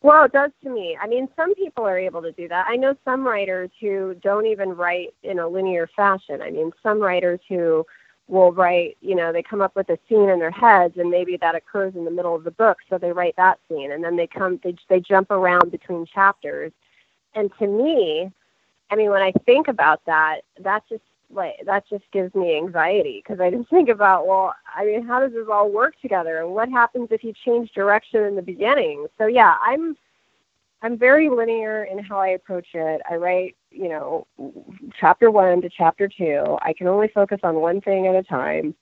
Well, 0.00 0.24
it 0.24 0.32
does 0.32 0.52
to 0.62 0.70
me. 0.70 0.96
I 1.00 1.08
mean, 1.08 1.28
some 1.34 1.54
people 1.54 1.84
are 1.84 1.98
able 1.98 2.22
to 2.22 2.32
do 2.32 2.46
that. 2.48 2.66
I 2.68 2.76
know 2.76 2.94
some 3.04 3.26
writers 3.26 3.70
who 3.80 4.14
don't 4.22 4.46
even 4.46 4.70
write 4.70 5.12
in 5.24 5.40
a 5.40 5.48
linear 5.48 5.88
fashion. 5.96 6.40
I 6.40 6.50
mean, 6.50 6.70
some 6.82 7.00
writers 7.00 7.40
who 7.48 7.84
will 8.28 8.52
write, 8.52 8.96
you 9.00 9.14
know, 9.14 9.32
they 9.32 9.42
come 9.42 9.62
up 9.62 9.74
with 9.74 9.88
a 9.88 9.98
scene 10.08 10.28
in 10.28 10.38
their 10.38 10.50
heads 10.50 10.98
and 10.98 11.10
maybe 11.10 11.36
that 11.38 11.54
occurs 11.54 11.94
in 11.96 12.04
the 12.04 12.10
middle 12.10 12.34
of 12.34 12.44
the 12.44 12.50
book, 12.50 12.78
so 12.88 12.98
they 12.98 13.12
write 13.12 13.34
that 13.36 13.58
scene 13.68 13.92
and 13.92 14.04
then 14.04 14.16
they 14.16 14.26
come 14.26 14.60
they 14.62 14.76
they 14.88 15.00
jump 15.00 15.30
around 15.30 15.70
between 15.70 16.06
chapters. 16.06 16.72
And 17.34 17.50
to 17.58 17.66
me, 17.66 18.30
I 18.90 18.96
mean, 18.96 19.10
when 19.10 19.22
I 19.22 19.32
think 19.46 19.68
about 19.68 20.04
that, 20.06 20.42
that 20.60 20.82
just 20.88 21.02
like 21.30 21.56
that 21.66 21.88
just 21.88 22.04
gives 22.12 22.34
me 22.34 22.56
anxiety 22.56 23.22
because 23.22 23.40
I 23.40 23.50
just 23.50 23.68
think 23.68 23.88
about, 23.88 24.26
well, 24.26 24.54
I 24.74 24.84
mean, 24.84 25.06
how 25.06 25.20
does 25.20 25.32
this 25.32 25.46
all 25.50 25.70
work 25.70 25.94
together, 26.00 26.38
and 26.38 26.50
what 26.50 26.68
happens 26.70 27.08
if 27.10 27.22
you 27.24 27.32
change 27.44 27.72
direction 27.72 28.24
in 28.24 28.36
the 28.36 28.42
beginning? 28.42 29.06
So 29.18 29.26
yeah, 29.26 29.56
I'm 29.62 29.96
I'm 30.82 30.96
very 30.96 31.28
linear 31.28 31.84
in 31.84 31.98
how 31.98 32.18
I 32.18 32.28
approach 32.28 32.68
it. 32.74 33.02
I 33.10 33.16
write, 33.16 33.56
you 33.70 33.88
know, 33.88 34.26
chapter 34.98 35.30
one 35.30 35.60
to 35.62 35.68
chapter 35.68 36.08
two. 36.08 36.56
I 36.62 36.72
can 36.72 36.86
only 36.88 37.08
focus 37.08 37.40
on 37.42 37.56
one 37.56 37.80
thing 37.80 38.06
at 38.06 38.14
a 38.14 38.22
time. 38.22 38.74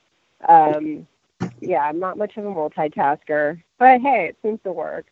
Um, 0.48 1.06
yeah, 1.60 1.80
I'm 1.80 1.98
not 1.98 2.18
much 2.18 2.36
of 2.36 2.44
a 2.44 2.48
multitasker, 2.48 3.62
but 3.78 4.00
hey, 4.00 4.26
it 4.30 4.36
seems 4.42 4.60
to 4.64 4.72
work. 4.72 5.06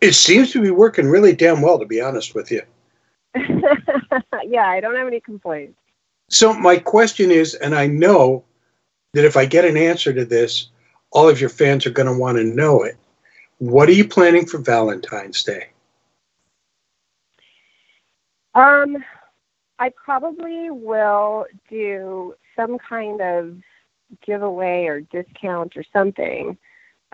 it 0.00 0.12
seems 0.14 0.52
to 0.52 0.60
be 0.60 0.70
working 0.70 1.06
really 1.08 1.34
damn 1.34 1.62
well 1.62 1.78
to 1.78 1.86
be 1.86 2.00
honest 2.00 2.34
with 2.34 2.50
you 2.50 2.62
yeah, 4.44 4.66
I 4.68 4.80
don't 4.80 4.94
have 4.96 5.06
any 5.06 5.20
complaints. 5.20 5.78
so 6.28 6.52
my 6.52 6.76
question 6.78 7.30
is 7.30 7.54
and 7.54 7.74
i 7.74 7.86
know 7.86 8.44
that 9.14 9.24
if 9.24 9.36
i 9.36 9.44
get 9.46 9.64
an 9.64 9.76
answer 9.76 10.12
to 10.12 10.24
this 10.24 10.68
all 11.10 11.28
of 11.28 11.40
your 11.40 11.50
fans 11.50 11.86
are 11.86 11.90
going 11.90 12.06
to 12.12 12.18
want 12.18 12.36
to 12.38 12.44
know 12.44 12.82
it 12.82 12.96
what 13.58 13.88
are 13.88 13.92
you 14.00 14.06
planning 14.06 14.46
for 14.46 14.58
valentine's 14.58 15.42
day 15.42 15.68
Um, 18.54 18.98
I 19.78 19.90
probably 19.90 20.70
will 20.70 21.46
do 21.68 22.34
some 22.54 22.78
kind 22.78 23.20
of 23.20 23.56
giveaway 24.24 24.84
or 24.84 25.00
discount 25.00 25.76
or 25.76 25.84
something. 25.92 26.56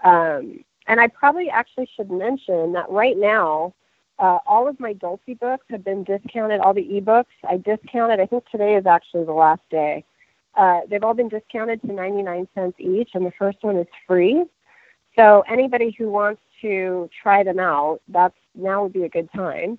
Um, 0.05 0.65
and 0.87 1.01
I 1.01 1.09
probably 1.09 1.49
actually 1.51 1.89
should 1.95 2.11
mention 2.11 2.73
that 2.73 2.89
right 2.89 3.17
now, 3.17 3.75
uh, 4.19 4.39
all 4.47 4.67
of 4.67 4.81
my 4.81 4.93
Dulcie 4.95 5.35
books 5.35 5.67
have 5.71 5.85
been 5.85 6.03
discounted. 6.03 6.61
All 6.61 6.75
the 6.75 6.83
ebooks 6.83 7.27
I 7.49 7.59
discounted. 7.59 8.21
I 8.21 8.27
think 8.27 8.45
today 8.51 8.75
is 8.75 8.87
actually 8.87 9.25
the 9.25 9.33
last 9.33 9.63
day. 9.71 10.05
Uh, 10.57 10.81
they've 10.91 11.05
all 11.05 11.15
been 11.15 11.29
discounted 11.29 11.81
to 11.83 11.93
99 11.93 12.49
cents 12.55 12.77
each, 12.81 13.11
and 13.15 13.25
the 13.25 13.33
first 13.39 13.59
one 13.61 13.77
is 13.77 13.87
free. 14.07 14.45
So 15.15 15.45
anybody 15.49 15.95
who 15.97 16.11
wants 16.11 16.41
to 16.63 17.09
try 17.23 17.45
them 17.45 17.61
out, 17.61 18.01
that's 18.09 18.35
now 18.57 18.83
would 18.83 18.93
be 18.93 19.05
a 19.05 19.09
good 19.09 19.31
time. 19.33 19.79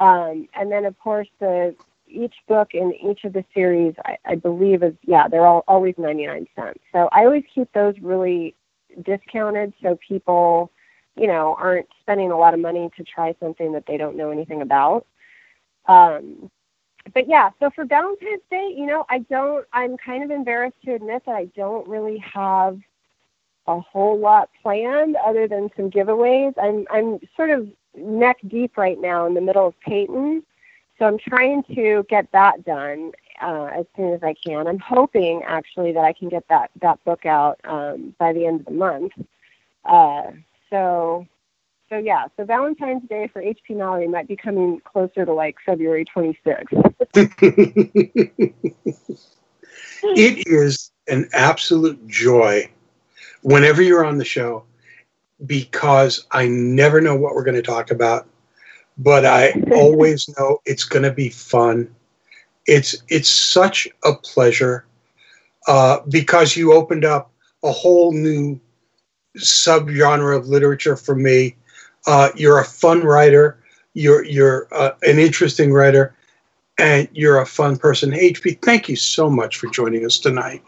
Um, 0.00 0.48
and 0.54 0.72
then, 0.72 0.84
of 0.86 0.98
course, 0.98 1.28
the 1.38 1.76
each 2.08 2.34
book 2.48 2.74
in 2.74 2.92
each 2.94 3.24
of 3.24 3.32
the 3.32 3.44
series, 3.54 3.94
I, 4.04 4.16
I 4.24 4.34
believe, 4.34 4.82
is 4.82 4.94
yeah, 5.06 5.28
they're 5.28 5.46
all 5.46 5.62
always 5.68 5.94
99 5.96 6.48
cents. 6.56 6.80
So 6.92 7.08
I 7.12 7.24
always 7.24 7.44
keep 7.54 7.72
those 7.72 7.94
really 8.00 8.54
discounted 9.02 9.72
so 9.82 9.96
people, 10.06 10.72
you 11.16 11.28
know, 11.28 11.54
aren't 11.58 11.86
spending 12.00 12.32
a 12.32 12.36
lot 12.38 12.54
of 12.54 12.60
money 12.60 12.90
to 12.96 13.04
try 13.04 13.34
something 13.38 13.72
that 13.72 13.84
they 13.86 13.96
don't 13.96 14.16
know 14.16 14.30
anything 14.30 14.62
about. 14.62 15.06
Um, 15.86 16.50
but 17.14 17.28
yeah, 17.28 17.50
so 17.60 17.70
for 17.70 17.84
Valentine's 17.84 18.42
Day, 18.50 18.74
you 18.76 18.86
know, 18.86 19.04
I 19.08 19.20
don't, 19.20 19.66
I'm 19.72 19.96
kind 19.96 20.24
of 20.24 20.30
embarrassed 20.30 20.76
to 20.84 20.94
admit 20.94 21.22
that 21.26 21.34
I 21.34 21.46
don't 21.56 21.86
really 21.88 22.18
have 22.18 22.78
a 23.66 23.80
whole 23.80 24.18
lot 24.18 24.50
planned 24.62 25.16
other 25.16 25.46
than 25.46 25.70
some 25.76 25.90
giveaways. 25.90 26.54
I'm 26.60 26.86
I'm 26.90 27.20
sort 27.36 27.50
of 27.50 27.68
neck 27.96 28.38
deep 28.46 28.76
right 28.76 29.00
now 29.00 29.26
in 29.26 29.34
the 29.34 29.40
middle 29.40 29.66
of 29.66 29.78
Peyton, 29.80 30.42
so 30.98 31.06
I'm 31.06 31.18
trying 31.18 31.62
to 31.74 32.04
get 32.08 32.30
that 32.32 32.64
done 32.64 33.12
uh, 33.40 33.70
as 33.74 33.86
soon 33.96 34.12
as 34.12 34.22
I 34.22 34.34
can. 34.34 34.66
I'm 34.66 34.78
hoping 34.78 35.42
actually 35.46 35.92
that 35.92 36.04
I 36.04 36.12
can 36.12 36.28
get 36.28 36.46
that 36.48 36.70
that 36.82 37.02
book 37.04 37.26
out 37.26 37.58
um, 37.64 38.14
by 38.18 38.32
the 38.32 38.46
end 38.46 38.60
of 38.60 38.66
the 38.66 38.72
month. 38.72 39.12
Uh, 39.84 40.32
so 40.68 41.26
so 41.88 41.96
yeah, 41.96 42.26
so 42.36 42.44
Valentine's 42.44 43.08
Day 43.08 43.28
for 43.32 43.42
HP 43.42 43.76
Mallory 43.76 44.06
might 44.06 44.28
be 44.28 44.36
coming 44.36 44.80
closer 44.84 45.24
to 45.24 45.32
like 45.32 45.56
February 45.66 46.04
26th. 46.04 46.94
it 50.02 50.46
is 50.46 50.92
an 51.08 51.28
absolute 51.32 52.06
joy 52.06 52.70
whenever 53.42 53.82
you're 53.82 54.04
on 54.04 54.18
the 54.18 54.24
show 54.24 54.64
because 55.46 56.26
I 56.32 56.48
never 56.48 57.00
know 57.00 57.16
what 57.16 57.34
we're 57.34 57.44
going 57.44 57.56
to 57.56 57.62
talk 57.62 57.90
about, 57.90 58.26
but 58.98 59.24
I 59.24 59.52
always 59.72 60.28
know 60.38 60.60
it's 60.64 60.84
going 60.84 61.02
to 61.02 61.12
be 61.12 61.28
fun. 61.30 61.94
It's 62.66 62.96
it's 63.08 63.28
such 63.28 63.88
a 64.04 64.14
pleasure 64.14 64.84
uh, 65.66 66.00
because 66.08 66.56
you 66.56 66.72
opened 66.72 67.04
up 67.04 67.30
a 67.62 67.72
whole 67.72 68.12
new 68.12 68.60
subgenre 69.38 70.36
of 70.36 70.48
literature 70.48 70.96
for 70.96 71.14
me. 71.14 71.56
Uh, 72.06 72.30
you're 72.34 72.58
a 72.58 72.64
fun 72.64 73.02
writer. 73.02 73.58
You're 73.94 74.24
you're 74.24 74.68
uh, 74.72 74.92
an 75.02 75.18
interesting 75.18 75.72
writer, 75.72 76.14
and 76.78 77.08
you're 77.12 77.40
a 77.40 77.46
fun 77.46 77.76
person. 77.76 78.12
HP, 78.12 78.62
thank 78.62 78.88
you 78.88 78.96
so 78.96 79.28
much 79.28 79.56
for 79.56 79.68
joining 79.68 80.04
us 80.04 80.18
tonight. 80.18 80.62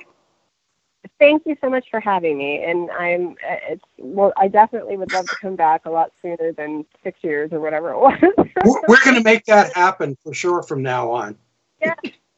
Thank 1.19 1.43
you 1.47 1.57
so 1.61 1.69
much 1.69 1.87
for 1.91 1.99
having 2.01 2.39
me, 2.39 2.63
and 2.65 2.91
I'm 2.93 3.31
uh, 3.49 3.57
it's 3.71 3.85
well. 3.99 4.33
I 4.37 4.47
definitely 4.49 4.97
would 4.97 5.13
love 5.13 5.27
to 5.27 5.37
come 5.41 5.57
back 5.57 5.85
a 5.85 5.91
lot 5.91 6.13
sooner 6.23 6.53
than 6.53 6.85
six 7.03 7.19
years 7.23 7.53
or 7.53 7.61
whatever 7.61 7.91
it 7.91 7.99
was. 7.99 8.21
we're 8.89 9.03
going 9.05 9.17
to 9.17 9.23
make 9.23 9.45
that 9.47 9.73
happen 9.75 10.17
for 10.23 10.33
sure 10.33 10.63
from 10.63 10.83
now 10.83 11.11
on. 11.11 11.37
yeah, 11.81 11.95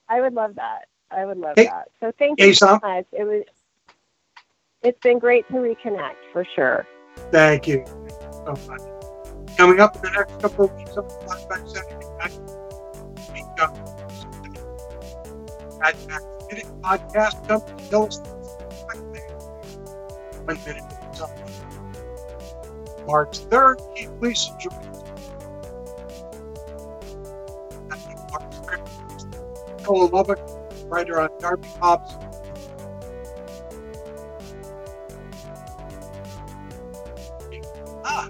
I 0.09 0.23
would 0.23 0.33
love 0.33 0.55
that. 0.55 0.89
I 1.11 1.27
would 1.27 1.37
love 1.37 1.55
Hey- 1.57 1.67
that. 1.67 1.89
So 2.01 2.13
thank 2.19 2.41
hey, 2.41 2.49
you 2.49 2.55
so 2.55 2.79
much. 2.83 3.05
It 3.13 3.25
was. 3.25 3.45
It's 4.83 5.01
been 5.01 5.19
great 5.19 5.47
to 5.49 5.55
reconnect 5.55 6.17
for 6.33 6.47
sure. 6.55 6.87
Thank 7.31 7.67
you 7.69 7.85
so 7.87 8.55
much. 8.69 9.57
Coming 9.59 9.81
up 9.81 9.97
in 9.97 10.03
the 10.03 10.11
next 10.11 10.41
couple 10.41 10.65
of 10.67 10.75
weeks 10.75 10.91
on 10.97 11.07
the 11.07 11.15
Flashback 11.15 11.69
Saturday 11.69 12.07
night, 12.19 12.41
at 15.85 15.95
podcast 16.83 17.91
tell 17.91 18.07
us 18.07 18.21
minute 20.47 20.83
at 20.85 21.15
a 21.15 21.19
time. 21.19 21.45
March 23.07 23.41
3rd, 23.49 23.95
Keith 23.95 24.11
3rd, 24.21 24.71
Nicole 29.79 30.09
Lubbock, 30.09 30.41
writer 30.87 31.21
on 31.21 31.29
Darby 31.39 31.69
Hobbs. 31.81 32.15
Ah, 38.05 38.29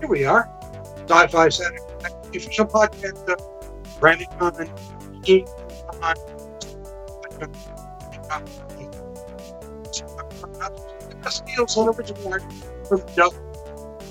here 0.00 0.08
we 0.08 0.24
are. 0.24 0.50
Sci-Fi 1.08 1.48
Night, 2.02 2.14
official 2.34 2.66
podcast 2.66 3.28
of 3.28 4.00
Brandon 4.00 4.26
Common, 4.38 4.68
Original 11.28 12.32
art 12.32 12.42
from 12.88 13.02
Doug 13.14 13.34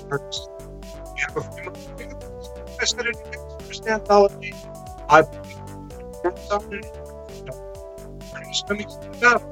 Arts. 0.08 0.48
We 1.14 1.20
have 1.20 1.36
a 1.36 1.42
few 1.42 1.72
Saturday 2.86 3.18
Night 3.24 3.62
First 3.62 3.86
Anthology. 3.88 4.54
I 5.08 5.22
believe 5.22 6.38
something. 6.48 6.82
Produce 8.32 8.62
coming 8.68 8.86
up. 9.24 9.42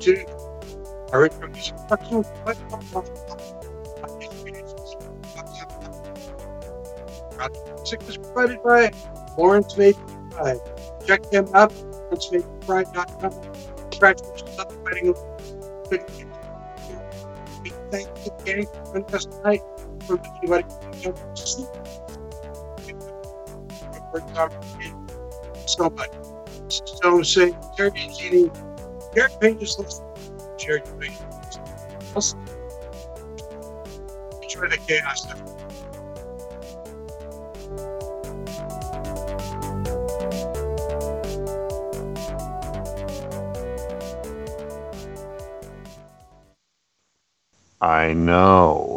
To 0.00 0.26
our 1.12 1.26
introduction. 1.26 1.76
Music 7.78 8.00
was 8.06 8.16
provided 8.18 8.60
by 8.64 8.90
Lawrence 9.38 9.76
Made. 9.76 9.96
Check 11.06 11.22
them 11.30 11.46
out 11.54 11.72
lawrencemadepride.com. 12.10 13.32
who 17.92 18.00
so 27.02 27.22
say, 27.22 27.54
Terry 27.76 28.08
Genie, 28.18 28.50
Derek 29.14 29.40
Payne 29.40 29.58
just 29.58 29.78
listen. 29.78 30.04
Jerry 30.58 30.82
Payne. 30.98 31.12
Enjoy 34.42 34.68
the 34.68 34.78
chaos. 34.86 35.26
I 47.82 48.12
know. 48.12 48.91